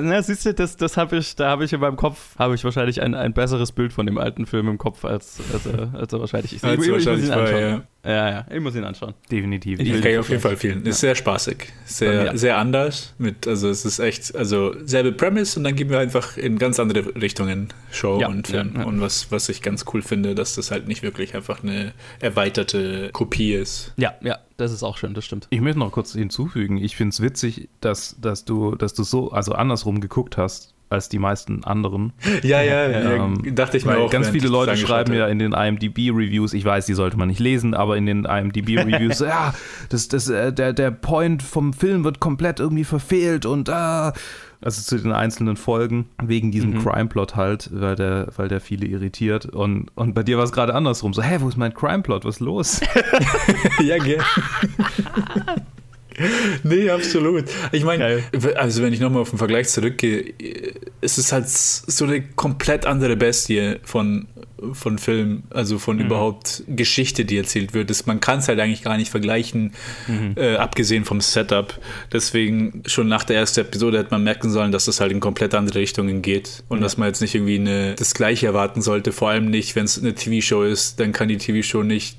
na, 0.00 0.22
siehst 0.22 0.46
du, 0.46 0.54
das, 0.54 0.76
das 0.76 0.96
habe 0.96 1.16
ich, 1.18 1.34
da 1.36 1.48
habe 1.50 1.64
ich 1.64 1.72
in 1.72 1.80
meinem 1.80 1.96
Kopf, 1.96 2.38
habe 2.38 2.54
ich 2.54 2.64
wahrscheinlich 2.64 3.02
ein, 3.02 3.14
ein 3.14 3.32
besseres 3.32 3.72
Bild 3.72 3.92
von 3.92 4.06
dem 4.06 4.18
alten 4.18 4.46
Film 4.46 4.68
im 4.68 4.78
Kopf, 4.78 5.04
als, 5.04 5.40
als, 5.52 5.66
er, 5.66 5.94
als 5.94 6.12
er 6.12 6.20
wahrscheinlich 6.20 6.52
ist. 6.54 6.64
Als 6.64 6.74
ich, 6.80 6.86
ich 6.88 6.94
muss 6.94 7.06
wahrscheinlich 7.06 7.28
ihn 7.30 7.34
war, 7.34 7.60
ja. 7.60 7.82
Ja, 8.04 8.30
ja, 8.30 8.46
ich 8.54 8.60
muss 8.60 8.74
ihn 8.76 8.84
anschauen. 8.84 9.14
Definitiv. 9.30 9.80
Ich 9.80 9.92
will 9.92 10.00
kann 10.00 10.12
die 10.12 10.18
auf 10.18 10.28
jeden 10.28 10.40
Fall 10.40 10.52
empfehlen. 10.52 10.86
Ist 10.86 11.00
sehr 11.00 11.14
spaßig. 11.16 11.66
Sehr, 11.84 12.24
Ja. 12.26 12.36
sehr 12.36 12.56
anders. 12.56 13.12
Mit, 13.18 13.46
also 13.48 13.68
es 13.68 13.84
ist 13.84 13.98
echt, 13.98 14.34
also 14.36 14.74
selbe 14.86 15.12
Premise 15.12 15.58
und 15.58 15.64
dann 15.64 15.74
gehen 15.74 15.90
wir 15.90 15.98
einfach 15.98 16.36
in 16.36 16.58
ganz 16.58 16.78
andere 16.78 17.14
Richtungen 17.20 17.68
Show 17.90 18.20
Ja, 18.20 18.28
und 18.28 18.46
Film. 18.46 18.72
ja, 18.74 18.80
ja. 18.82 18.86
Und 18.86 19.00
was, 19.00 19.32
was 19.32 19.48
ich 19.48 19.62
ganz 19.62 19.84
cool 19.92 20.00
finde, 20.02 20.34
dass 20.36 20.54
das 20.54 20.70
halt 20.70 20.86
nicht 20.86 21.02
wirklich 21.02 21.34
einfach 21.34 21.62
eine 21.62 21.92
erweiterte 22.20 23.10
Kopie 23.12 23.52
ist. 23.54 23.92
Ja, 23.96 24.14
ja, 24.22 24.38
das 24.56 24.72
ist 24.72 24.82
auch 24.84 24.96
schön, 24.96 25.12
das 25.14 25.24
stimmt. 25.24 25.48
Ich 25.50 25.60
möchte 25.60 25.80
noch 25.80 25.90
kurz 25.90 26.12
hinzufügen, 26.12 26.76
ich 26.78 26.94
finde 26.96 27.10
es 27.10 27.20
witzig, 27.20 27.68
dass, 27.80 28.16
dass 28.20 28.44
du, 28.44 28.76
dass 28.76 28.94
du 28.94 29.02
so, 29.02 29.32
also 29.32 29.52
andersrum 29.52 30.00
geguckt 30.00 30.36
hast 30.36 30.74
als 30.90 31.08
die 31.08 31.18
meisten 31.18 31.64
anderen. 31.64 32.12
Ja, 32.42 32.62
ja, 32.62 32.88
ja 32.88 33.14
Ähm, 33.24 33.54
dachte 33.54 33.76
ich 33.76 33.84
mir 33.84 33.98
auch. 33.98 34.10
ganz 34.10 34.28
viele 34.30 34.48
Leute 34.48 34.76
schreiben 34.76 35.12
ja 35.14 35.26
in 35.26 35.38
den 35.38 35.52
IMDb-Reviews, 35.52 36.52
ich 36.54 36.64
weiß, 36.64 36.86
die 36.86 36.94
sollte 36.94 37.16
man 37.16 37.28
nicht 37.28 37.40
lesen, 37.40 37.74
aber 37.74 37.96
in 37.96 38.06
den 38.06 38.24
IMDb-Reviews, 38.24 39.20
ja, 39.20 39.52
das, 39.90 40.08
das, 40.08 40.28
äh, 40.28 40.52
der, 40.52 40.72
der 40.72 40.90
Point 40.90 41.42
vom 41.42 41.72
Film 41.72 42.04
wird 42.04 42.20
komplett 42.20 42.60
irgendwie 42.60 42.84
verfehlt 42.84 43.44
und 43.46 43.68
ah, 43.70 44.12
also 44.60 44.82
zu 44.82 44.98
den 45.00 45.12
einzelnen 45.12 45.56
Folgen, 45.56 46.06
wegen 46.20 46.50
diesem 46.50 46.70
Mhm. 46.70 46.82
Crime-Plot 46.82 47.36
halt, 47.36 47.70
weil 47.72 47.94
der, 47.94 48.26
weil 48.36 48.48
der 48.48 48.60
viele 48.60 48.86
irritiert. 48.86 49.46
Und, 49.46 49.86
und 49.94 50.14
bei 50.14 50.24
dir 50.24 50.36
war 50.36 50.42
es 50.44 50.50
gerade 50.50 50.74
andersrum. 50.74 51.14
So, 51.14 51.22
hä, 51.22 51.36
wo 51.40 51.48
ist 51.48 51.56
mein 51.56 51.72
Crime-Plot? 51.72 52.24
Was 52.24 52.36
ist 52.36 52.40
los? 52.40 52.80
ja, 53.80 53.98
gell. 53.98 54.18
nee, 56.62 56.90
absolut. 56.90 57.44
Ich 57.72 57.84
meine, 57.84 58.22
also 58.56 58.82
wenn 58.82 58.92
ich 58.92 59.00
nochmal 59.00 59.22
auf 59.22 59.30
den 59.30 59.38
Vergleich 59.38 59.68
zurückgehe, 59.68 60.34
es 61.00 61.18
ist 61.18 61.32
halt 61.32 61.48
so 61.48 62.04
eine 62.04 62.22
komplett 62.22 62.86
andere 62.86 63.16
Bestie 63.16 63.76
von, 63.84 64.26
von 64.72 64.98
Film, 64.98 65.44
also 65.50 65.78
von 65.78 65.96
mhm. 65.96 66.06
überhaupt 66.06 66.64
Geschichte, 66.68 67.24
die 67.24 67.36
erzählt 67.36 67.74
wird. 67.74 67.90
Das, 67.90 68.06
man 68.06 68.20
kann 68.20 68.40
es 68.40 68.48
halt 68.48 68.58
eigentlich 68.60 68.82
gar 68.82 68.96
nicht 68.96 69.10
vergleichen, 69.10 69.72
mhm. 70.06 70.34
äh, 70.36 70.56
abgesehen 70.56 71.04
vom 71.04 71.20
Setup. 71.20 71.78
Deswegen 72.12 72.82
schon 72.86 73.08
nach 73.08 73.24
der 73.24 73.36
ersten 73.36 73.60
Episode 73.60 73.98
hätte 73.98 74.10
man 74.10 74.24
merken 74.24 74.50
sollen, 74.50 74.72
dass 74.72 74.86
das 74.86 75.00
halt 75.00 75.12
in 75.12 75.20
komplett 75.20 75.54
andere 75.54 75.78
Richtungen 75.78 76.22
geht 76.22 76.64
und 76.68 76.78
ja. 76.78 76.82
dass 76.82 76.96
man 76.96 77.08
jetzt 77.08 77.20
nicht 77.20 77.34
irgendwie 77.34 77.58
eine, 77.58 77.94
das 77.94 78.14
Gleiche 78.14 78.46
erwarten 78.46 78.82
sollte. 78.82 79.12
Vor 79.12 79.30
allem 79.30 79.50
nicht, 79.50 79.76
wenn 79.76 79.84
es 79.84 79.98
eine 79.98 80.14
TV-Show 80.14 80.64
ist, 80.64 80.98
dann 81.00 81.12
kann 81.12 81.28
die 81.28 81.38
TV-Show 81.38 81.82
nicht 81.82 82.16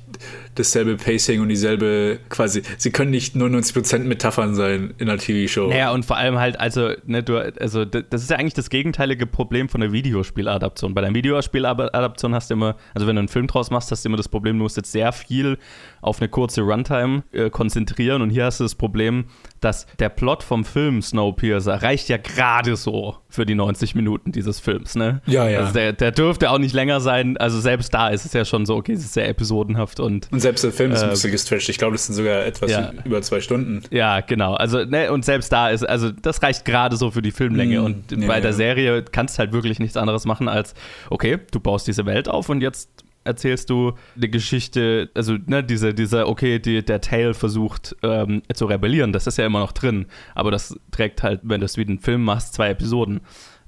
dasselbe 0.60 0.98
Pacing 0.98 1.42
und 1.42 1.50
dieselbe 1.50 2.20
quasi. 2.30 2.62
Sie 2.78 2.92
können 2.92 3.12
nicht 3.12 3.36
99% 3.36 4.00
Metaphern 4.00 4.56
sein 4.56 4.94
in 4.98 5.10
einer 5.10 5.18
TV-Show. 5.18 5.70
Naja, 5.70 5.92
und 5.92 6.06
vor 6.06 6.18
allem 6.18 6.38
halt, 6.38 6.60
also, 6.60 6.92
ne, 7.06 7.24
du, 7.24 7.38
also, 7.38 7.86
das 7.86 8.22
ist 8.22 8.30
ja 8.30 8.38
eigentlich 8.38 8.54
das 8.54 8.70
gegenteilige 8.70 9.26
Problem 9.26 9.70
von 9.70 9.82
der 9.82 9.92
Videospieladaption. 9.92 10.94
Bei 10.94 11.02
der 11.02 11.14
Videospieladaption 11.14 12.36
hast 12.36 12.50
du 12.50 12.56
immer, 12.56 12.76
also 12.94 13.08
wenn 13.08 13.16
du 13.16 13.20
einen 13.20 13.28
Film 13.28 13.48
draus 13.48 13.72
machst, 13.72 13.92
hast 13.92 14.04
du 14.04 14.10
immer 14.10 14.18
das 14.18 14.28
Problem, 14.28 14.58
du 14.58 14.64
musst 14.64 14.78
jetzt 14.78 14.92
sehr 14.92 15.12
viel 15.12 15.58
auf 16.02 16.20
eine 16.22 16.30
kurze 16.30 16.62
Runtime 16.62 17.24
äh, 17.32 17.50
konzentrieren 17.50 18.22
und 18.22 18.30
hier 18.30 18.46
hast 18.46 18.60
du 18.60 18.64
das 18.66 18.76
Problem, 18.76 19.26
dass 19.62 19.86
der 20.00 20.10
Plot 20.10 20.44
vom 20.44 20.64
Film 20.64 21.02
Snowpiercer 21.02 21.82
reicht 21.82 22.10
ja 22.10 22.18
gerade 22.18 22.76
so 22.76 23.18
für 23.30 23.46
die 23.46 23.56
90 23.56 23.96
Minuten 23.96 24.32
dieses 24.32 24.60
Films, 24.60 24.96
ne? 24.96 25.22
Ja, 25.26 25.48
ja. 25.48 25.60
Also 25.60 25.74
der, 25.74 25.94
der 25.94 26.12
dürfte 26.12 26.50
auch 26.50 26.58
nicht 26.58 26.74
länger 26.74 27.02
sein, 27.02 27.38
also 27.38 27.60
selbst 27.60 27.94
da 27.94 28.10
ist 28.10 28.26
es 28.26 28.34
ja 28.34 28.46
schon 28.46 28.66
so, 28.66 28.76
okay, 28.76 28.94
es 28.94 29.02
ist 29.02 29.14
sehr 29.14 29.28
episodenhaft 29.28 30.00
und 30.00 30.30
und 30.32 30.40
selbst 30.50 30.64
der 30.64 30.72
Film 30.72 30.92
ist 30.92 31.04
ein 31.04 31.10
äh, 31.10 31.12
bisschen 31.12 31.32
gestretched. 31.32 31.70
Ich 31.70 31.78
glaube, 31.78 31.94
das 31.94 32.08
sind 32.08 32.16
sogar 32.16 32.46
etwas 32.46 32.72
ja. 32.72 32.92
über 33.06 33.22
zwei 33.22 33.40
Stunden. 33.40 33.84
Ja, 33.92 34.22
genau. 34.22 34.56
Also, 34.56 34.84
ne, 34.84 35.12
und 35.12 35.24
selbst 35.24 35.52
da 35.52 35.70
ist, 35.70 35.88
also 35.88 36.12
das 36.12 36.42
reicht 36.42 36.66
gerade 36.66 36.98
so 36.98 37.12
für 37.12 37.22
die 37.22 37.32
Filmlänge. 37.32 37.82
Mm, 37.82 37.86
und 37.86 38.12
ja, 38.12 38.28
bei 38.28 38.42
der 38.42 38.54
Serie 38.54 39.04
kannst 39.04 39.36
du 39.36 39.40
halt 39.40 39.54
wirklich 39.54 39.80
nichts 39.80 39.96
anderes 39.96 40.26
machen 40.26 40.48
als, 40.48 40.74
okay, 41.10 41.38
du 41.52 41.60
baust 41.60 41.88
diese 41.88 42.06
Welt 42.06 42.28
auf 42.28 42.50
und 42.50 42.62
jetzt 42.62 42.90
erzählst 43.26 43.70
du 43.70 43.94
eine 44.16 44.30
Geschichte, 44.30 45.10
also 45.14 45.36
ne, 45.46 45.64
diese, 45.64 45.94
dieser, 45.94 46.28
okay, 46.28 46.58
die, 46.58 46.84
der 46.84 47.02
Tale 47.02 47.34
versucht 47.36 47.96
ähm, 48.02 48.42
zu 48.54 48.66
rebellieren, 48.66 49.14
das 49.14 49.28
ist 49.28 49.38
ja 49.38 49.46
immer 49.46 49.60
noch 49.60 49.74
drin, 49.74 50.08
aber 50.34 50.50
das 50.50 50.76
trägt 50.92 51.22
halt, 51.22 51.42
wenn 51.44 51.60
du 51.60 51.66
es 51.66 51.78
wie 51.78 51.86
einen 51.86 52.00
Film 52.00 52.24
machst, 52.24 52.54
zwei 52.54 52.70
Episoden. 52.70 53.22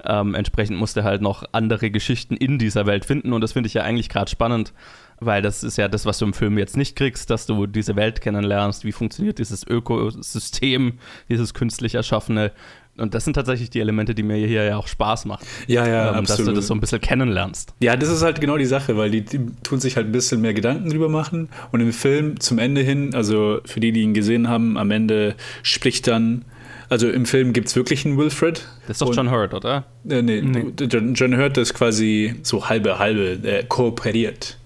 Ähm, 0.04 0.34
entsprechend 0.34 0.80
musst 0.80 0.98
du 0.98 1.04
halt 1.04 1.22
noch 1.22 1.44
andere 1.52 1.92
Geschichten 1.92 2.36
in 2.36 2.58
dieser 2.58 2.88
Welt 2.88 3.06
finden 3.06 3.34
und 3.34 3.42
das 3.42 3.52
finde 3.52 3.68
ich 3.68 3.76
ja 3.76 3.84
eigentlich 3.84 4.10
gerade 4.10 4.32
spannend, 4.32 4.74
weil 5.22 5.42
das 5.42 5.64
ist 5.64 5.78
ja 5.78 5.88
das, 5.88 6.06
was 6.06 6.18
du 6.18 6.26
im 6.26 6.34
Film 6.34 6.58
jetzt 6.58 6.76
nicht 6.76 6.96
kriegst, 6.96 7.30
dass 7.30 7.46
du 7.46 7.68
diese 7.68 7.96
Welt 7.96 8.22
kennenlernst, 8.22 8.84
wie 8.84 8.92
funktioniert 8.92 9.38
dieses 9.40 9.66
Ökosystem, 9.66 10.94
dieses 11.30 11.54
künstlich 11.54 11.96
erschaffene. 11.96 12.52
Und 12.98 13.14
das 13.14 13.24
sind 13.24 13.36
tatsächlich 13.36 13.70
die 13.70 13.80
Elemente, 13.80 14.14
die 14.14 14.24
mir 14.24 14.36
hier 14.36 14.64
ja 14.64 14.78
auch 14.78 14.88
Spaß 14.88 15.26
machen. 15.26 15.46
Ja, 15.68 15.88
ja, 15.88 16.18
ähm, 16.18 16.26
Dass 16.26 16.38
du 16.38 16.52
das 16.52 16.68
so 16.68 16.74
ein 16.74 16.82
bisschen 16.82 17.00
kennenlernst. 17.00 17.74
Ja, 17.80 17.96
das 17.96 18.10
ist 18.10 18.22
halt 18.22 18.42
genau 18.42 18.58
die 18.58 18.66
Sache, 18.66 18.98
weil 18.98 19.12
die, 19.12 19.22
die, 19.22 19.40
tun 19.64 19.80
sich 19.80 19.96
halt 19.96 20.08
ein 20.08 20.12
bisschen 20.12 20.42
mehr 20.42 20.54
Gedanken 20.54 20.90
drüber 20.90 21.08
machen. 21.08 21.50
Und 21.72 21.80
im 21.80 21.94
Film 21.94 22.40
zum 22.40 22.60
Ende 22.60 22.82
hin, 22.82 23.16
also 23.16 23.62
für 23.64 23.80
die, 23.80 23.92
die 23.92 24.02
ihn 24.02 24.14
gesehen 24.14 24.50
haben, 24.50 24.78
am 24.78 24.92
Ende 24.92 25.36
spricht 25.64 26.08
dann 26.08 26.46
also 26.90 27.10
im 27.10 27.26
Film 27.26 27.54
gibt 27.54 27.70
es 27.70 27.78
wirklich 27.78 28.06
einen 28.06 28.18
Wilfred. 28.18 28.68
Das 28.86 28.96
ist 28.96 29.02
doch 29.02 29.16
John 29.16 29.32
Hurt, 29.32 29.54
oder? 29.54 29.86
Äh, 30.10 30.22
nee, 30.22 30.42
nee. 30.42 30.74
John, 30.88 31.14
John 31.14 31.38
Hurt 31.38 31.58
ist 31.58 31.74
quasi 31.74 32.36
so 32.44 32.68
halbe 32.68 33.00
halbe, 33.00 33.38
der 33.38 33.64
kooperiert. 33.64 34.58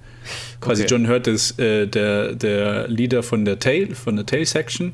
Quasi 0.61 0.83
okay. 0.83 0.91
John 0.91 1.07
Hurt 1.07 1.27
ist 1.27 1.59
äh, 1.59 1.87
der, 1.87 2.33
der 2.33 2.87
Leader 2.87 3.23
von 3.23 3.45
der 3.45 3.59
Tail, 3.59 3.93
von 3.95 4.15
der 4.15 4.25
Tail 4.25 4.45
Section. 4.45 4.93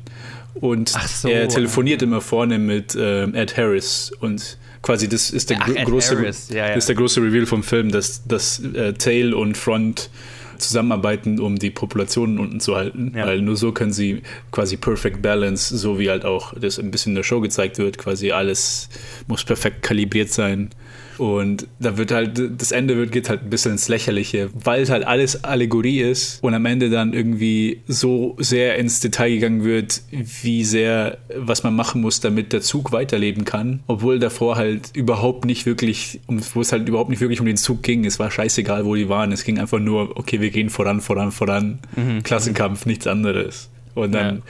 Und 0.54 0.90
so. 0.90 1.28
er 1.28 1.48
telefoniert 1.48 2.02
immer 2.02 2.20
vorne 2.20 2.58
mit 2.58 2.94
äh, 2.94 3.24
Ed 3.24 3.56
Harris 3.56 4.12
und 4.20 4.58
quasi 4.82 5.08
das 5.08 5.30
ist 5.30 5.50
der, 5.50 5.58
Ach, 5.60 5.84
große, 5.84 6.30
ja, 6.50 6.56
ja. 6.56 6.74
ist 6.74 6.88
der 6.88 6.96
große 6.96 7.22
Reveal 7.22 7.46
vom 7.46 7.62
Film, 7.62 7.90
dass, 7.90 8.26
dass 8.26 8.58
äh, 8.60 8.92
Tail 8.92 9.32
und 9.32 9.56
Front 9.56 10.10
zusammenarbeiten, 10.58 11.40
um 11.40 11.58
die 11.58 11.70
Populationen 11.70 12.38
unten 12.38 12.60
zu 12.60 12.76
halten, 12.76 13.12
ja. 13.16 13.26
weil 13.26 13.40
nur 13.40 13.56
so 13.56 13.72
können 13.72 13.92
sie 13.92 14.22
quasi 14.50 14.76
Perfect 14.76 15.22
Balance, 15.22 15.76
so 15.76 15.98
wie 15.98 16.10
halt 16.10 16.24
auch 16.24 16.54
das 16.58 16.78
ein 16.78 16.90
bisschen 16.90 17.12
in 17.12 17.16
der 17.16 17.22
Show 17.22 17.40
gezeigt 17.40 17.78
wird, 17.78 17.98
quasi 17.98 18.30
alles 18.30 18.88
muss 19.26 19.44
perfekt 19.44 19.82
kalibriert 19.82 20.30
sein 20.30 20.70
und 21.18 21.66
da 21.78 21.96
wird 21.96 22.10
halt, 22.10 22.40
das 22.60 22.72
Ende 22.72 22.96
wird, 22.96 23.12
geht 23.12 23.28
halt 23.28 23.42
ein 23.42 23.50
bisschen 23.50 23.72
ins 23.72 23.88
Lächerliche, 23.88 24.50
weil 24.54 24.82
es 24.82 24.90
halt 24.90 25.04
alles 25.04 25.44
Allegorie 25.44 26.00
ist 26.00 26.42
und 26.42 26.54
am 26.54 26.64
Ende 26.66 26.90
dann 26.90 27.12
irgendwie 27.12 27.82
so 27.86 28.36
sehr 28.38 28.76
ins 28.76 29.00
Detail 29.00 29.30
gegangen 29.30 29.64
wird, 29.64 30.02
wie 30.10 30.64
sehr, 30.64 31.18
was 31.36 31.62
man 31.62 31.74
machen 31.74 32.00
muss, 32.00 32.20
damit 32.20 32.52
der 32.52 32.60
Zug 32.60 32.92
weiterleben 32.92 33.44
kann. 33.44 33.80
Obwohl 33.86 34.18
davor 34.18 34.56
halt 34.56 34.90
überhaupt 34.94 35.44
nicht 35.44 35.66
wirklich, 35.66 36.20
wo 36.54 36.60
es 36.60 36.72
halt 36.72 36.88
überhaupt 36.88 37.10
nicht 37.10 37.20
wirklich 37.20 37.40
um 37.40 37.46
den 37.46 37.56
Zug 37.56 37.82
ging. 37.82 38.04
Es 38.04 38.18
war 38.18 38.30
scheißegal, 38.30 38.84
wo 38.84 38.94
die 38.94 39.08
waren. 39.08 39.32
Es 39.32 39.44
ging 39.44 39.58
einfach 39.58 39.78
nur, 39.78 40.16
okay, 40.16 40.40
wir 40.40 40.50
gehen 40.50 40.70
voran, 40.70 41.00
voran, 41.00 41.32
voran. 41.32 41.78
Mhm. 41.96 42.22
Klassenkampf, 42.22 42.86
nichts 42.86 43.06
anderes. 43.06 43.70
Und 43.94 44.12
dann 44.12 44.36
ja. 44.36 44.42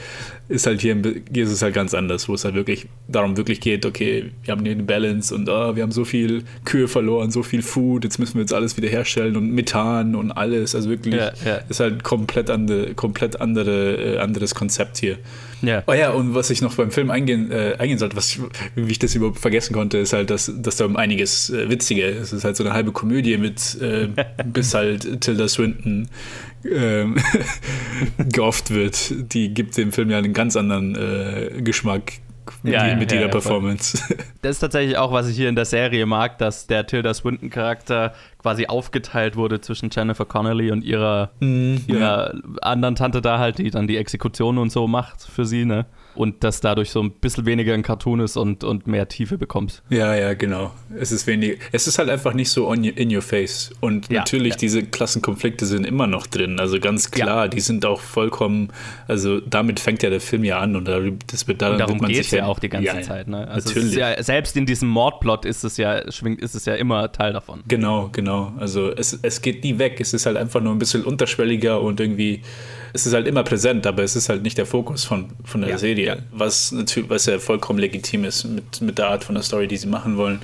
Ist 0.53 0.67
halt 0.67 0.83
hier, 0.83 1.01
hier 1.33 1.45
ist 1.45 1.51
es 1.51 1.63
halt 1.63 1.75
ganz 1.75 1.95
anders, 1.95 2.29
wo 2.29 2.35
es 2.35 2.45
halt 2.45 2.55
wirklich 2.55 2.87
darum 3.09 3.37
wirklich 3.37 3.61
geht, 3.61 3.87
okay, 3.87 4.31
wir 4.45 4.53
haben 4.53 4.63
hier 4.65 4.73
eine 4.73 4.83
Balance 4.83 5.35
und 5.35 5.49
oh, 5.49 5.75
wir 5.75 5.83
haben 5.83 5.93
so 5.93 6.05
viel 6.05 6.45
Kühe 6.65 6.89
verloren, 6.89 7.31
so 7.31 7.43
viel 7.43 7.63
Food, 7.63 8.05
jetzt 8.05 8.19
müssen 8.19 8.35
wir 8.35 8.43
jetzt 8.43 8.53
alles 8.53 8.77
wieder 8.77 8.89
herstellen 8.89 9.37
und 9.37 9.51
Methan 9.51 10.15
und 10.15 10.31
alles. 10.31 10.75
Also 10.75 10.91
wirklich 10.91 11.15
ja, 11.15 11.33
ja. 11.45 11.57
ist 11.69 11.81
halt 11.81 12.05
komplett, 12.05 12.51
andere, 12.51 12.95
komplett 12.95 13.41
andere, 13.41 14.17
äh, 14.17 14.19
anderes 14.19 14.55
Konzept 14.55 14.99
hier. 14.99 15.19
Ja. 15.63 15.85
Oh 15.87 15.93
ja, 15.93 16.11
und 16.11 16.35
was 16.35 16.51
ich 16.51 16.61
noch 16.61 16.75
beim 16.75 16.91
Film 16.91 17.11
eingehen, 17.11 17.51
äh, 17.51 17.77
eingehen 17.79 17.99
sollte, 17.99 18.17
was 18.17 18.31
ich, 18.31 18.41
wie 18.75 18.91
ich 18.91 18.99
das 18.99 19.15
überhaupt 19.15 19.39
vergessen 19.39 19.73
konnte, 19.73 19.99
ist 19.99 20.13
halt, 20.13 20.29
dass, 20.29 20.53
dass 20.55 20.77
da 20.77 20.85
um 20.85 20.97
einiges 20.97 21.51
äh, 21.51 21.71
witziger 21.71 22.09
ist. 22.09 22.21
Es 22.21 22.33
ist 22.33 22.45
halt 22.45 22.57
so 22.57 22.65
eine 22.65 22.75
halbe 22.75 22.93
Komödie 22.93 23.39
mit 23.39 23.81
äh, 23.81 24.09
bis 24.45 24.75
halt 24.75 25.21
Tilda 25.21 25.49
Swinton 25.49 26.09
ähm, 26.71 27.17
geoft 28.33 28.71
wird. 28.71 29.15
Die 29.33 29.55
gibt 29.55 29.77
dem 29.77 29.93
Film 29.93 30.11
ja 30.11 30.19
einen 30.19 30.33
ganz 30.33 30.42
anderen 30.57 30.95
äh, 30.97 31.63
Geschmack 31.63 32.15
mit, 32.63 32.75
ja, 32.75 32.95
mit 32.97 33.13
ja, 33.13 33.19
ihrer 33.19 33.27
ja, 33.27 33.33
Performance. 33.33 33.99
Das 34.43 34.57
ist 34.57 34.61
tatsächlich 34.61 34.97
auch, 34.99 35.13
was 35.13 35.29
ich 35.29 35.37
hier 35.37 35.49
in 35.49 35.55
der 35.55 35.65
Serie 35.65 36.07
mag, 36.07 36.39
dass 36.39 36.67
der 36.67 36.87
Tilda 36.87 37.15
Swinton-Charakter 37.15 38.13
quasi 38.39 38.67
aufgeteilt 38.67 39.37
wurde 39.37 39.61
zwischen 39.61 39.91
Jennifer 39.93 40.25
Connelly 40.25 40.73
und 40.73 40.83
ihrer, 40.83 41.31
mhm, 41.39 41.85
ihrer 41.87 42.35
anderen 42.61 42.97
Tante 42.97 43.23
da 43.23 43.39
halt, 43.39 43.59
die 43.59 43.71
dann 43.71 43.87
die 43.87 43.97
Exekution 43.97 44.59
und 44.59 44.71
so 44.71 44.89
macht 44.89 45.23
für 45.23 45.45
sie, 45.45 45.65
ne? 45.65 45.87
Und 46.15 46.45
das 46.45 46.61
dadurch 46.61 46.91
so 46.91 47.03
ein 47.03 47.11
bisschen 47.11 47.47
weniger 47.47 47.75
ein 47.75 47.83
Cartoon 47.83 48.21
ist 48.21 48.37
und, 48.37 48.65
und 48.65 48.87
mehr 48.87 49.09
Tiefe 49.09 49.39
bekommst. 49.39 49.83
Ja, 49.91 50.15
ja, 50.15 50.35
genau. 50.35 50.73
Es 50.99 51.13
ist 51.13 51.27
weniger, 51.27 51.57
es 51.73 51.87
ist 51.87 51.99
halt 51.99 52.11
einfach 52.11 52.35
nicht 52.35 52.51
so 52.51 52.69
on, 52.69 52.85
in 52.85 53.15
your 53.15 53.23
face. 53.23 53.71
Und 53.81 54.11
ja, 54.11 54.21
natürlich, 54.21 54.55
ja. 54.55 54.59
diese 54.59 54.83
Klassenkonflikte 54.83 55.67
sind 55.67 55.87
immer 55.87 56.07
noch 56.07 56.27
drin. 56.27 56.61
Also 56.61 56.79
ganz 56.81 57.11
klar, 57.11 57.45
ja. 57.45 57.49
die 57.49 57.61
sind 57.61 57.85
auch 57.87 58.01
vollkommen, 58.01 58.69
also 59.09 59.41
damit 59.41 59.81
fängt 59.81 60.03
ja 60.03 60.11
der 60.11 60.21
Film 60.21 60.45
ja 60.45 60.59
an 60.59 60.77
und 60.77 60.89
das 61.31 61.49
wird 61.49 61.63
dann. 61.63 61.73
Und 61.73 61.79
darum 61.79 61.99
geht 62.01 62.21
es 62.21 62.31
ja 62.31 62.47
auch 62.47 62.59
die 62.59 62.69
ganze 62.69 63.01
Zeit, 63.03 63.29
ne? 63.29 63.49
Also 63.49 63.69
natürlich. 63.69 63.95
Ja, 63.95 64.23
selbst 64.23 64.57
in 64.57 64.67
diesem 64.67 64.89
Mordplot 64.89 65.45
ist 65.45 65.65
es 65.65 65.77
ja, 65.77 66.11
schwingt, 66.11 66.41
ist 66.41 66.55
es 66.55 66.65
ja 66.65 66.75
immer 66.75 67.13
Teil 67.13 67.33
davon. 67.33 67.63
Genau, 67.69 68.11
genau. 68.13 68.53
Also 68.59 68.91
es, 68.91 69.19
es 69.23 69.43
geht 69.43 69.65
nie 69.65 69.79
weg. 69.79 70.01
Es 70.01 70.13
ist 70.13 70.27
halt 70.27 70.37
einfach 70.37 70.61
nur 70.61 70.73
ein 70.73 70.79
bisschen 70.79 71.05
unterschwelliger 71.05 71.81
und 71.81 72.01
irgendwie 72.01 72.43
es 72.93 73.07
ist 73.07 73.15
halt 73.15 73.27
immer 73.27 73.43
präsent, 73.43 73.87
aber 73.87 74.03
es 74.03 74.17
ist 74.17 74.29
halt 74.29 74.43
nicht 74.43 74.59
der 74.59 74.67
Fokus 74.67 75.05
von, 75.05 75.31
von 75.45 75.63
der 75.63 75.71
ja, 75.71 75.79
Serie, 75.79 76.07
ja. 76.07 76.17
Was, 76.33 76.73
natürlich, 76.73 77.09
was 77.09 77.27
ja 77.27 77.39
vollkommen 77.39 77.79
legitim 77.79 78.25
ist 78.25 78.45
mit, 78.45 78.81
mit 78.81 78.99
der 78.99 79.09
Art 79.09 79.25
von 79.25 79.35
der 79.35 79.43
Story, 79.43 79.67
die 79.67 79.77
sie 79.77 79.89
machen 79.89 80.17
wollen. 80.17 80.41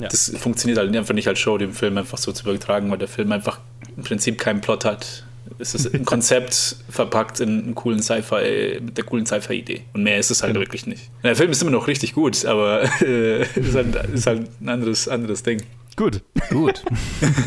Ja. 0.00 0.08
Das 0.08 0.32
funktioniert 0.38 0.78
halt 0.78 0.94
einfach 0.94 1.14
nicht 1.14 1.28
als 1.28 1.38
Show, 1.38 1.56
den 1.58 1.72
Film 1.72 1.96
einfach 1.98 2.18
so 2.18 2.32
zu 2.32 2.48
übertragen, 2.48 2.90
weil 2.90 2.98
der 2.98 3.08
Film 3.08 3.32
einfach 3.32 3.60
im 3.96 4.02
Prinzip 4.02 4.38
keinen 4.38 4.60
Plot 4.60 4.84
hat. 4.84 5.24
Es 5.58 5.74
ist 5.74 5.94
ein 5.94 6.04
Konzept 6.06 6.76
verpackt 6.88 7.40
in 7.40 7.48
einen 7.48 7.74
coolen 7.74 8.02
Sci-Fi, 8.02 8.80
mit 8.80 8.96
der 8.96 9.04
coolen 9.04 9.26
Sci-Fi-Idee. 9.26 9.82
Und 9.94 10.02
mehr 10.02 10.18
ist 10.18 10.30
es 10.30 10.42
halt 10.42 10.52
genau. 10.52 10.64
wirklich 10.64 10.86
nicht. 10.86 11.10
Der 11.22 11.36
Film 11.36 11.50
ist 11.50 11.62
immer 11.62 11.70
noch 11.70 11.86
richtig 11.86 12.14
gut, 12.14 12.44
aber 12.44 12.82
äh, 13.02 13.42
ist, 13.42 13.74
halt, 13.74 13.94
ist 14.12 14.26
halt 14.26 14.48
ein 14.60 14.68
anderes, 14.68 15.08
anderes 15.08 15.42
Ding. 15.42 15.62
Gut. 15.96 16.22
Gut. 16.50 16.82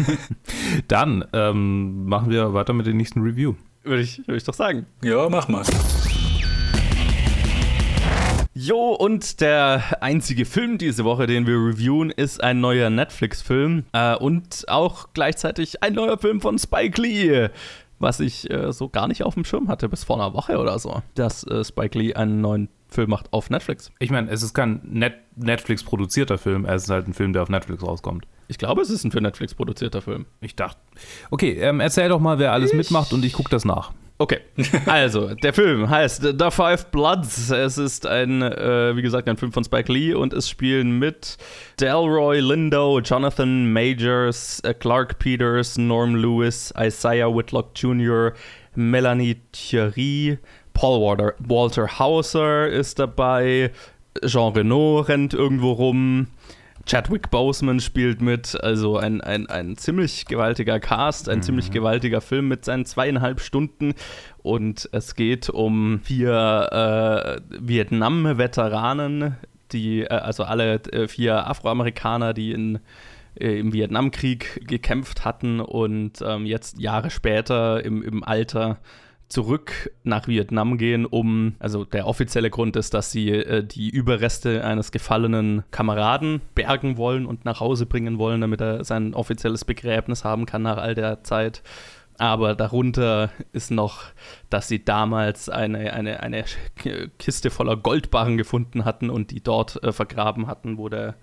Dann 0.87 1.23
ähm, 1.33 2.05
machen 2.05 2.31
wir 2.31 2.53
weiter 2.53 2.73
mit 2.73 2.87
dem 2.87 2.97
nächsten 2.97 3.21
Review. 3.21 3.53
Würde 3.83 4.01
ich, 4.01 4.19
würd 4.27 4.37
ich 4.37 4.43
doch 4.43 4.53
sagen. 4.53 4.85
Ja, 5.03 5.29
mach 5.29 5.47
mal. 5.47 5.63
Jo, 8.53 8.91
und 8.91 9.39
der 9.39 9.81
einzige 10.01 10.43
Film 10.43 10.77
diese 10.77 11.05
Woche, 11.05 11.27
den 11.27 11.47
wir 11.47 11.55
reviewen, 11.55 12.09
ist 12.09 12.43
ein 12.43 12.59
neuer 12.59 12.89
Netflix-Film 12.89 13.85
äh, 13.93 14.15
und 14.17 14.65
auch 14.67 15.07
gleichzeitig 15.13 15.81
ein 15.81 15.93
neuer 15.93 16.17
Film 16.17 16.41
von 16.41 16.59
Spike 16.59 17.01
Lee, 17.01 17.47
was 17.99 18.19
ich 18.19 18.49
äh, 18.49 18.73
so 18.73 18.89
gar 18.89 19.07
nicht 19.07 19.23
auf 19.23 19.35
dem 19.35 19.45
Schirm 19.45 19.69
hatte 19.69 19.87
bis 19.87 20.03
vor 20.03 20.17
einer 20.17 20.33
Woche 20.33 20.57
oder 20.57 20.77
so, 20.77 21.01
dass 21.15 21.45
äh, 21.45 21.63
Spike 21.63 21.97
Lee 21.97 22.15
einen 22.15 22.41
neuen 22.41 22.67
Film 22.89 23.11
macht 23.11 23.31
auf 23.31 23.49
Netflix. 23.49 23.93
Ich 23.99 24.11
meine, 24.11 24.29
es 24.29 24.43
ist 24.43 24.53
kein 24.53 24.81
Net 24.83 25.13
Netflix-produzierter 25.37 26.37
Film, 26.37 26.65
es 26.65 26.83
ist 26.83 26.89
halt 26.89 27.07
ein 27.07 27.13
Film, 27.13 27.31
der 27.31 27.43
auf 27.43 27.49
Netflix 27.49 27.81
rauskommt. 27.81 28.25
Ich 28.49 28.57
glaube, 28.57 28.81
es 28.81 28.89
ist 28.89 29.03
ein 29.03 29.11
für 29.11 29.21
Netflix 29.21 29.53
produzierter 29.53 30.01
Film. 30.01 30.25
Ich 30.41 30.55
dachte. 30.55 30.79
Okay, 31.29 31.51
ähm, 31.61 31.79
erzähl 31.79 32.09
doch 32.09 32.19
mal, 32.19 32.39
wer 32.39 32.51
alles 32.51 32.71
ich 32.71 32.77
mitmacht 32.77 33.13
und 33.13 33.23
ich 33.23 33.33
gucke 33.33 33.51
das 33.51 33.63
nach. 33.63 33.93
Okay, 34.17 34.39
also 34.87 35.35
der 35.35 35.53
Film 35.53 35.87
heißt 35.87 36.23
The 36.23 36.49
Five 36.49 36.87
Bloods. 36.87 37.51
Es 37.51 37.77
ist 37.77 38.07
ein, 38.07 38.41
äh, 38.41 38.95
wie 38.95 39.03
gesagt, 39.03 39.29
ein 39.29 39.37
Film 39.37 39.53
von 39.53 39.63
Spike 39.63 39.93
Lee 39.93 40.15
und 40.15 40.33
es 40.33 40.49
spielen 40.49 40.97
mit 40.97 41.37
Delroy 41.79 42.39
Lindo, 42.39 42.99
Jonathan 43.01 43.71
Majors, 43.71 44.61
äh, 44.61 44.73
Clark 44.73 45.19
Peters, 45.19 45.77
Norm 45.77 46.15
Lewis, 46.15 46.73
Isaiah 46.77 47.33
Whitlock 47.33 47.69
Jr., 47.75 48.33
Melanie 48.73 49.37
Thierry, 49.51 50.39
Paul 50.73 51.01
Walter, 51.01 51.35
Walter 51.37 51.99
Hauser 51.99 52.67
ist 52.67 52.97
dabei, 52.97 53.71
Jean 54.25 54.53
Renault 54.53 55.07
rennt 55.07 55.35
irgendwo 55.35 55.71
rum. 55.71 56.27
Chadwick 56.89 57.29
Boseman 57.29 57.79
spielt 57.81 58.19
mit, 58.19 58.59
also 58.63 58.97
ein, 58.97 59.21
ein, 59.21 59.45
ein 59.45 59.77
ziemlich 59.77 60.25
gewaltiger 60.25 60.79
Cast, 60.79 61.29
ein 61.29 61.37
mhm. 61.37 61.43
ziemlich 61.43 61.69
gewaltiger 61.69 62.19
Film 62.19 62.47
mit 62.47 62.65
seinen 62.65 62.83
zweieinhalb 62.85 63.41
Stunden. 63.41 63.93
Und 64.39 64.89
es 64.91 65.13
geht 65.13 65.51
um 65.51 65.99
vier 66.01 67.39
äh, 67.41 67.41
Vietnam-Veteranen, 67.59 69.37
die, 69.71 70.01
äh, 70.01 70.07
also 70.07 70.45
alle 70.45 70.81
äh, 70.91 71.07
vier 71.07 71.47
Afroamerikaner, 71.47 72.33
die 72.33 72.53
in, 72.53 72.79
äh, 73.35 73.59
im 73.59 73.71
Vietnamkrieg 73.71 74.67
gekämpft 74.67 75.25
hatten 75.25 75.59
und 75.59 76.23
ähm, 76.25 76.47
jetzt 76.47 76.79
Jahre 76.79 77.11
später 77.11 77.85
im, 77.85 78.01
im 78.01 78.23
Alter 78.23 78.79
zurück 79.29 79.91
nach 80.03 80.27
Vietnam 80.27 80.77
gehen, 80.77 81.05
um, 81.05 81.55
also 81.59 81.85
der 81.85 82.07
offizielle 82.07 82.49
Grund 82.49 82.75
ist, 82.75 82.95
dass 82.95 83.11
sie 83.11 83.29
äh, 83.29 83.63
die 83.63 83.89
Überreste 83.89 84.65
eines 84.65 84.91
gefallenen 84.91 85.63
Kameraden 85.71 86.41
bergen 86.55 86.97
wollen 86.97 87.27
und 87.27 87.45
nach 87.45 87.59
Hause 87.59 87.85
bringen 87.85 88.17
wollen, 88.17 88.41
damit 88.41 88.59
er 88.59 88.83
sein 88.83 89.13
offizielles 89.13 89.65
Begräbnis 89.65 90.25
haben 90.25 90.47
kann 90.47 90.63
nach 90.63 90.77
all 90.77 90.95
der 90.95 91.23
Zeit. 91.23 91.61
Aber 92.17 92.53
darunter 92.53 93.31
ist 93.53 93.71
noch, 93.71 94.01
dass 94.49 94.67
sie 94.67 94.83
damals 94.83 95.47
eine, 95.47 95.93
eine, 95.93 96.21
eine 96.21 96.43
Kiste 97.17 97.49
voller 97.49 97.77
Goldbarren 97.77 98.35
gefunden 98.35 98.83
hatten 98.83 99.09
und 99.09 99.31
die 99.31 99.41
dort 99.41 99.81
äh, 99.83 99.93
vergraben 99.93 100.47
hatten, 100.47 100.77
wo 100.77 100.89
der 100.89 101.15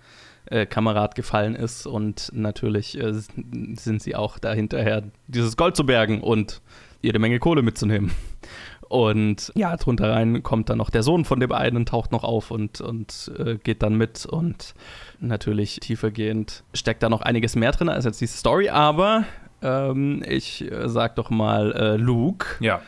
äh, 0.46 0.64
Kamerad 0.64 1.14
gefallen 1.14 1.54
ist. 1.54 1.86
Und 1.86 2.30
natürlich 2.32 2.98
äh, 2.98 3.12
sind 3.12 4.00
sie 4.00 4.16
auch 4.16 4.38
dahinterher, 4.38 5.02
dieses 5.26 5.56
Gold 5.58 5.76
zu 5.76 5.84
bergen 5.84 6.22
und 6.22 6.62
jede 7.06 7.18
Menge 7.18 7.38
Kohle 7.38 7.62
mitzunehmen. 7.62 8.10
Und 8.88 9.52
ja, 9.56 9.76
drunter 9.76 10.12
rein 10.12 10.42
kommt 10.42 10.70
dann 10.70 10.78
noch 10.78 10.90
der 10.90 11.02
Sohn 11.02 11.24
von 11.24 11.40
dem 11.40 11.52
einen, 11.52 11.86
taucht 11.86 12.12
noch 12.12 12.24
auf 12.24 12.50
und, 12.50 12.80
und 12.80 13.32
äh, 13.38 13.56
geht 13.56 13.82
dann 13.82 13.96
mit. 13.96 14.26
Und 14.26 14.74
natürlich 15.18 15.80
tiefergehend 15.80 16.62
steckt 16.72 17.02
da 17.02 17.08
noch 17.08 17.22
einiges 17.22 17.56
mehr 17.56 17.72
drin 17.72 17.88
als 17.88 18.04
jetzt 18.04 18.20
diese 18.20 18.36
Story. 18.36 18.68
Aber 18.68 19.24
ähm, 19.62 20.22
ich 20.26 20.70
äh, 20.70 20.88
sag 20.88 21.16
doch 21.16 21.30
mal, 21.30 21.72
äh, 21.72 21.96
Luke, 21.96 22.46
ja. 22.60 22.80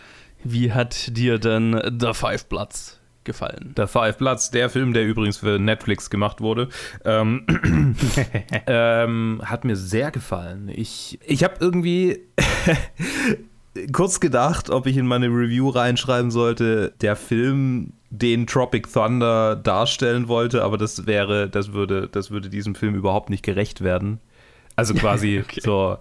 wie 0.44 0.72
hat 0.72 1.16
dir 1.16 1.38
denn 1.38 1.81
The 1.98 2.12
Five 2.12 2.46
Bloods 2.46 3.00
gefallen? 3.24 3.74
The 3.76 3.87
Five 3.88 4.18
Bloods, 4.18 4.52
der 4.52 4.70
Film, 4.70 4.92
der 4.92 5.04
übrigens 5.04 5.38
für 5.38 5.59
Netflix 5.59 6.11
gemacht 6.11 6.40
wurde, 6.40 6.68
ähm, 7.04 7.44
ähm, 8.68 9.42
hat 9.44 9.64
mir 9.64 9.74
sehr 9.74 10.12
gefallen. 10.12 10.70
Ich, 10.72 11.18
ich 11.26 11.42
habe 11.42 11.57
irgendwie 11.59 12.20
kurz 13.93 14.21
gedacht, 14.21 14.71
ob 14.71 14.87
ich 14.87 14.97
in 14.97 15.07
meine 15.07 15.27
Review 15.27 15.69
reinschreiben 15.69 16.31
sollte, 16.31 16.93
der 17.01 17.17
Film, 17.17 17.93
den 18.11 18.47
Tropic 18.47 18.91
Thunder 18.91 19.57
darstellen 19.57 20.29
wollte, 20.29 20.64
aber 20.64 20.79
das 20.79 21.07
wäre, 21.07 21.49
das 21.49 21.73
würde, 21.73 22.09
das 22.09 22.31
würde 22.31 22.49
diesem 22.49 22.75
Film 22.75 22.95
überhaupt 22.95 23.31
nicht 23.31 23.45
gerecht 23.45 23.83
werden. 23.83 24.21
Also 24.77 24.95
quasi 24.95 25.43
okay. 25.45 25.61
so, 25.62 25.99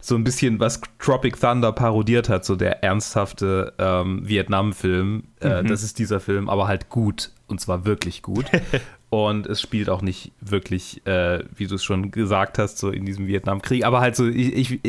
so 0.00 0.16
ein 0.16 0.24
bisschen, 0.24 0.60
was 0.60 0.80
Tropic 0.98 1.38
Thunder 1.38 1.72
parodiert 1.72 2.28
hat, 2.28 2.44
so 2.44 2.56
der 2.56 2.82
ernsthafte 2.82 3.72
ähm, 3.78 4.28
Vietnam-Film. 4.28 5.24
Äh, 5.40 5.62
mhm. 5.62 5.68
Das 5.68 5.82
ist 5.82 5.98
dieser 5.98 6.20
Film, 6.20 6.48
aber 6.48 6.66
halt 6.66 6.88
gut. 6.88 7.30
Und 7.46 7.60
zwar 7.60 7.84
wirklich 7.84 8.22
gut. 8.22 8.46
Und 9.10 9.46
es 9.46 9.60
spielt 9.60 9.88
auch 9.90 10.02
nicht 10.02 10.32
wirklich, 10.40 11.06
äh, 11.06 11.44
wie 11.54 11.68
du 11.68 11.76
es 11.76 11.84
schon 11.84 12.10
gesagt 12.10 12.58
hast, 12.58 12.78
so 12.78 12.90
in 12.90 13.06
diesem 13.06 13.28
Vietnamkrieg. 13.28 13.84
Aber 13.84 14.00
halt 14.00 14.16
so, 14.16 14.26
ich, 14.26 14.80
ich, 14.82 14.84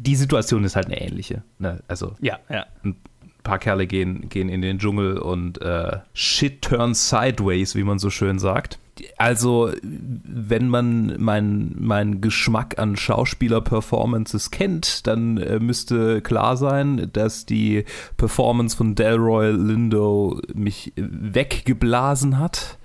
die 0.00 0.16
Situation 0.16 0.64
ist 0.64 0.76
halt 0.76 0.86
eine 0.86 1.00
ähnliche. 1.00 1.42
Ne? 1.58 1.80
Also, 1.86 2.14
ja, 2.20 2.38
ja. 2.48 2.66
Ein 2.82 2.96
paar 3.42 3.58
Kerle 3.58 3.86
gehen, 3.86 4.28
gehen 4.30 4.48
in 4.48 4.62
den 4.62 4.78
Dschungel 4.78 5.18
und 5.18 5.60
äh, 5.60 5.98
shit 6.14 6.62
turns 6.62 7.10
sideways, 7.10 7.74
wie 7.74 7.84
man 7.84 7.98
so 7.98 8.08
schön 8.08 8.38
sagt. 8.38 8.78
Also, 9.18 9.70
wenn 9.82 10.68
man 10.68 11.20
meinen 11.22 11.76
mein 11.78 12.20
Geschmack 12.20 12.78
an 12.78 12.96
Schauspieler-Performances 12.96 14.50
kennt, 14.50 15.06
dann 15.06 15.36
äh, 15.36 15.58
müsste 15.58 16.22
klar 16.22 16.56
sein, 16.56 17.10
dass 17.12 17.44
die 17.44 17.84
Performance 18.16 18.76
von 18.76 18.94
Delroy 18.94 19.52
Lindo 19.52 20.40
mich 20.54 20.92
weggeblasen 20.96 22.38
hat. 22.38 22.78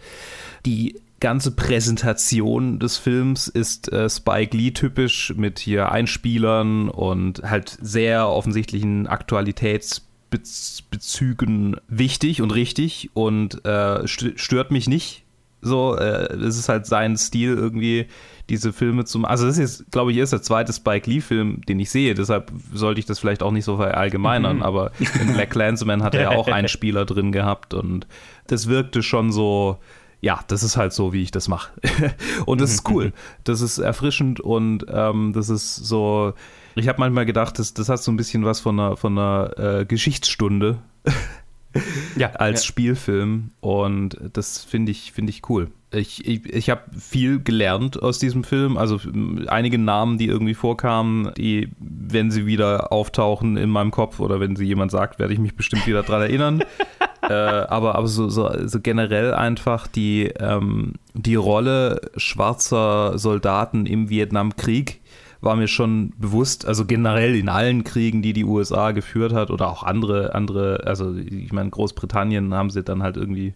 Die 0.65 1.01
ganze 1.19 1.51
Präsentation 1.51 2.79
des 2.79 2.97
Films 2.97 3.47
ist 3.47 3.91
äh, 3.91 4.09
Spike 4.09 4.55
Lee 4.55 4.71
typisch 4.71 5.33
mit 5.35 5.59
hier 5.59 5.91
Einspielern 5.91 6.87
und 6.89 7.43
halt 7.43 7.77
sehr 7.81 8.29
offensichtlichen 8.29 9.07
Aktualitätsbezügen 9.07 11.75
wichtig 11.87 12.41
und 12.41 12.51
richtig 12.51 13.09
und 13.13 13.65
äh, 13.65 14.07
stört 14.07 14.71
mich 14.71 14.87
nicht 14.87 15.25
so, 15.65 15.97
äh, 15.97 16.31
es 16.35 16.59
ist 16.59 16.69
halt 16.69 16.85
sein 16.85 17.17
Stil, 17.17 17.55
irgendwie 17.55 18.05
diese 18.49 18.71
Filme 18.71 19.05
zu 19.05 19.19
machen. 19.19 19.31
Also, 19.31 19.47
das 19.47 19.57
ist 19.57 19.79
jetzt, 19.79 19.91
glaube 19.91 20.11
ich, 20.11 20.17
erst 20.17 20.31
der 20.31 20.43
zweite 20.43 20.71
Spike 20.71 21.09
Lee-Film, 21.09 21.61
den 21.67 21.79
ich 21.79 21.89
sehe. 21.89 22.13
Deshalb 22.13 22.51
sollte 22.71 22.99
ich 22.99 23.07
das 23.07 23.17
vielleicht 23.17 23.41
auch 23.41 23.51
nicht 23.51 23.65
so 23.65 23.77
verallgemeinern. 23.77 24.57
Mhm. 24.57 24.63
Aber 24.63 24.91
in 25.19 25.33
Black 25.33 25.49
Clansman 25.49 26.03
hat 26.03 26.13
er 26.13 26.21
ja 26.21 26.29
auch 26.29 26.47
einen 26.47 26.67
Spieler 26.67 27.05
drin 27.05 27.31
gehabt 27.31 27.73
und 27.73 28.07
das 28.47 28.67
wirkte 28.67 29.03
schon 29.03 29.31
so. 29.31 29.79
Ja, 30.25 30.39
das 30.47 30.63
ist 30.63 30.75
halt 30.75 30.91
so, 30.91 31.13
wie 31.13 31.21
ich 31.21 31.29
das 31.29 31.47
mache. 31.47 31.69
und 32.47 32.59
das 32.59 32.71
ist 32.71 32.89
cool. 32.89 33.13
Das 33.43 33.61
ist 33.61 33.77
erfrischend 33.77 34.39
und 34.39 34.83
ähm, 34.89 35.33
das 35.33 35.49
ist 35.49 35.75
so. 35.75 36.33
Ich 36.73 36.87
habe 36.87 36.99
manchmal 36.99 37.27
gedacht, 37.27 37.59
das, 37.59 37.75
das 37.75 37.89
hat 37.89 38.01
so 38.01 38.11
ein 38.11 38.17
bisschen 38.17 38.43
was 38.43 38.59
von 38.59 38.79
einer, 38.79 38.97
von 38.97 39.19
einer 39.19 39.81
äh, 39.81 39.85
Geschichtsstunde. 39.85 40.79
ja, 42.15 42.31
als 42.31 42.63
ja. 42.63 42.67
Spielfilm 42.67 43.51
und 43.59 44.17
das 44.33 44.63
finde 44.63 44.91
ich, 44.91 45.11
find 45.11 45.29
ich 45.29 45.49
cool. 45.49 45.69
Ich, 45.91 46.27
ich, 46.27 46.45
ich 46.45 46.69
habe 46.69 46.81
viel 46.97 47.39
gelernt 47.41 48.01
aus 48.01 48.19
diesem 48.19 48.43
Film, 48.43 48.77
also 48.77 48.99
einige 49.47 49.77
Namen, 49.77 50.17
die 50.17 50.27
irgendwie 50.27 50.53
vorkamen, 50.53 51.31
die, 51.37 51.69
wenn 51.79 52.31
sie 52.31 52.45
wieder 52.45 52.91
auftauchen 52.91 53.55
in 53.55 53.69
meinem 53.69 53.91
Kopf 53.91 54.19
oder 54.19 54.39
wenn 54.39 54.55
sie 54.55 54.65
jemand 54.65 54.91
sagt, 54.91 55.19
werde 55.19 55.33
ich 55.33 55.39
mich 55.39 55.55
bestimmt 55.55 55.87
wieder 55.87 56.03
daran 56.03 56.23
erinnern. 56.23 56.63
äh, 57.21 57.33
aber 57.33 57.95
aber 57.95 58.07
so, 58.07 58.29
so, 58.29 58.67
so, 58.67 58.81
generell 58.81 59.33
einfach 59.33 59.87
die, 59.87 60.25
ähm, 60.39 60.93
die 61.13 61.35
Rolle 61.35 62.01
schwarzer 62.17 63.17
Soldaten 63.17 63.85
im 63.85 64.09
Vietnamkrieg 64.09 65.01
war 65.45 65.55
mir 65.55 65.67
schon 65.67 66.13
bewusst, 66.17 66.65
also 66.65 66.85
generell 66.85 67.35
in 67.35 67.49
allen 67.49 67.83
Kriegen, 67.83 68.21
die 68.21 68.33
die 68.33 68.43
USA 68.43 68.91
geführt 68.91 69.31
hat 69.31 69.51
oder 69.51 69.69
auch 69.69 69.83
andere, 69.83 70.33
andere, 70.35 70.81
also 70.85 71.15
ich 71.15 71.53
meine, 71.53 71.69
Großbritannien 71.69 72.53
haben 72.53 72.71
sie 72.71 72.83
dann 72.83 73.03
halt 73.03 73.15
irgendwie 73.15 73.53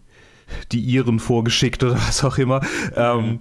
die 0.72 0.80
Iren 0.80 1.18
vorgeschickt 1.18 1.82
oder 1.82 1.94
was 2.08 2.24
auch 2.24 2.38
immer. 2.38 2.60
Ähm, 2.94 3.40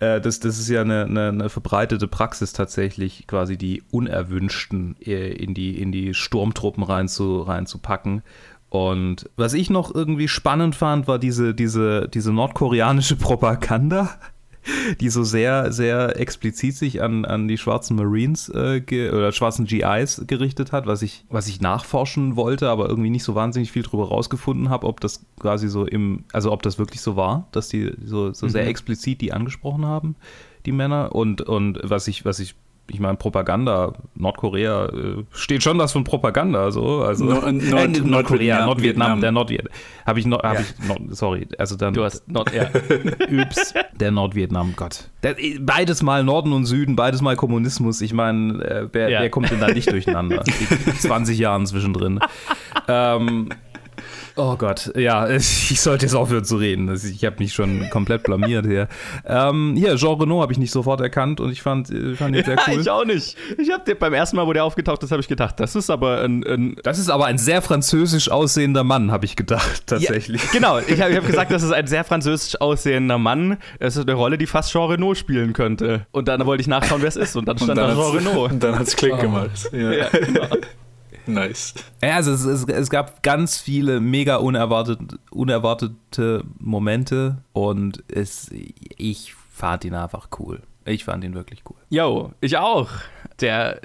äh, 0.00 0.20
das, 0.20 0.40
das 0.40 0.58
ist 0.58 0.68
ja 0.68 0.80
eine, 0.80 1.04
eine, 1.04 1.28
eine, 1.28 1.48
verbreitete 1.48 2.08
Praxis 2.08 2.52
tatsächlich, 2.52 3.26
quasi 3.26 3.56
die 3.56 3.82
Unerwünschten 3.90 4.96
äh, 5.00 5.32
in 5.32 5.54
die, 5.54 5.80
in 5.80 5.92
die 5.92 6.14
Sturmtruppen 6.14 6.82
rein 6.82 7.08
zu, 7.08 7.42
reinzupacken. 7.42 8.22
Und 8.68 9.28
was 9.36 9.52
ich 9.52 9.68
noch 9.68 9.92
irgendwie 9.94 10.28
spannend 10.28 10.76
fand, 10.76 11.08
war 11.08 11.18
diese, 11.18 11.54
diese, 11.54 12.08
diese 12.08 12.32
nordkoreanische 12.32 13.16
Propaganda 13.16 14.10
die 15.00 15.08
so 15.08 15.24
sehr, 15.24 15.72
sehr 15.72 16.18
explizit 16.18 16.74
sich 16.74 17.02
an, 17.02 17.24
an 17.24 17.48
die 17.48 17.58
schwarzen 17.58 17.96
Marines 17.96 18.48
äh, 18.48 18.82
oder 19.10 19.32
schwarzen 19.32 19.66
GIs 19.66 20.24
gerichtet 20.26 20.72
hat, 20.72 20.86
was 20.86 21.02
ich, 21.02 21.24
was 21.28 21.48
ich 21.48 21.60
nachforschen 21.60 22.36
wollte, 22.36 22.68
aber 22.68 22.88
irgendwie 22.88 23.10
nicht 23.10 23.24
so 23.24 23.34
wahnsinnig 23.34 23.72
viel 23.72 23.82
drüber 23.82 24.08
rausgefunden 24.08 24.68
habe, 24.68 24.86
ob 24.86 25.00
das 25.00 25.24
quasi 25.38 25.68
so 25.68 25.86
im, 25.86 26.24
also 26.32 26.52
ob 26.52 26.62
das 26.62 26.78
wirklich 26.78 27.00
so 27.00 27.16
war, 27.16 27.48
dass 27.52 27.68
die 27.68 27.92
so, 28.04 28.32
so 28.32 28.46
mhm. 28.46 28.50
sehr 28.50 28.66
explizit 28.66 29.20
die 29.20 29.32
angesprochen 29.32 29.86
haben, 29.86 30.16
die 30.66 30.72
Männer. 30.72 31.14
Und, 31.14 31.42
und 31.42 31.78
was 31.82 32.08
ich, 32.08 32.24
was 32.24 32.38
ich 32.38 32.54
ich 32.90 33.00
meine, 33.00 33.16
Propaganda, 33.16 33.92
Nordkorea, 34.14 34.86
äh, 34.86 35.24
steht 35.32 35.62
schon 35.62 35.78
was 35.78 35.92
von 35.92 36.04
Propaganda, 36.04 36.70
so. 36.70 37.02
Also, 37.02 37.24
Nord, 37.24 37.46
äh, 37.46 37.52
Nord, 37.52 37.96
äh, 37.98 38.00
Nordkorea, 38.00 38.66
Nordvietnam, 38.66 39.20
der 39.20 39.32
Nordvietnam. 39.32 39.72
Habe 40.06 40.18
ich 40.18 40.26
noch, 40.26 40.42
hab 40.42 40.54
ja. 40.54 40.60
ich 40.60 40.88
noch, 40.88 40.96
sorry, 41.10 41.46
also 41.58 41.76
dann. 41.76 41.94
Du 41.94 42.04
hast 42.04 42.28
Nord, 42.28 42.52
ja. 42.52 42.68
Übs, 43.28 43.74
der 43.98 44.10
Nordvietnam, 44.10 44.74
Gott. 44.76 45.08
Der, 45.22 45.36
beides 45.60 46.02
mal 46.02 46.24
Norden 46.24 46.52
und 46.52 46.66
Süden, 46.66 46.96
beides 46.96 47.22
mal 47.22 47.36
Kommunismus. 47.36 48.00
Ich 48.00 48.12
meine, 48.12 48.64
äh, 48.64 48.88
wer, 48.92 49.08
ja. 49.08 49.20
wer, 49.20 49.30
kommt 49.30 49.50
denn 49.50 49.60
da 49.60 49.68
nicht 49.68 49.90
durcheinander? 49.90 50.42
20 50.98 51.38
Jahren 51.38 51.66
zwischendrin. 51.66 52.20
ähm, 52.88 53.50
Oh 54.36 54.56
Gott, 54.56 54.92
ja, 54.96 55.28
ich 55.28 55.80
sollte 55.80 56.06
jetzt 56.06 56.14
aufhören 56.14 56.44
zu 56.44 56.56
reden. 56.56 56.92
Ich 56.94 57.24
habe 57.24 57.36
mich 57.38 57.52
schon 57.52 57.88
komplett 57.90 58.22
blamiert 58.22 58.66
hier. 58.66 58.88
Ähm, 59.26 59.74
hier, 59.76 59.96
Jean 59.96 60.18
Renault 60.20 60.42
habe 60.42 60.52
ich 60.52 60.58
nicht 60.58 60.72
sofort 60.72 61.00
erkannt 61.00 61.40
und 61.40 61.50
ich 61.50 61.62
fand, 61.62 61.90
äh, 61.90 62.14
fand 62.14 62.36
ihn 62.36 62.44
sehr 62.44 62.56
cool. 62.66 62.74
Ja, 62.74 62.80
ich 62.80 62.90
auch 62.90 63.04
nicht. 63.04 63.36
Ich 63.58 63.70
habe 63.70 63.94
beim 63.94 64.14
ersten 64.14 64.36
Mal, 64.36 64.46
wo 64.46 64.52
der 64.52 64.64
aufgetaucht 64.64 65.02
ist, 65.02 65.12
habe 65.12 65.20
ich 65.20 65.28
gedacht, 65.28 65.60
das 65.60 65.76
ist 65.76 65.90
aber 65.90 66.22
ein, 66.22 66.44
ein, 66.44 66.76
Das 66.82 66.98
ist 66.98 67.10
aber 67.10 67.26
ein 67.26 67.38
sehr 67.38 67.62
französisch 67.62 68.30
aussehender 68.30 68.84
Mann, 68.84 69.10
habe 69.10 69.24
ich 69.24 69.36
gedacht, 69.36 69.86
tatsächlich. 69.86 70.42
Ja, 70.44 70.50
genau, 70.52 70.78
ich 70.78 71.00
habe 71.00 71.14
hab 71.14 71.26
gesagt, 71.26 71.52
das 71.52 71.62
ist 71.62 71.72
ein 71.72 71.86
sehr 71.86 72.04
französisch 72.04 72.60
aussehender 72.60 73.18
Mann. 73.18 73.58
Es 73.78 73.96
ist 73.96 74.08
eine 74.08 74.14
Rolle, 74.14 74.38
die 74.38 74.46
fast 74.46 74.72
Jean 74.72 74.90
Renault 74.90 75.18
spielen 75.18 75.52
könnte. 75.52 76.06
Und 76.10 76.28
dann 76.28 76.44
wollte 76.46 76.60
ich 76.60 76.68
nachschauen, 76.68 77.02
wer 77.02 77.08
es 77.08 77.16
ist. 77.16 77.36
Und 77.36 77.46
dann 77.46 77.58
stand 77.58 77.70
und 77.72 77.76
dann 77.76 77.96
da 77.96 78.02
Jean 78.02 78.16
Renault. 78.16 78.52
Und 78.52 78.62
dann 78.62 78.78
hat 78.78 78.86
es 78.86 78.96
Klick 78.96 79.14
oh. 79.14 79.18
gemacht. 79.18 79.70
Ja, 79.72 79.92
ja 79.92 80.08
genau. 80.08 80.46
Nice. 81.26 81.74
Ja, 82.02 82.16
also 82.16 82.32
es, 82.32 82.44
es, 82.44 82.64
es, 82.64 82.90
gab 82.90 83.22
ganz 83.22 83.58
viele 83.58 84.00
mega 84.00 84.36
unerwartet, 84.36 85.00
unerwartete 85.30 86.44
Momente 86.58 87.38
und 87.52 88.02
es, 88.08 88.50
ich 88.96 89.34
fand 89.50 89.84
ihn 89.84 89.94
einfach 89.94 90.28
cool. 90.38 90.62
Ich 90.86 91.04
fand 91.04 91.22
ihn 91.24 91.34
wirklich 91.34 91.62
cool. 91.68 91.76
Jo, 91.90 92.32
ich 92.40 92.56
auch. 92.56 92.88
Der, 93.40 93.80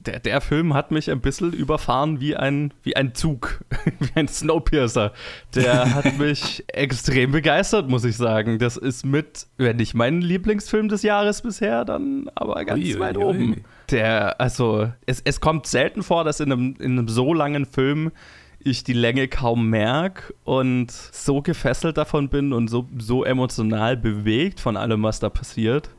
der, 0.00 0.20
der 0.20 0.40
Film 0.40 0.74
hat 0.74 0.90
mich 0.90 1.10
ein 1.10 1.20
bisschen 1.20 1.52
überfahren 1.52 2.20
wie 2.20 2.36
ein, 2.36 2.74
wie 2.82 2.96
ein 2.96 3.14
Zug, 3.14 3.64
wie 4.00 4.10
ein 4.14 4.28
Snowpiercer. 4.28 5.12
Der 5.54 5.94
hat 5.94 6.18
mich 6.18 6.64
extrem 6.68 7.32
begeistert, 7.32 7.88
muss 7.88 8.04
ich 8.04 8.16
sagen. 8.16 8.58
Das 8.58 8.76
ist 8.76 9.04
mit, 9.04 9.46
wenn 9.56 9.76
nicht 9.76 9.94
mein 9.94 10.20
Lieblingsfilm 10.20 10.88
des 10.88 11.02
Jahres 11.02 11.42
bisher, 11.42 11.84
dann 11.84 12.30
aber 12.34 12.64
ganz 12.64 12.84
ui, 12.84 12.98
weit 12.98 13.16
ui, 13.18 13.24
oben. 13.24 13.50
Ui. 13.52 13.64
Der, 13.90 14.40
also, 14.40 14.90
es, 15.06 15.20
es 15.24 15.40
kommt 15.40 15.66
selten 15.66 16.02
vor, 16.02 16.24
dass 16.24 16.40
in 16.40 16.52
einem, 16.52 16.74
in 16.78 16.98
einem 16.98 17.08
so 17.08 17.32
langen 17.32 17.64
Film 17.64 18.12
ich 18.60 18.84
die 18.84 18.92
Länge 18.92 19.28
kaum 19.28 19.70
merke 19.70 20.34
und 20.44 20.90
so 20.90 21.42
gefesselt 21.42 21.96
davon 21.96 22.28
bin 22.28 22.52
und 22.52 22.68
so, 22.68 22.88
so 22.98 23.24
emotional 23.24 23.96
bewegt 23.96 24.60
von 24.60 24.76
allem, 24.76 25.02
was 25.02 25.20
da 25.20 25.30
passiert 25.30 25.90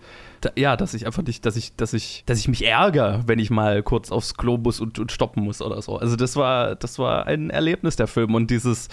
da, 0.42 0.52
ja, 0.56 0.78
dass 0.78 0.94
ich 0.94 1.06
einfach 1.06 1.24
nicht, 1.24 1.46
dass 1.46 1.56
ich, 1.56 1.76
dass 1.76 1.94
ich, 1.94 2.24
dass 2.26 2.40
ich 2.40 2.48
mich 2.48 2.66
ärgere, 2.66 3.24
wenn 3.26 3.40
ich 3.40 3.50
mal 3.50 3.84
kurz 3.84 4.12
aufs 4.12 4.36
Globus 4.36 4.80
und, 4.80 5.00
und 5.00 5.12
stoppen 5.12 5.44
muss 5.44 5.62
oder 5.62 5.82
so. 5.82 5.98
Also 5.98 6.16
das 6.16 6.36
war, 6.36 6.76
das 6.76 7.00
war 7.00 7.28
ein 7.28 7.50
Erlebnis 7.50 7.96
der 7.96 8.08
Film 8.08 8.36
und 8.36 8.50
dieses, 8.50 8.88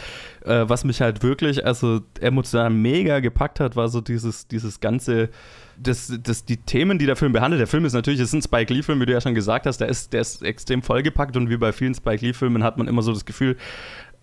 äh, 0.44 0.64
was 0.66 0.84
mich 0.84 1.00
halt 1.00 1.22
wirklich, 1.22 1.64
also 1.64 2.00
emotional 2.20 2.70
mega 2.70 3.20
gepackt 3.20 3.60
hat, 3.60 3.76
war 3.76 3.88
so 3.88 4.00
dieses, 4.00 4.48
dieses 4.48 4.80
ganze 4.80 5.30
das, 5.78 6.12
das, 6.22 6.44
die 6.44 6.56
Themen, 6.56 6.98
die 6.98 7.06
der 7.06 7.16
Film 7.16 7.32
behandelt, 7.32 7.60
der 7.60 7.66
Film 7.66 7.84
ist 7.84 7.92
natürlich, 7.92 8.20
es 8.20 8.28
ist 8.28 8.34
ein 8.34 8.42
Spike 8.42 8.72
Lee-Film, 8.72 9.00
wie 9.00 9.06
du 9.06 9.12
ja 9.12 9.20
schon 9.20 9.34
gesagt 9.34 9.66
hast, 9.66 9.78
der 9.78 9.88
ist, 9.88 10.12
der 10.12 10.20
ist 10.20 10.42
extrem 10.42 10.82
vollgepackt 10.82 11.36
und 11.36 11.50
wie 11.50 11.56
bei 11.56 11.72
vielen 11.72 11.94
Spike 11.94 12.24
Lee-Filmen 12.24 12.62
hat 12.62 12.78
man 12.78 12.88
immer 12.88 13.02
so 13.02 13.12
das 13.12 13.24
Gefühl, 13.24 13.56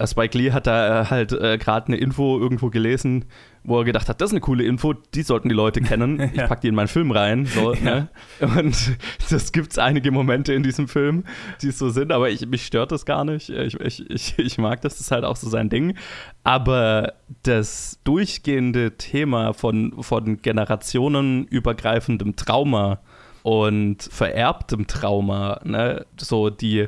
Spike 0.07 0.37
Lee 0.37 0.51
hat 0.51 0.67
da 0.67 1.01
äh, 1.01 1.05
halt 1.05 1.31
äh, 1.33 1.57
gerade 1.57 1.87
eine 1.87 1.97
Info 1.97 2.39
irgendwo 2.39 2.69
gelesen, 2.69 3.25
wo 3.63 3.79
er 3.79 3.85
gedacht 3.85 4.09
hat, 4.09 4.19
das 4.19 4.29
ist 4.29 4.33
eine 4.33 4.41
coole 4.41 4.63
Info, 4.63 4.93
die 4.93 5.21
sollten 5.23 5.49
die 5.49 5.55
Leute 5.55 5.81
kennen. 5.81 6.19
ja. 6.19 6.25
Ich 6.25 6.49
packe 6.49 6.61
die 6.61 6.67
in 6.67 6.75
meinen 6.75 6.87
Film 6.87 7.11
rein. 7.11 7.45
So, 7.45 7.73
ja. 7.75 7.81
ne? 7.81 8.09
Und 8.39 8.97
das 9.29 9.51
gibt 9.51 9.71
es 9.71 9.77
einige 9.77 10.11
Momente 10.11 10.53
in 10.53 10.63
diesem 10.63 10.87
Film, 10.87 11.23
die 11.61 11.71
so 11.71 11.89
sind, 11.89 12.11
aber 12.11 12.29
ich, 12.29 12.45
mich 12.47 12.65
stört 12.65 12.91
das 12.91 13.05
gar 13.05 13.23
nicht. 13.25 13.49
Ich, 13.49 13.79
ich, 13.79 14.09
ich, 14.09 14.39
ich 14.39 14.57
mag 14.57 14.81
das, 14.81 14.93
das 14.93 15.01
ist 15.01 15.11
halt 15.11 15.23
auch 15.23 15.35
so 15.35 15.49
sein 15.49 15.69
Ding. 15.69 15.95
Aber 16.43 17.13
das 17.43 17.99
durchgehende 18.03 18.97
Thema 18.97 19.53
von, 19.53 20.03
von 20.03 20.41
generationenübergreifendem 20.41 22.35
Trauma 22.35 22.99
und 23.43 24.03
vererbtem 24.03 24.87
Trauma, 24.87 25.59
ne? 25.63 26.05
so 26.17 26.49
die 26.49 26.87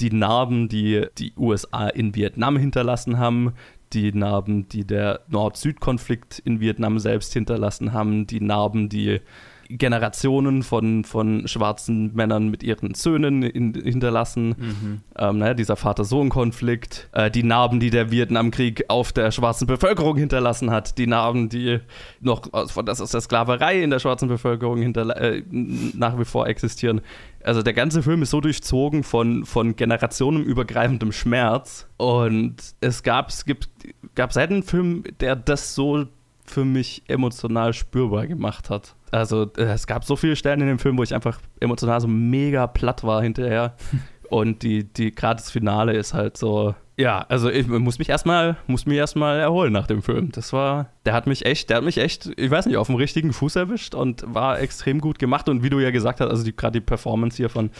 die 0.00 0.10
Narben, 0.10 0.68
die 0.68 1.06
die 1.18 1.32
USA 1.36 1.88
in 1.88 2.14
Vietnam 2.14 2.56
hinterlassen 2.56 3.18
haben, 3.18 3.54
die 3.92 4.12
Narben, 4.12 4.68
die 4.68 4.86
der 4.86 5.20
Nord-Süd-Konflikt 5.28 6.38
in 6.38 6.60
Vietnam 6.60 6.98
selbst 6.98 7.32
hinterlassen 7.32 7.92
haben, 7.92 8.26
die 8.26 8.40
Narben, 8.40 8.88
die 8.88 9.20
Generationen 9.68 10.62
von, 10.62 11.04
von 11.04 11.46
schwarzen 11.46 12.14
Männern 12.14 12.48
mit 12.48 12.62
ihren 12.62 12.94
Söhnen 12.94 13.42
in, 13.42 13.74
hinterlassen. 13.74 14.48
Mhm. 14.48 15.00
Ähm, 15.16 15.38
naja, 15.38 15.54
dieser 15.54 15.76
Vater-Sohn-Konflikt, 15.76 17.08
äh, 17.12 17.30
die 17.30 17.42
Narben, 17.42 17.80
die 17.80 17.90
der 17.90 18.10
Vietnamkrieg 18.10 18.86
auf 18.88 19.12
der 19.12 19.30
schwarzen 19.30 19.66
Bevölkerung 19.66 20.16
hinterlassen 20.16 20.70
hat, 20.70 20.96
die 20.98 21.06
Narben, 21.06 21.48
die 21.48 21.80
noch 22.20 22.52
aus, 22.52 22.72
von, 22.72 22.86
das 22.86 23.00
aus 23.00 23.10
der 23.10 23.20
Sklaverei 23.20 23.82
in 23.82 23.90
der 23.90 23.98
schwarzen 23.98 24.28
Bevölkerung 24.28 24.94
äh, 24.94 25.42
nach 25.50 26.18
wie 26.18 26.24
vor 26.24 26.46
existieren. 26.46 27.02
Also 27.44 27.62
der 27.62 27.74
ganze 27.74 28.02
Film 28.02 28.22
ist 28.22 28.30
so 28.30 28.40
durchzogen 28.40 29.04
von, 29.04 29.44
von 29.44 29.76
generationenübergreifendem 29.76 31.12
Schmerz. 31.12 31.86
Und 31.96 32.56
es 32.80 33.02
gab, 33.02 33.28
es 33.28 33.44
gibt, 33.44 33.68
gab 34.14 34.32
selten 34.32 34.54
einen 34.54 34.62
Film, 34.62 35.04
der 35.20 35.36
das 35.36 35.74
so 35.74 36.06
für 36.50 36.64
mich 36.64 37.02
emotional 37.08 37.72
spürbar 37.72 38.26
gemacht 38.26 38.70
hat. 38.70 38.94
Also 39.10 39.50
äh, 39.56 39.62
es 39.62 39.86
gab 39.86 40.04
so 40.04 40.16
viele 40.16 40.36
Stellen 40.36 40.60
in 40.60 40.66
dem 40.68 40.78
Film, 40.78 40.98
wo 40.98 41.02
ich 41.02 41.14
einfach 41.14 41.40
emotional 41.60 42.00
so 42.00 42.08
mega 42.08 42.66
platt 42.66 43.04
war 43.04 43.22
hinterher. 43.22 43.76
Und 44.30 44.62
die, 44.62 44.84
die 44.84 45.14
gerade 45.14 45.40
das 45.40 45.50
Finale 45.50 45.94
ist 45.94 46.12
halt 46.12 46.36
so. 46.36 46.74
Ja, 46.98 47.24
also 47.28 47.48
ich 47.48 47.66
muss 47.66 47.98
mich 47.98 48.10
erstmal, 48.10 48.56
muss 48.66 48.84
mich 48.84 48.98
erstmal 48.98 49.38
erholen 49.38 49.72
nach 49.72 49.86
dem 49.86 50.02
Film. 50.02 50.32
Das 50.32 50.52
war, 50.52 50.90
der 51.06 51.14
hat 51.14 51.26
mich 51.26 51.46
echt, 51.46 51.70
der 51.70 51.78
hat 51.78 51.84
mich 51.84 51.96
echt, 51.96 52.28
ich 52.36 52.50
weiß 52.50 52.66
nicht, 52.66 52.76
auf 52.76 52.88
dem 52.88 52.96
richtigen 52.96 53.32
Fuß 53.32 53.56
erwischt 53.56 53.94
und 53.94 54.24
war 54.26 54.58
extrem 54.58 55.00
gut 55.00 55.18
gemacht. 55.18 55.48
Und 55.48 55.62
wie 55.62 55.70
du 55.70 55.78
ja 55.78 55.92
gesagt 55.92 56.20
hast, 56.20 56.28
also 56.28 56.44
die, 56.44 56.54
gerade 56.54 56.80
die 56.80 56.84
Performance 56.84 57.36
hier 57.36 57.48
von 57.48 57.70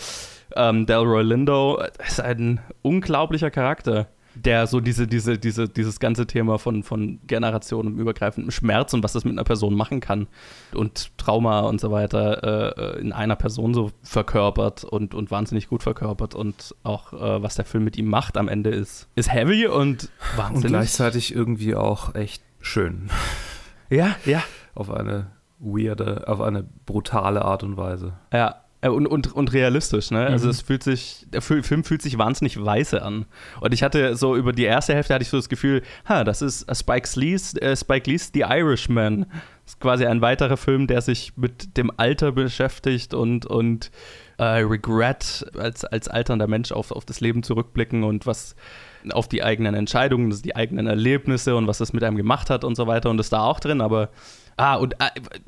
ähm, 0.56 0.86
Delroy 0.86 1.22
Lindo 1.22 1.82
ist 2.06 2.20
ein 2.20 2.60
unglaublicher 2.80 3.50
Charakter 3.50 4.08
der 4.44 4.66
so 4.66 4.80
diese, 4.80 5.06
diese, 5.06 5.38
diese, 5.38 5.68
dieses 5.68 6.00
ganze 6.00 6.26
Thema 6.26 6.58
von, 6.58 6.82
von 6.82 7.20
generationenübergreifendem 7.26 8.50
Schmerz 8.50 8.92
und 8.94 9.02
was 9.02 9.12
das 9.12 9.24
mit 9.24 9.32
einer 9.32 9.44
Person 9.44 9.74
machen 9.74 10.00
kann 10.00 10.26
und 10.74 11.16
Trauma 11.18 11.60
und 11.60 11.80
so 11.80 11.90
weiter 11.90 12.96
äh, 12.96 13.00
in 13.00 13.12
einer 13.12 13.36
Person 13.36 13.74
so 13.74 13.90
verkörpert 14.02 14.84
und, 14.84 15.14
und 15.14 15.30
wahnsinnig 15.30 15.68
gut 15.68 15.82
verkörpert 15.82 16.34
und 16.34 16.74
auch 16.82 17.12
äh, 17.12 17.42
was 17.42 17.56
der 17.56 17.64
Film 17.64 17.84
mit 17.84 17.96
ihm 17.96 18.08
macht 18.08 18.36
am 18.36 18.48
Ende 18.48 18.70
ist, 18.70 19.08
ist 19.14 19.32
heavy 19.32 19.66
und 19.66 20.10
wahnsinnig. 20.36 20.64
Und 20.64 20.70
gleichzeitig 20.70 21.34
irgendwie 21.34 21.74
auch 21.74 22.14
echt 22.14 22.42
schön. 22.60 23.10
Ja, 23.90 24.16
ja. 24.24 24.42
Auf 24.74 24.90
eine 24.90 25.32
weirde, 25.58 26.28
auf 26.28 26.40
eine 26.40 26.64
brutale 26.86 27.42
Art 27.42 27.62
und 27.62 27.76
Weise. 27.76 28.14
Ja, 28.32 28.62
und, 28.82 29.06
und, 29.08 29.32
und 29.32 29.52
realistisch, 29.52 30.10
ne? 30.10 30.20
Also 30.20 30.28
mhm. 30.28 30.32
Also 30.34 30.50
es 30.50 30.60
fühlt 30.60 30.82
sich, 30.84 31.26
der 31.32 31.42
Film 31.42 31.84
fühlt 31.84 32.00
sich 32.00 32.16
wahnsinnig 32.16 32.64
weiße 32.64 33.02
an. 33.02 33.26
Und 33.60 33.74
ich 33.74 33.82
hatte 33.82 34.14
so 34.14 34.36
über 34.36 34.52
die 34.52 34.64
erste 34.64 34.94
Hälfte 34.94 35.14
hatte 35.14 35.22
ich 35.22 35.30
so 35.30 35.36
das 35.36 35.48
Gefühl, 35.48 35.82
ha, 36.08 36.22
das 36.22 36.42
ist 36.42 36.64
Spike 36.76 37.08
Lee's, 37.18 37.54
äh, 37.56 37.76
Spike 37.76 38.08
Lee's 38.08 38.30
The 38.32 38.40
Irishman. 38.40 39.26
Das 39.64 39.74
ist 39.74 39.80
quasi 39.80 40.06
ein 40.06 40.20
weiterer 40.20 40.56
Film, 40.56 40.86
der 40.86 41.00
sich 41.00 41.36
mit 41.36 41.76
dem 41.76 41.90
Alter 41.96 42.30
beschäftigt 42.30 43.14
und, 43.14 43.46
und 43.46 43.90
äh, 44.38 44.44
Regret 44.44 45.44
als, 45.58 45.84
als 45.84 46.06
alternder 46.06 46.46
Mensch 46.46 46.70
auf, 46.70 46.92
auf 46.92 47.04
das 47.04 47.20
Leben 47.20 47.42
zurückblicken 47.42 48.04
und 48.04 48.26
was 48.26 48.54
auf 49.12 49.28
die 49.28 49.42
eigenen 49.42 49.74
Entscheidungen, 49.74 50.30
die 50.42 50.56
eigenen 50.56 50.86
Erlebnisse 50.86 51.56
und 51.56 51.66
was 51.66 51.78
das 51.78 51.92
mit 51.92 52.04
einem 52.04 52.16
gemacht 52.16 52.50
hat 52.50 52.64
und 52.64 52.76
so 52.76 52.86
weiter. 52.86 53.10
Und 53.10 53.18
ist 53.18 53.32
da 53.32 53.44
auch 53.44 53.60
drin, 53.60 53.80
aber 53.80 54.10
Ah, 54.58 54.74
und 54.74 54.94
äh, 54.94 55.06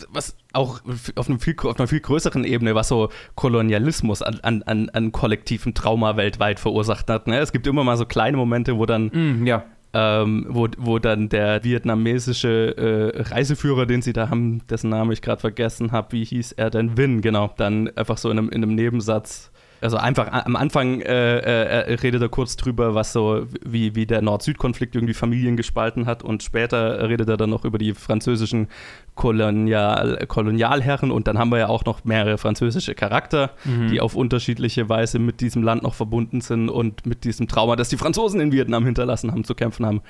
was 0.09 0.37
auch 0.53 0.81
auf, 1.17 1.29
einem 1.29 1.41
viel, 1.41 1.57
auf 1.65 1.79
einer 1.81 1.89
viel 1.89 1.99
größeren 1.99 2.45
Ebene, 2.45 2.77
was 2.77 2.87
so 2.87 3.09
Kolonialismus 3.35 4.23
an, 4.23 4.63
an, 4.63 4.89
an 4.89 5.11
kollektiven 5.11 5.75
Trauma 5.75 6.17
weltweit 6.17 6.61
verursacht 6.61 7.11
hat. 7.11 7.27
Ne? 7.27 7.41
Es 7.41 7.51
gibt 7.51 7.67
immer 7.67 7.83
mal 7.83 7.97
so 7.97 8.07
kleine 8.07 8.37
Momente, 8.37 8.79
wo 8.79 8.87
dann 8.87 9.07
mm, 9.07 9.47
ja. 9.47 9.65
Ähm, 9.93 10.47
wo, 10.49 10.69
wo 10.79 11.01
dann 11.01 11.29
der 11.29 11.65
vietnamesische 11.65 13.13
äh, 13.17 13.23
Reiseführer, 13.23 13.87
den 13.87 14.03
sie 14.03 14.13
da 14.13 14.31
haben, 14.31 14.65
dessen 14.69 14.91
Namen 14.91 15.11
ich 15.11 15.21
gerade 15.21 15.41
vergessen 15.41 15.91
habe, 15.91 16.13
wie 16.13 16.25
hieß 16.25 16.53
er 16.53 16.71
denn? 16.71 16.97
Win, 16.97 17.23
genau, 17.23 17.53
dann 17.57 17.91
einfach 17.97 18.17
so 18.17 18.31
in 18.31 18.39
einem, 18.39 18.51
in 18.51 18.63
einem 18.63 18.77
Nebensatz 18.77 19.51
also 19.81 19.97
einfach 19.97 20.29
am 20.31 20.57
Anfang 20.57 21.01
äh, 21.01 21.39
äh, 21.39 21.95
redet 21.95 22.21
er 22.21 22.29
kurz 22.29 22.57
drüber, 22.57 22.95
was 22.95 23.13
so, 23.13 23.47
wie, 23.65 23.95
wie 23.95 24.07
der 24.07 24.23
Nord-Süd-Konflikt 24.23 24.95
irgendwie 24.95 25.15
Familien 25.15 25.57
gespalten 25.57 26.07
hat 26.07 26.23
und 26.23 26.43
später 26.43 27.09
redet 27.09 27.29
er 27.29 27.37
dann 27.37 27.51
noch 27.51 27.65
über 27.65 27.79
die 27.79 27.95
französischen 27.95 28.69
Kolonial, 29.15 30.25
Kolonialherren 30.27 31.11
und 31.11 31.27
dann 31.27 31.39
haben 31.39 31.51
wir 31.51 31.59
ja 31.59 31.69
auch 31.69 31.85
noch 31.85 32.05
mehrere 32.05 32.39
französische 32.39 32.95
Charakter, 32.95 33.51
mhm. 33.65 33.89
die 33.89 34.01
auf 34.01 34.15
unterschiedliche 34.15 34.89
Weise 34.89 35.19
mit 35.19 35.41
diesem 35.41 35.63
Land 35.63 35.83
noch 35.83 35.95
verbunden 35.95 36.41
sind 36.41 36.69
und 36.69 37.07
mit 37.07 37.25
diesem 37.25 37.49
Trauma, 37.49 37.77
das 37.77 37.89
die 37.89 37.97
Franzosen 37.97 38.41
in 38.41 38.53
Vietnam 38.53 38.85
hinterlassen 38.85 39.31
haben, 39.31 39.45
zu 39.45 39.55
kämpfen 39.55 39.87
haben. 39.87 40.03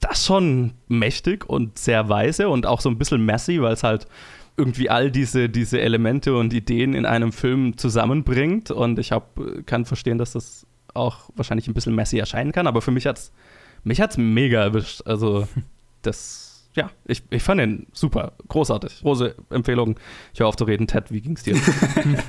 Das 0.00 0.24
schon 0.24 0.72
mächtig 0.88 1.48
und 1.48 1.78
sehr 1.78 2.08
weise 2.08 2.48
und 2.48 2.66
auch 2.66 2.80
so 2.80 2.90
ein 2.90 2.98
bisschen 2.98 3.24
messy, 3.24 3.62
weil 3.62 3.72
es 3.72 3.82
halt 3.82 4.06
irgendwie 4.56 4.90
all 4.90 5.10
diese, 5.10 5.48
diese 5.48 5.80
Elemente 5.80 6.36
und 6.36 6.52
Ideen 6.52 6.94
in 6.94 7.06
einem 7.06 7.32
Film 7.32 7.76
zusammenbringt. 7.76 8.70
Und 8.70 8.98
ich 8.98 9.12
hab, 9.12 9.40
kann 9.66 9.84
verstehen, 9.84 10.18
dass 10.18 10.32
das 10.32 10.66
auch 10.94 11.30
wahrscheinlich 11.34 11.66
ein 11.66 11.74
bisschen 11.74 11.94
messy 11.94 12.18
erscheinen 12.18 12.52
kann, 12.52 12.66
aber 12.66 12.80
für 12.80 12.92
mich 12.92 13.06
hat 13.06 13.18
es 13.18 13.32
mich 13.84 14.00
hat's 14.00 14.16
mega 14.16 14.62
erwischt. 14.62 15.02
Also, 15.04 15.46
das 16.02 16.50
ja, 16.74 16.90
ich, 17.04 17.22
ich 17.30 17.42
fand 17.42 17.60
den 17.60 17.86
super, 17.92 18.32
großartig. 18.48 19.02
Große 19.02 19.36
Empfehlung. 19.50 19.94
Ich 20.32 20.40
höre 20.40 20.48
auf 20.48 20.56
zu 20.56 20.64
reden. 20.64 20.88
Ted, 20.88 21.12
wie 21.12 21.20
ging's 21.20 21.44
dir? 21.44 21.56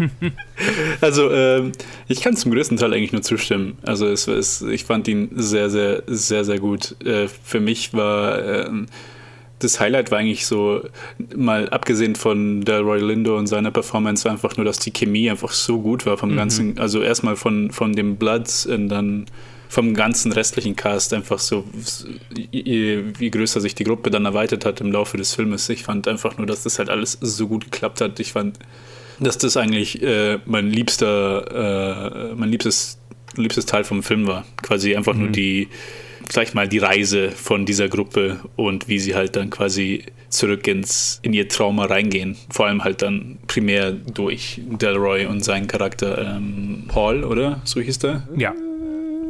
also, 1.02 1.32
ähm, 1.32 1.72
ich 2.08 2.22
kann 2.22 2.36
zum 2.36 2.52
größten 2.52 2.78
Teil 2.78 2.94
eigentlich 2.94 3.12
nur 3.12 3.24
zustimmen. 3.24 3.80
Also, 3.82 4.06
es, 4.06 4.28
es, 4.28 4.62
ich 4.62 4.84
fand 4.84 5.08
ihn 5.08 5.32
sehr, 5.34 5.72
sehr, 5.72 6.04
sehr, 6.06 6.46
sehr 6.46 6.60
gut. 6.60 6.96
Äh, 7.04 7.28
für 7.28 7.60
mich 7.60 7.94
war. 7.94 8.38
Äh, 8.38 8.70
das 9.60 9.80
Highlight 9.80 10.12
war 10.12 10.20
eigentlich 10.20 10.46
so, 10.46 10.82
mal 11.36 11.70
abgesehen 11.70 12.16
von 12.16 12.62
der 12.62 12.82
Roy 12.82 13.00
Lindo 13.00 13.38
und 13.38 13.48
seiner 13.48 13.72
Performance, 13.72 14.26
war 14.26 14.32
einfach 14.32 14.58
nur, 14.58 14.66
dass 14.66 14.80
die 14.80 14.92
Chemie 14.92 15.30
einfach 15.30 15.52
so 15.52 15.80
gut 15.80 16.06
war 16.06 16.18
vom 16.18 16.32
mhm. 16.32 16.38
ganzen, 16.38 16.80
also 16.80 17.02
erstmal 17.02 17.36
von, 17.36 17.72
von 17.72 17.94
dem 17.94 18.18
Bloods 18.18 18.66
und 18.66 18.90
dann 18.90 19.26
vom 19.70 19.94
ganzen 19.94 20.32
restlichen 20.32 20.76
Cast 20.76 21.14
einfach 21.14 21.40
so, 21.40 21.66
wie 22.52 23.32
größer 23.32 23.62
sich 23.62 23.76
die 23.76 23.84
Gruppe 23.84 24.12
dann 24.12 24.26
erweitert 24.26 24.66
hat 24.66 24.80
im 24.82 24.92
Laufe 24.92 25.18
des 25.18 25.34
Filmes. 25.34 25.68
Ich 25.70 25.84
fand 25.84 26.08
einfach 26.08 26.38
nur, 26.38 26.48
dass 26.48 26.64
das 26.64 26.80
halt 26.80 26.90
alles 26.90 27.18
so 27.20 27.48
gut 27.48 27.66
geklappt 27.66 28.00
hat. 28.02 28.20
Ich 28.20 28.34
fand, 28.34 28.60
dass 29.20 29.38
das 29.38 29.58
eigentlich 29.58 30.02
äh, 30.02 30.40
mein 30.46 30.70
liebster, 30.70 32.32
äh, 32.32 32.36
mein 32.36 32.50
liebstes, 32.50 33.00
liebstes 33.36 33.66
Teil 33.66 33.84
vom 33.84 34.04
Film 34.04 34.28
war. 34.28 34.46
Quasi 34.62 34.96
einfach 34.96 35.14
mhm. 35.14 35.20
nur 35.20 35.30
die, 35.32 35.68
gleich 36.28 36.54
mal 36.54 36.68
die 36.68 36.80
Reise 36.80 37.32
von 37.32 37.66
dieser 37.66 37.90
Gruppe 37.90 38.40
und 38.56 38.88
wie 38.88 39.00
sie 39.00 39.16
halt 39.16 39.36
dann 39.36 39.50
quasi 39.50 40.04
zurück 40.30 40.68
ins, 40.68 41.20
in 41.22 41.34
ihr 41.34 41.48
Trauma 41.48 41.86
reingehen. 41.86 42.36
Vor 42.50 42.68
allem 42.68 42.84
halt 42.84 43.02
dann 43.02 43.38
primär 43.48 43.92
durch 43.92 44.62
Delroy 44.66 45.26
und 45.26 45.44
seinen 45.44 45.68
Charakter 45.68 46.36
ähm, 46.36 46.86
Paul, 46.88 47.24
oder? 47.24 47.62
So 47.64 47.80
hieß 47.80 48.00
der? 48.00 48.28
Ja. 48.36 48.54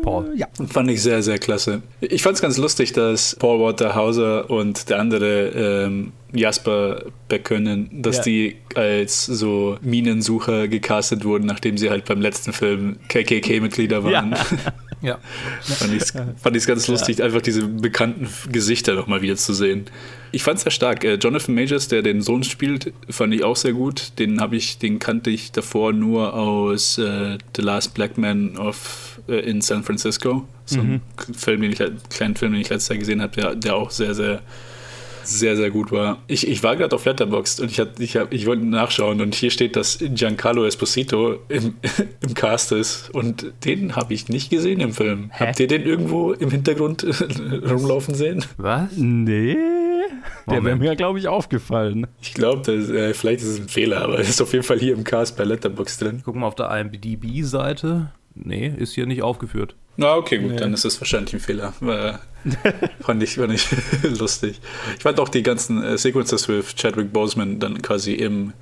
Paul. 0.06 0.34
Ja. 0.36 0.48
Fand 0.68 0.90
ich 0.92 1.02
sehr, 1.02 1.24
sehr 1.24 1.40
klasse. 1.40 1.82
Ich 2.00 2.22
fand 2.22 2.36
es 2.36 2.42
ganz 2.42 2.58
lustig, 2.58 2.94
dass 2.94 3.36
Paul 3.38 3.60
Waterhauser 3.60 4.50
und 4.52 4.90
der 4.90 5.00
andere 5.00 5.48
ähm, 5.86 6.12
Jasper 6.32 7.06
Bekönnen, 7.28 7.90
dass 7.92 8.18
ja. 8.18 8.24
die 8.24 8.56
als 8.76 9.26
so 9.26 9.78
Minensucher 9.82 10.68
gecastet 10.68 11.26
wurden, 11.26 11.48
nachdem 11.48 11.78
sie 11.78 11.90
halt 11.90 12.06
beim 12.06 12.22
letzten 12.22 12.54
Film 12.54 12.98
KKK-Mitglieder 13.08 14.04
waren. 14.04 14.32
Ja. 14.32 14.38
ja. 15.06 15.20
fand 15.62 15.94
ich 15.94 16.64
es 16.64 16.68
ganz 16.68 16.88
lustig, 16.88 17.20
ja. 17.20 17.26
einfach 17.26 17.42
diese 17.42 17.68
bekannten 17.68 18.28
Gesichter 18.52 18.96
nochmal 18.96 19.22
wieder 19.22 19.36
zu 19.36 19.54
sehen. 19.54 19.86
Ich 20.32 20.44
fand 20.44 20.58
es 20.58 20.64
sehr 20.64 20.72
stark. 20.72 21.04
Äh, 21.04 21.16
Jonathan 21.16 21.56
Majors, 21.56 21.88
der 21.88 22.02
den 22.02 22.22
Sohn 22.22 22.44
spielt, 22.44 22.92
fand 23.10 23.34
ich 23.34 23.44
auch 23.44 23.56
sehr 23.56 23.74
gut. 23.74 24.20
Den 24.20 24.42
habe 24.42 24.56
ich, 24.56 24.78
den 24.78 25.00
kannte 25.00 25.30
ich 25.30 25.52
davor 25.52 25.94
nur 25.94 26.34
aus 26.34 26.98
äh, 26.98 27.38
The 27.56 27.62
Last 27.62 27.94
Black 27.94 28.18
Man 28.18 28.58
of 28.58 29.22
äh, 29.28 29.40
in 29.40 29.62
San 29.62 29.84
Francisco. 29.84 30.48
So 30.66 30.82
mhm. 30.82 31.02
ein 31.28 31.34
Film, 31.34 31.62
den 31.62 31.72
ich, 31.72 31.82
kleinen 32.10 32.36
Film, 32.36 32.54
den 32.54 32.62
ich 32.62 32.70
letztes 32.70 32.90
Jahr 32.90 32.98
gesehen 32.98 33.22
habe, 33.22 33.34
der, 33.36 33.56
der 33.56 33.76
auch 33.76 33.92
sehr, 33.92 34.14
sehr 34.14 34.42
sehr, 35.26 35.56
sehr 35.56 35.72
gut 35.72 35.92
war. 35.92 36.20
Ich, 36.28 36.48
ich 36.48 36.64
war 36.64 36.76
gerade 36.76 36.96
auf 36.96 37.06
Letterboxd 37.06 37.62
und 37.62 37.72
ich, 37.72 37.80
hat, 37.80 38.00
ich, 38.00 38.18
hab, 38.18 38.34
ich 38.34 38.46
wollte 38.46 38.66
nachschauen 38.66 39.22
und 39.22 39.36
hier 39.36 39.52
steht, 39.52 39.76
dass 39.76 40.00
Giancarlo 40.00 40.66
Esposito 40.66 41.40
im, 41.50 41.76
im 42.22 42.34
Cast 42.34 42.72
ist 42.72 43.10
und 43.14 43.54
den 43.66 43.96
habe 43.96 44.14
ich 44.14 44.30
nicht 44.30 44.50
gesehen 44.50 44.80
im 44.80 44.94
Film. 44.94 45.32
Hä? 45.34 45.48
Habt 45.48 45.60
ihr 45.60 45.68
den 45.68 45.84
irgendwo 45.84 46.34
im 46.34 46.52
Hintergrund 46.52 47.06
rumlaufen 47.70 48.16
sehen? 48.16 48.46
Was? 48.58 48.96
Nee. 48.96 49.58
Der 50.50 50.64
wäre 50.64 50.76
mir, 50.76 50.96
glaube 50.96 51.20
ich, 51.20 51.28
aufgefallen. 51.28 52.08
Ich 52.22 52.34
glaube, 52.34 52.72
äh, 52.72 53.14
vielleicht 53.14 53.42
ist 53.42 53.48
es 53.48 53.60
ein 53.60 53.70
Fehler, 53.70 54.02
aber 54.02 54.16
er 54.16 54.22
ist 54.22 54.42
auf 54.42 54.54
jeden 54.54 54.64
Fall 54.64 54.80
hier 54.80 54.94
im 54.94 55.04
Cast 55.04 55.38
bei 55.38 55.44
Letterboxd 55.44 56.02
drin. 56.02 56.22
Gucken 56.24 56.42
wir 56.42 56.48
auf 56.48 56.56
der 56.56 56.70
IMDb-Seite. 56.70 58.12
Nee, 58.36 58.74
ist 58.78 58.94
hier 58.94 59.06
nicht 59.06 59.24
aufgeführt. 59.24 59.76
Na, 59.98 60.16
okay, 60.16 60.40
gut, 60.40 60.52
nee. 60.52 60.58
dann 60.58 60.74
ist 60.74 60.86
das 60.86 61.00
wahrscheinlich 61.00 61.34
ein 61.34 61.40
Fehler. 61.40 61.74
fand 63.02 63.24
ich, 63.24 63.36
fand 63.36 63.54
ich 63.54 63.68
lustig. 64.20 64.60
Ich 64.98 65.04
fand 65.04 65.20
auch 65.20 65.30
die 65.30 65.44
ganzen 65.44 65.84
äh, 65.84 65.98
Sequences 65.98 66.48
with 66.48 66.76
Chadwick 66.76 67.14
Boseman 67.14 67.60
dann 67.60 67.82
quasi 67.82 68.14
im, 68.14 68.54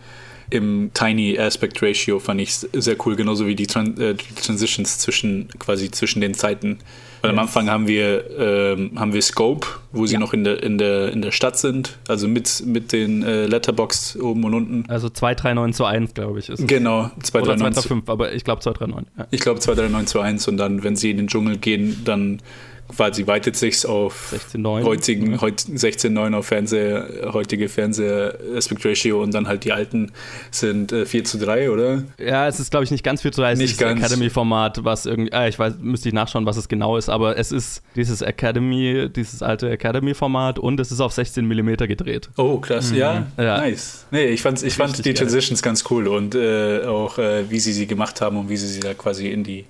im 0.49 0.91
Tiny 0.93 1.37
Aspect 1.37 1.81
Ratio 1.81 2.19
fand 2.19 2.41
ich 2.41 2.53
sehr 2.53 2.95
cool, 3.05 3.15
genauso 3.15 3.47
wie 3.47 3.55
die, 3.55 3.67
Tran 3.67 3.99
äh, 3.99 4.15
Transitions 4.15 4.99
zwischen 4.99 5.47
quasi 5.59 5.89
zwischen 5.89 6.21
den 6.21 6.33
Zeiten. 6.33 6.79
Weil 7.23 7.31
am 7.31 7.39
Anfang 7.39 7.69
haben 7.69 7.87
wir, 7.87 8.29
ähm, 8.37 8.99
haben 8.99 9.13
wir 9.13 9.21
Scope, 9.21 9.65
wo 9.93 10.05
sie 10.05 10.15
ja. 10.15 10.19
noch 10.19 10.33
in 10.33 10.43
der, 10.43 10.61
in, 10.61 10.77
der, 10.77 11.13
in 11.13 11.21
der 11.21 11.31
Stadt 11.31 11.57
sind, 11.57 11.97
also 12.09 12.27
mit, 12.27 12.61
mit 12.65 12.91
den 12.91 13.23
äh, 13.23 13.45
Letterbox 13.45 14.17
oben 14.17 14.43
und 14.43 14.53
unten. 14.53 14.85
Also 14.89 15.07
239 15.07 15.77
zu 15.77 15.85
1, 15.85 16.13
glaube 16.15 16.39
ich. 16.39 16.49
Ist 16.49 16.67
genau, 16.67 17.11
239 17.21 17.81
zu 17.81 17.87
5, 17.87 18.09
aber 18.09 18.33
ich 18.33 18.43
glaube 18.43 18.59
239. 18.59 19.13
Ja. 19.17 19.27
Ich 19.31 19.39
glaube 19.39 19.61
239 19.61 20.11
zu 20.11 20.19
1 20.19 20.47
und 20.49 20.57
dann, 20.57 20.83
wenn 20.83 20.97
sie 20.97 21.11
in 21.11 21.17
den 21.17 21.27
Dschungel 21.27 21.57
gehen, 21.57 22.01
dann 22.03 22.41
quasi 22.89 23.27
weitet 23.27 23.55
sich 23.55 23.85
auf 23.85 24.33
16.9 24.33 24.83
heutigen, 24.83 25.41
heut, 25.41 25.61
16.9 25.61 26.35
auf 26.35 26.45
Fernseher, 26.47 27.31
heutige 27.33 27.69
Fernseher 27.69 28.37
Aspect 28.55 28.85
Ratio 28.85 29.21
und 29.21 29.33
dann 29.33 29.47
halt 29.47 29.63
die 29.63 29.71
alten 29.71 30.11
sind 30.51 30.91
äh, 30.91 31.05
4 31.05 31.23
zu 31.23 31.37
3, 31.37 31.71
oder? 31.71 32.03
Ja, 32.17 32.47
es 32.47 32.59
ist 32.59 32.71
glaube 32.71 32.83
ich 32.83 32.91
nicht 32.91 33.03
ganz 33.03 33.21
4 33.21 33.31
zu 33.31 33.41
3, 33.41 33.53
es 33.53 33.59
nicht 33.59 33.71
ist 33.71 33.81
das 33.81 33.97
Academy-Format, 33.97 34.83
was 34.83 35.05
irgendwie, 35.05 35.31
äh, 35.31 35.49
ich 35.49 35.57
weiß, 35.57 35.75
müsste 35.81 36.09
ich 36.09 36.13
nachschauen, 36.13 36.45
was 36.45 36.57
es 36.57 36.67
genau 36.67 36.97
ist, 36.97 37.09
aber 37.09 37.37
es 37.37 37.51
ist 37.51 37.81
dieses 37.95 38.21
Academy, 38.21 39.09
dieses 39.13 39.41
alte 39.41 39.69
Academy-Format 39.69 40.59
und 40.59 40.79
es 40.79 40.91
ist 40.91 40.99
auf 40.99 41.13
16 41.13 41.45
mm 41.45 41.75
gedreht. 41.87 42.29
Oh, 42.37 42.59
krass, 42.59 42.91
mhm. 42.91 42.97
ja? 42.97 43.27
ja, 43.37 43.57
nice. 43.57 44.05
Nee, 44.11 44.25
ich, 44.25 44.41
fand's, 44.41 44.63
ich 44.63 44.75
fand 44.75 45.03
die 45.03 45.13
Transitions 45.13 45.61
geil. 45.61 45.71
ganz 45.71 45.83
cool 45.89 46.07
und 46.07 46.35
äh, 46.35 46.83
auch 46.85 47.17
äh, 47.17 47.49
wie 47.49 47.59
sie 47.59 47.73
sie 47.73 47.87
gemacht 47.87 48.21
haben 48.21 48.37
und 48.37 48.49
wie 48.49 48.57
sie 48.57 48.67
sie 48.67 48.79
da 48.79 48.93
quasi 48.93 49.29
in 49.29 49.43
die 49.43 49.65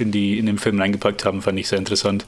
in, 0.00 0.10
die, 0.10 0.38
in 0.38 0.46
den 0.46 0.58
Film 0.58 0.80
reingepackt 0.80 1.24
haben, 1.24 1.42
fand 1.42 1.58
ich 1.58 1.68
sehr 1.68 1.78
interessant. 1.78 2.26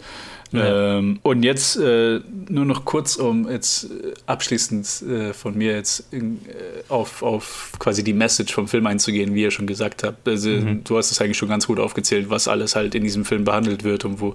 Ja. 0.53 0.99
Ähm, 0.99 1.19
und 1.23 1.43
jetzt 1.45 1.77
äh, 1.77 2.21
nur 2.49 2.65
noch 2.65 2.85
kurz, 2.85 3.17
um 3.17 3.51
jetzt 3.51 3.85
äh, 3.85 4.13
abschließend 4.27 5.03
äh, 5.03 5.33
von 5.33 5.57
mir 5.57 5.73
jetzt 5.73 6.13
in, 6.13 6.41
äh, 6.47 6.83
auf, 6.89 7.23
auf 7.23 7.73
quasi 7.79 8.05
die 8.05 8.13
Message 8.13 8.53
vom 8.53 8.69
Film 8.69 8.87
einzugehen, 8.87 9.35
wie 9.35 9.43
ihr 9.43 9.51
schon 9.51 9.67
gesagt 9.67 10.05
habt. 10.05 10.29
Also, 10.29 10.51
mhm. 10.51 10.85
Du 10.85 10.99
hast 10.99 11.11
es 11.11 11.21
eigentlich 11.21 11.39
schon 11.39 11.49
ganz 11.49 11.67
gut 11.67 11.81
aufgezählt, 11.81 12.29
was 12.29 12.49
alles 12.49 12.77
halt 12.77 12.95
in 12.95 13.03
diesem 13.03 13.25
Film 13.25 13.45
behandelt 13.45 13.83
wird 13.83 14.05
und 14.05 14.21
wo, 14.21 14.35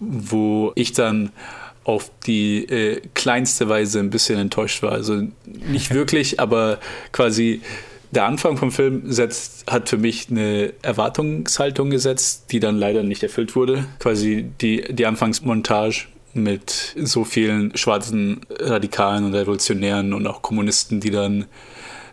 wo 0.00 0.72
ich 0.74 0.92
dann 0.92 1.30
auf 1.84 2.10
die 2.26 2.64
äh, 2.64 3.00
kleinste 3.14 3.68
Weise 3.68 3.98
ein 3.98 4.10
bisschen 4.10 4.38
enttäuscht 4.38 4.82
war. 4.82 4.92
Also 4.92 5.22
nicht 5.44 5.92
wirklich, 5.94 6.40
aber 6.40 6.78
quasi 7.12 7.62
der 8.10 8.24
Anfang 8.24 8.56
vom 8.56 8.72
Film 8.72 9.02
setzt, 9.10 9.70
hat 9.70 9.88
für 9.88 9.98
mich 9.98 10.30
eine 10.30 10.72
Erwartungshaltung 10.82 11.90
gesetzt, 11.90 12.46
die 12.52 12.60
dann 12.60 12.76
leider 12.76 13.02
nicht 13.02 13.22
erfüllt 13.22 13.54
wurde. 13.54 13.84
Quasi 13.98 14.50
die, 14.60 14.82
die 14.94 15.06
Anfangsmontage 15.06 16.06
mit 16.34 16.94
so 16.96 17.24
vielen 17.24 17.76
schwarzen 17.76 18.40
Radikalen 18.50 19.24
und 19.24 19.34
Revolutionären 19.34 20.12
und 20.12 20.26
auch 20.26 20.42
Kommunisten, 20.42 21.00
die 21.00 21.10
dann 21.10 21.46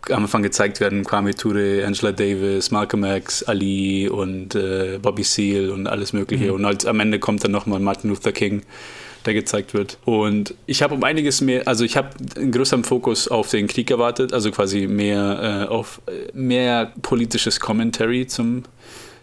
am 0.10 0.24
Anfang 0.24 0.44
gezeigt 0.44 0.80
werden, 0.80 1.04
Kwame 1.04 1.34
Ture, 1.34 1.84
Angela 1.86 2.12
Davis, 2.12 2.72
Malcolm 2.72 3.04
X, 3.04 3.44
Ali 3.44 4.08
und 4.08 4.54
äh, 4.54 5.00
Bobby 5.02 5.24
Seale 5.24 5.74
und 5.74 5.88
alles 5.88 6.14
mögliche. 6.14 6.46
Mhm. 6.46 6.54
Und 6.54 6.66
als, 6.66 6.86
am 6.86 7.00
Ende 7.00 7.20
kommt 7.20 7.44
dann 7.44 7.52
nochmal 7.52 7.80
Martin 7.80 8.10
Luther 8.10 8.32
King 8.32 8.62
der 9.26 9.34
gezeigt 9.34 9.74
wird. 9.74 9.98
Und 10.06 10.54
ich 10.66 10.82
habe 10.82 10.94
um 10.96 11.04
einiges 11.04 11.42
mehr, 11.42 11.68
also 11.68 11.84
ich 11.84 11.98
habe 11.98 12.10
einen 12.36 12.52
größeren 12.52 12.84
Fokus 12.84 13.28
auf 13.28 13.50
den 13.50 13.68
Krieg 13.68 13.92
erwartet, 13.92 14.34
also 14.34 14.52
quasi 14.52 14.88
mehr 14.88 15.66
äh, 15.70 15.72
auf 15.72 16.02
äh, 16.08 16.32
mehr 16.34 16.92
politisches 17.02 17.60
Commentary 17.60 18.28
zum, 18.28 18.64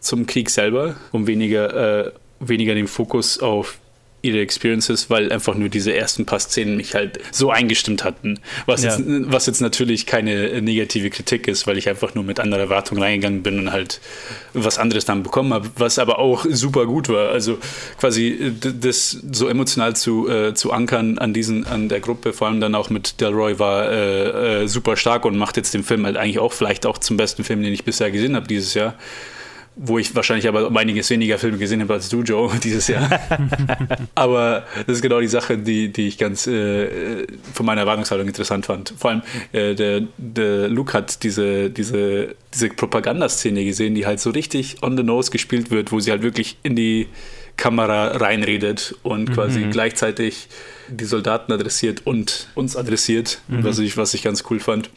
zum 0.01 0.27
Krieg 0.27 0.51
selber, 0.51 0.97
um 1.13 1.27
weniger, 1.27 2.07
äh, 2.07 2.13
weniger 2.41 2.75
den 2.75 2.89
Fokus 2.89 3.39
auf 3.41 3.79
ihre 4.23 4.41
Experiences, 4.41 5.11
weil 5.11 5.33
einfach 5.33 5.57
nur 5.57 5.69
diese 5.69 5.95
ersten 5.95 6.25
paar 6.25 6.39
Szenen 6.39 6.77
mich 6.77 6.95
halt 6.95 7.19
so 7.33 7.51
eingestimmt 7.51 8.05
hatten. 8.05 8.39
Was, 8.67 8.85
ja. 8.85 8.97
jetzt, 8.97 9.05
was 9.07 9.47
jetzt 9.47 9.61
natürlich 9.61 10.07
keine 10.07 10.63
negative 10.63 11.11
Kritik 11.11 11.49
ist, 11.49 11.67
weil 11.67 11.77
ich 11.77 11.89
einfach 11.89 12.15
nur 12.15 12.23
mit 12.23 12.39
anderer 12.39 12.63
Erwartung 12.63 12.99
reingegangen 12.99 13.43
bin 13.43 13.59
und 13.59 13.73
halt 13.73 14.01
was 14.55 14.79
anderes 14.79 15.05
dann 15.05 15.25
bekommen 15.25 15.53
habe, 15.53 15.71
was 15.77 15.99
aber 15.99 16.21
auch 16.21 16.47
super 16.49 16.87
gut 16.87 17.09
war. 17.09 17.31
Also 17.31 17.59
quasi 17.99 18.53
das 18.61 19.11
so 19.11 19.49
emotional 19.49 19.97
zu, 19.97 20.29
äh, 20.29 20.55
zu 20.55 20.73
ankern 20.73 21.19
an 21.19 21.35
diesen, 21.35 21.67
an 21.67 21.89
der 21.89 21.99
Gruppe, 21.99 22.33
vor 22.33 22.47
allem 22.47 22.61
dann 22.61 22.77
auch 22.77 22.91
mit 22.91 23.21
Delroy 23.21 23.59
war 23.59 23.91
äh, 23.91 24.63
äh, 24.63 24.69
super 24.69 24.97
stark 24.97 25.25
und 25.25 25.37
macht 25.37 25.57
jetzt 25.57 25.75
den 25.75 25.83
Film 25.83 26.07
halt 26.07 26.17
eigentlich 26.17 26.39
auch 26.39 26.53
vielleicht 26.53 26.87
auch 26.87 26.99
zum 26.99 27.17
besten 27.17 27.43
Film, 27.43 27.63
den 27.63 27.73
ich 27.73 27.85
bisher 27.85 28.13
gesehen 28.13 28.37
habe 28.37 28.47
dieses 28.47 28.75
Jahr 28.75 28.95
wo 29.75 29.99
ich 29.99 30.15
wahrscheinlich 30.15 30.47
aber 30.49 30.67
um 30.67 30.77
einiges 30.77 31.09
weniger 31.11 31.39
Filme 31.39 31.59
gesehen 31.59 31.81
habe 31.81 31.95
als 31.95 32.09
du, 32.09 32.23
Joe, 32.23 32.51
dieses 32.63 32.89
Jahr. 32.89 33.09
aber 34.15 34.65
das 34.87 34.97
ist 34.97 35.03
genau 35.03 35.21
die 35.21 35.29
Sache, 35.29 35.57
die, 35.57 35.93
die 35.93 36.09
ich 36.09 36.19
ganz 36.19 36.47
äh, 36.47 37.27
von 37.55 37.67
meiner 37.67 37.83
Erwartungshaltung 37.83 38.27
interessant 38.27 38.67
fand. 38.67 38.95
Vor 38.97 39.11
allem, 39.11 39.23
äh, 39.53 39.75
der, 39.75 40.03
der 40.19 40.69
Luke 40.69 40.93
hat 40.93 41.23
diese, 41.23 41.71
diese, 41.71 42.35
diese 42.53 42.69
Propagandaszene 42.69 43.65
gesehen, 43.65 43.95
die 43.95 44.07
halt 44.07 44.21
so 44.21 44.31
richtig 44.31 44.83
on 44.83 44.97
the 44.97 45.03
nose 45.03 45.31
gespielt 45.31 45.71
wird, 45.71 45.91
wo 45.91 46.01
sie 46.01 46.11
halt 46.11 46.23
wirklich 46.23 46.59
in 46.63 46.77
die 46.77 47.09
Kamera 47.57 48.17
reinredet 48.17 48.95
und 49.03 49.29
mhm. 49.29 49.35
quasi 49.35 49.63
gleichzeitig 49.71 50.49
die 50.89 51.05
Soldaten 51.05 51.53
adressiert 51.53 52.07
und 52.07 52.49
uns 52.55 52.77
adressiert, 52.77 53.41
mhm. 53.49 53.65
was, 53.65 53.79
ich, 53.79 53.97
was 53.97 54.15
ich 54.15 54.23
ganz 54.23 54.45
cool 54.51 54.61
fand. 54.61 54.91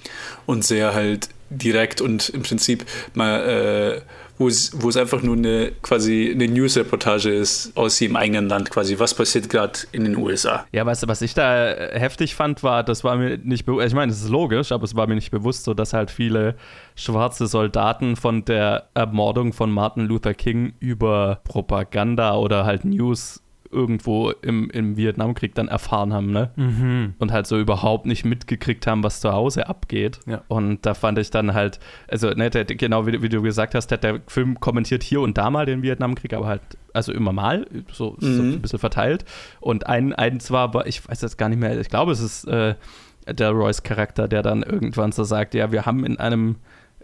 Und 0.45 0.65
sehr 0.65 0.93
halt 0.93 1.29
direkt 1.49 2.01
und 2.01 2.29
im 2.29 2.41
Prinzip 2.41 2.85
mal 3.13 4.01
äh, 4.01 4.01
wo 4.37 4.47
es, 4.47 4.97
einfach 4.97 5.21
nur 5.21 5.35
eine 5.35 5.71
quasi 5.81 6.31
eine 6.33 6.47
News-Reportage 6.47 7.33
ist 7.33 7.75
aus 7.75 7.99
ihrem 8.01 8.15
eigenen 8.15 8.49
Land 8.49 8.69
quasi. 8.69 8.99
Was 8.99 9.13
passiert 9.13 9.49
gerade 9.49 9.79
in 9.91 10.03
den 10.03 10.17
USA? 10.17 10.65
Ja, 10.71 10.85
weißt 10.85 11.03
du, 11.03 11.07
was 11.07 11.21
ich 11.21 11.33
da 11.33 11.71
äh, 11.71 11.99
heftig 11.99 12.35
fand, 12.35 12.63
war, 12.63 12.83
das 12.83 13.03
war 13.03 13.15
mir 13.15 13.37
nicht 13.37 13.65
bewusst, 13.65 13.87
ich 13.87 13.93
meine, 13.93 14.11
das 14.11 14.21
ist 14.21 14.29
logisch, 14.29 14.71
aber 14.71 14.83
es 14.83 14.95
war 14.95 15.07
mir 15.07 15.15
nicht 15.15 15.31
bewusst, 15.31 15.63
so 15.63 15.73
dass 15.73 15.93
halt 15.93 16.11
viele 16.11 16.55
schwarze 16.95 17.47
Soldaten 17.47 18.15
von 18.15 18.43
der 18.45 18.89
Ermordung 18.93 19.53
von 19.53 19.71
Martin 19.71 20.05
Luther 20.05 20.33
King 20.33 20.73
über 20.79 21.39
Propaganda 21.43 22.35
oder 22.35 22.65
halt 22.65 22.85
News 22.85 23.41
irgendwo 23.75 24.31
im, 24.31 24.69
im 24.71 24.97
Vietnamkrieg 24.97 25.53
dann 25.53 25.67
erfahren 25.67 26.13
haben, 26.13 26.31
ne? 26.31 26.51
Mhm. 26.55 27.13
Und 27.19 27.31
halt 27.31 27.45
so 27.45 27.59
überhaupt 27.59 28.05
nicht 28.05 28.25
mitgekriegt 28.25 28.87
haben, 28.87 29.03
was 29.03 29.19
zu 29.19 29.33
Hause 29.33 29.67
abgeht. 29.67 30.19
Ja. 30.25 30.41
Und 30.47 30.85
da 30.85 30.93
fand 30.93 31.19
ich 31.19 31.29
dann 31.29 31.53
halt, 31.53 31.79
also 32.07 32.29
ne, 32.29 32.49
der, 32.49 32.65
genau 32.65 33.05
wie, 33.05 33.21
wie 33.21 33.29
du 33.29 33.41
gesagt 33.41 33.75
hast, 33.75 33.87
der, 33.87 33.97
der 33.97 34.21
Film 34.27 34.59
kommentiert 34.59 35.03
hier 35.03 35.21
und 35.21 35.37
da 35.37 35.49
mal 35.49 35.65
den 35.65 35.81
Vietnamkrieg, 35.83 36.33
aber 36.33 36.47
halt, 36.47 36.61
also 36.93 37.11
immer 37.11 37.33
mal, 37.33 37.67
so, 37.91 38.15
so 38.19 38.27
Mhm. 38.41 38.53
ein 38.53 38.61
bisschen 38.61 38.79
verteilt. 38.79 39.25
Und 39.59 39.85
ein, 39.87 40.13
ein 40.13 40.39
zwar, 40.39 40.61
aber 40.61 40.87
ich 40.87 41.07
weiß 41.07 41.21
jetzt 41.21 41.37
gar 41.37 41.49
nicht 41.49 41.59
mehr, 41.59 41.77
ich 41.79 41.89
glaube, 41.89 42.13
es 42.13 42.21
ist 42.21 42.45
äh, 42.47 42.75
Delroys 43.27 43.83
Charakter, 43.83 44.27
der 44.27 44.41
dann 44.43 44.63
irgendwann 44.63 45.11
so 45.11 45.23
sagt, 45.23 45.53
ja, 45.55 45.71
wir 45.71 45.85
haben 45.85 46.05
in 46.05 46.17
einem 46.17 46.55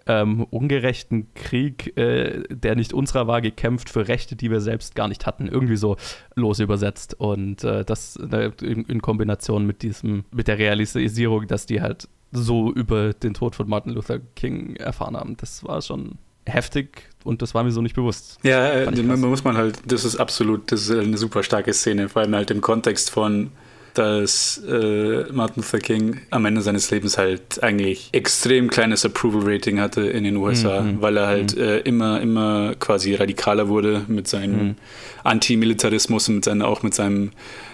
ähm, 0.08 0.46
ungerechten 0.50 1.34
Krieg, 1.34 1.98
äh, 1.98 2.44
der 2.50 2.76
nicht 2.76 2.94
unserer 2.94 3.28
war, 3.28 3.42
gekämpft 3.42 3.90
für 3.90 4.08
Rechte, 4.08 4.36
die 4.36 4.50
wir 4.50 4.62
selbst 4.62 4.96
gar 4.96 5.08
nicht 5.08 5.26
hatten. 5.26 5.48
Irgendwie 5.48 5.78
so 5.78 5.98
los 6.36 6.60
übersetzt. 6.60 7.14
Und 7.20 7.64
äh, 7.64 7.86
das 7.86 8.18
äh, 8.18 8.52
in, 8.62 8.86
in 8.86 9.02
Kombination 9.02 9.66
mit 9.66 9.82
diesem, 9.82 10.26
mit 10.32 10.48
der 10.48 10.58
Realisierung, 10.58 11.48
dass 11.48 11.66
die 11.66 11.82
halt 11.82 12.08
so 12.32 12.72
über 12.72 13.14
den 13.14 13.34
Tod 13.34 13.56
von 13.56 13.68
Martin 13.68 13.94
Luther 13.94 14.20
King 14.36 14.76
erfahren 14.78 15.18
haben, 15.18 15.38
das 15.38 15.64
war 15.64 15.82
schon 15.82 16.18
heftig 16.48 17.10
und 17.24 17.42
das 17.42 17.54
war 17.54 17.64
mir 17.64 17.72
so 17.72 17.82
nicht 17.82 17.96
bewusst. 17.96 18.40
Ja, 18.44 18.68
äh, 18.70 18.86
man 18.86 18.96
krass. 18.96 19.20
muss 19.20 19.44
man 19.44 19.58
halt, 19.58 19.80
das 19.86 20.06
ist 20.06 20.18
absolut, 20.18 20.72
das 20.72 20.90
ist 20.90 20.92
eine 20.92 21.18
super 21.18 21.44
starke 21.44 21.74
Szene, 21.74 22.10
vor 22.10 22.22
allem 22.22 22.34
halt 22.36 22.52
im 22.52 22.62
Kontext 22.62 23.10
von, 23.10 23.52
dass 23.94 24.62
äh, 24.68 25.26
Martin 25.32 25.62
Luther 25.64 25.80
King 25.80 26.22
am 26.30 26.46
Ende 26.46 26.62
seines 26.62 26.90
Lebens 26.92 27.18
halt 27.18 27.62
eigentlich 27.62 28.10
extrem 28.14 28.70
kleines 28.70 29.06
Approval-Rating 29.06 29.80
hatte 29.80 30.02
in 30.02 30.24
den 30.24 30.38
USA, 30.38 30.82
Mhm. 30.82 31.02
weil 31.02 31.18
er 31.18 31.28
halt 31.28 31.58
äh, 31.58 31.80
immer, 31.80 32.22
immer 32.22 32.74
quasi 32.80 33.16
radikaler 33.16 33.68
wurde 33.68 34.04
mit 34.08 34.28
seinem 34.28 34.68
Mhm. 34.70 34.76
Antimilitarismus 35.24 36.30
und 36.30 36.36
mit 36.36 36.46
seinen, 36.46 36.62
auch 36.62 36.84
mit 36.84 36.94
seinem, 36.94 37.32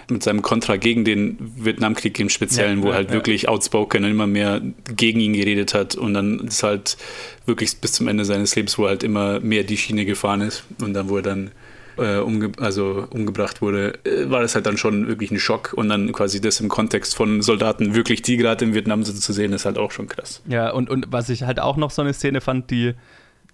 mit 0.10 0.24
seinem 0.24 0.42
Kontra 0.42 0.78
gegen 0.78 1.04
den 1.06 1.38
Vietnamkrieg 1.58 2.18
im 2.20 2.30
Speziellen, 2.30 2.80
Ja, 2.80 2.84
wo 2.84 2.88
ja, 2.88 2.94
er 2.94 2.98
halt 2.98 3.10
ja. 3.10 3.14
wirklich 3.16 3.50
outspoken 3.50 4.04
und 4.06 4.12
immer 4.12 4.28
mehr 4.28 4.62
gegen 4.96 5.20
ihn 5.20 5.34
geredet 5.34 5.74
hat 5.74 5.96
und 5.96 6.14
dann 6.14 6.40
ist 6.48 6.64
halt 6.64 6.98
wirklich 7.46 7.78
bis 7.78 7.92
zum 7.94 8.08
Ende 8.08 8.24
seines 8.26 8.56
Lebens, 8.56 8.78
wo 8.78 8.84
er 8.86 8.90
halt 8.90 9.04
immer 9.04 9.40
mehr 9.42 9.64
die 9.64 9.78
Schiene 9.78 10.06
gefahren 10.06 10.42
ist 10.42 10.64
und 10.82 10.94
dann, 10.94 11.10
wo 11.10 11.18
er 11.18 11.24
dann 11.24 11.52
äh, 11.98 12.18
umge 12.20 12.52
also 12.60 13.08
umgebracht 13.10 13.62
wurde, 13.62 13.94
äh, 14.06 14.30
war 14.30 14.42
das 14.42 14.56
halt 14.56 14.66
dann 14.66 14.78
schon 14.78 15.08
wirklich 15.08 15.32
ein 15.32 15.40
Schock 15.40 15.74
und 15.76 15.90
dann 15.90 16.12
quasi 16.12 16.40
das 16.42 16.60
im 16.60 16.70
Kontext 16.70 17.16
von 17.16 17.42
Soldaten 17.42 17.96
wirklich, 17.96 18.22
die 18.22 18.38
gerade 18.38 18.66
in 18.66 18.74
Vietnam 18.74 19.04
sind, 19.04 19.20
zu 19.22 19.34
sehen, 19.34 19.54
ist 19.54 19.66
halt 19.66 19.78
auch 19.78 19.92
schon 19.92 20.08
krass. 20.08 20.42
Ja, 20.48 20.72
und, 20.72 20.90
und 20.90 21.08
was 21.12 21.30
ich 21.30 21.44
halt 21.44 21.60
auch 21.60 21.78
noch 21.78 21.92
so 21.92 22.02
eine 22.02 22.14
Szene 22.14 22.42
fand, 22.42 22.72
die 22.72 22.94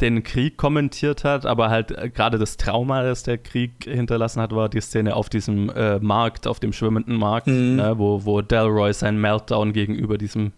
den 0.02 0.24
Krieg 0.24 0.58
kommentiert 0.58 1.24
hat, 1.24 1.46
aber 1.46 1.70
halt 1.70 1.92
äh, 1.92 2.10
gerade 2.10 2.40
das 2.40 2.58
Trauma, 2.58 3.04
das 3.04 3.24
der 3.24 3.38
Krieg 3.38 3.72
hinterlassen 3.84 4.42
hat, 4.42 4.52
war 4.54 4.68
die 4.68 4.82
Szene 4.82 5.16
auf 5.16 5.30
diesem 5.30 5.70
äh, 5.70 6.00
Markt, 6.00 6.48
auf 6.48 6.60
dem 6.60 6.74
schwimmenden 6.74 7.16
Markt, 7.16 7.48
Mhm. 7.48 7.76
ne, 7.76 7.94
wo, 7.98 8.26
wo 8.26 8.42
Delroy 8.42 8.92
seinen 8.94 9.22
Meltdown 9.22 9.72
gegenüber 9.72 10.18
diesem 10.18 10.52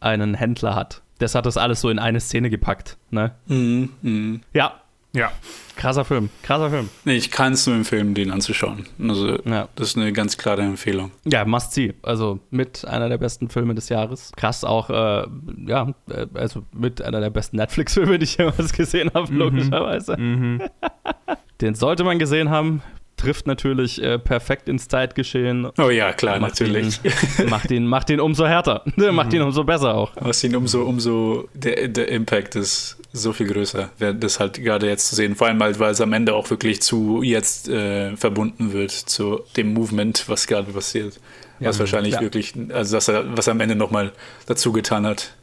einen 0.00 0.34
Händler 0.34 0.74
hat. 0.74 1.02
Das 1.18 1.34
hat 1.36 1.46
das 1.46 1.56
alles 1.56 1.80
so 1.80 1.88
in 1.90 1.98
eine 2.00 2.18
Szene 2.18 2.50
gepackt. 2.50 2.96
Ne? 3.10 3.32
Mhm. 3.46 3.90
Mhm. 4.02 4.40
Ja, 4.52 4.80
Ja. 5.14 5.30
krasser 5.76 6.04
Film, 6.04 6.30
krasser 6.42 6.70
Film. 6.70 6.88
Nee, 7.04 7.16
ich 7.16 7.30
kann 7.30 7.52
es 7.52 7.66
nur 7.66 7.76
empfehlen, 7.76 8.14
den 8.14 8.30
anzuschauen. 8.30 8.86
Also, 8.98 9.38
Ja. 9.44 9.68
das 9.74 9.88
ist 9.88 9.96
eine 9.98 10.12
ganz 10.12 10.38
klare 10.38 10.62
Empfehlung. 10.62 11.10
Ja, 11.24 11.44
must 11.44 11.72
see. 11.72 11.94
Also 12.02 12.40
mit 12.50 12.86
einer 12.86 13.08
der 13.08 13.18
besten 13.18 13.48
Filme 13.50 13.74
des 13.74 13.88
Jahres. 13.90 14.32
Krass 14.36 14.64
auch, 14.64 14.88
äh, 14.90 15.26
ja, 15.66 15.92
äh, 16.08 16.26
also 16.34 16.62
mit 16.72 17.02
einer 17.02 17.20
der 17.20 17.30
besten 17.30 17.56
Netflix-Filme, 17.56 18.18
die 18.18 18.24
ich 18.24 18.36
jemals 18.38 18.72
gesehen 18.72 19.10
habe, 19.14 19.32
logischerweise. 19.32 20.16
Mhm. 20.16 20.62
Den 21.60 21.74
sollte 21.74 22.04
man 22.04 22.18
gesehen 22.18 22.50
haben. 22.50 22.82
Trifft 23.16 23.46
natürlich 23.46 24.02
äh, 24.02 24.18
perfekt 24.18 24.68
ins 24.68 24.88
Zeitgeschehen. 24.88 25.68
Oh 25.78 25.90
ja, 25.90 26.12
klar, 26.12 26.40
Macht 26.40 26.58
natürlich. 26.60 26.98
Ihn, 27.38 27.48
macht, 27.50 27.70
ihn, 27.70 27.86
macht 27.86 28.10
ihn 28.10 28.18
umso 28.20 28.46
härter. 28.46 28.82
macht 29.12 29.32
ihn 29.32 29.42
umso 29.42 29.62
besser 29.64 29.94
auch. 29.94 30.12
Was 30.16 30.42
ihn 30.42 30.56
umso, 30.56 30.82
umso, 30.82 31.48
der, 31.54 31.88
der 31.88 32.08
Impact 32.08 32.56
ist 32.56 32.96
so 33.12 33.32
viel 33.32 33.46
größer, 33.46 33.90
das 34.14 34.40
halt 34.40 34.54
gerade 34.62 34.88
jetzt 34.88 35.08
zu 35.08 35.14
sehen. 35.14 35.36
Vor 35.36 35.46
allem 35.46 35.62
halt, 35.62 35.78
weil 35.78 35.92
es 35.92 36.00
am 36.00 36.12
Ende 36.14 36.34
auch 36.34 36.48
wirklich 36.50 36.80
zu 36.82 37.22
jetzt 37.22 37.68
äh, 37.68 38.16
verbunden 38.16 38.72
wird, 38.72 38.90
zu 38.90 39.40
dem 39.56 39.72
Movement, 39.74 40.24
was 40.28 40.46
gerade 40.46 40.72
passiert. 40.72 41.20
Was 41.60 41.76
Ja. 41.76 41.80
wahrscheinlich 41.80 42.14
Ja. 42.14 42.20
wirklich, 42.22 42.54
also 42.72 42.96
dass 42.96 43.06
er, 43.08 43.36
was 43.36 43.46
er 43.46 43.52
am 43.52 43.60
Ende 43.60 43.76
nochmal 43.76 44.12
dazu 44.46 44.72
getan 44.72 45.06
hat. 45.06 45.34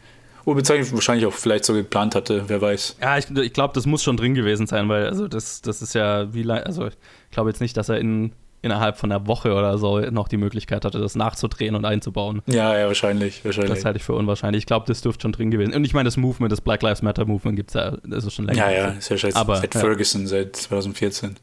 Oder 0.50 0.56
beziehungsweise 0.56 0.96
wahrscheinlich 0.96 1.28
auch 1.28 1.34
vielleicht 1.34 1.64
so 1.64 1.74
geplant 1.74 2.16
hatte, 2.16 2.46
wer 2.48 2.60
weiß. 2.60 2.98
Ja, 3.00 3.20
ich, 3.20 3.30
ich 3.30 3.54
glaube, 3.54 3.76
das 3.76 3.86
muss 3.86 4.02
schon 4.02 4.18
drin 4.18 4.34
gewesen 4.34 4.66
sein, 4.66 4.90
weil 4.90 5.06
also 5.06 5.28
das, 5.28 5.62
das 5.62 5.84
ist 5.84 5.94
ja 5.94 6.34
wie 6.34 6.42
lange, 6.42 6.66
also 6.66 6.88
ich 6.88 6.96
glaube 7.30 7.52
jetzt 7.52 7.62
nicht, 7.62 7.78
dass 7.78 7.88
er 7.88 8.00
in, 8.00 8.32
innerhalb 8.64 8.98
von 8.98 9.12
einer 9.12 9.28
Woche 9.28 9.54
oder 9.54 9.78
so 9.78 10.00
noch 10.00 10.28
die 10.28 10.38
Möglichkeit 10.38 10.86
hatte, 10.86 10.98
das 10.98 11.14
nachzudrehen 11.14 11.76
und 11.76 11.86
einzubauen. 11.86 12.42
Ja, 12.48 12.76
ja, 12.76 12.88
wahrscheinlich, 12.88 13.46
wahrscheinlich. 13.46 13.76
Das 13.76 13.86
halte 13.86 13.98
ich 13.98 14.04
für 14.04 14.16
unwahrscheinlich. 14.16 14.64
Ich 14.64 14.66
glaube, 14.66 14.88
das 14.88 15.02
dürfte 15.02 15.22
schon 15.22 15.34
drin 15.34 15.52
gewesen. 15.52 15.76
Und 15.76 15.86
ich 15.86 15.94
meine, 15.94 16.06
das 16.06 16.18
Movement, 16.18 16.52
das 16.52 16.62
Black 16.62 16.82
Lives 16.82 17.04
Matter 17.04 17.26
Movement 17.26 17.56
gibt 17.56 17.70
es 17.70 17.76
ja, 17.76 17.98
das 18.04 18.26
ist 18.26 18.34
schon 18.34 18.48
länger. 18.48 18.72
ja, 18.72 18.72
ja, 18.72 18.88
ist 18.88 19.10
ja 19.10 19.18
seit, 19.18 19.36
Aber, 19.36 19.58
seit 19.58 19.76
ja. 19.76 19.82
Ferguson, 19.82 20.26
seit 20.26 20.56
2014. 20.56 21.36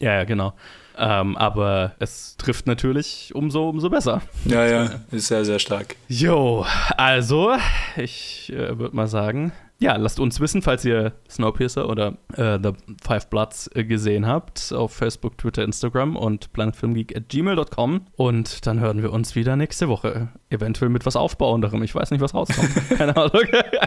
Ja, 0.00 0.14
ja, 0.14 0.24
genau. 0.24 0.54
Ähm, 0.98 1.36
aber 1.36 1.92
es 1.98 2.36
trifft 2.36 2.66
natürlich 2.66 3.32
umso, 3.34 3.68
umso 3.68 3.90
besser. 3.90 4.22
Ja, 4.44 4.66
ja, 4.66 4.90
ist 5.10 5.28
sehr, 5.28 5.44
sehr 5.44 5.58
stark. 5.58 5.96
Jo, 6.08 6.64
also, 6.96 7.54
ich 7.96 8.52
äh, 8.52 8.78
würde 8.78 8.96
mal 8.96 9.06
sagen, 9.06 9.52
ja, 9.78 9.96
lasst 9.96 10.20
uns 10.20 10.40
wissen, 10.40 10.62
falls 10.62 10.84
ihr 10.86 11.12
Snowpiercer 11.28 11.88
oder 11.88 12.16
äh, 12.34 12.58
The 12.62 12.72
Five 13.04 13.28
Bloods 13.28 13.70
äh, 13.74 13.84
gesehen 13.84 14.26
habt, 14.26 14.72
auf 14.72 14.92
Facebook, 14.94 15.36
Twitter, 15.36 15.64
Instagram 15.64 16.16
und 16.16 16.52
planetfilmgeek 16.54 17.14
at 17.14 17.28
gmail.com. 17.28 18.06
Und 18.16 18.66
dann 18.66 18.80
hören 18.80 19.02
wir 19.02 19.12
uns 19.12 19.34
wieder 19.34 19.54
nächste 19.56 19.88
Woche. 19.88 20.28
Eventuell 20.48 20.88
mit 20.88 21.04
was 21.04 21.16
Aufbauenderem. 21.16 21.82
Ich 21.82 21.94
weiß 21.94 22.10
nicht, 22.10 22.22
was 22.22 22.32
rauskommt. 22.32 22.70
Keine 22.96 23.14
Ahnung. 23.16 23.42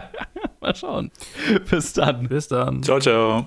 mal 0.60 0.76
schauen. 0.76 1.10
Bis 1.68 1.92
dann. 1.92 2.28
Bis 2.28 2.46
dann. 2.46 2.82
Ciao, 2.84 3.00
ciao. 3.00 3.44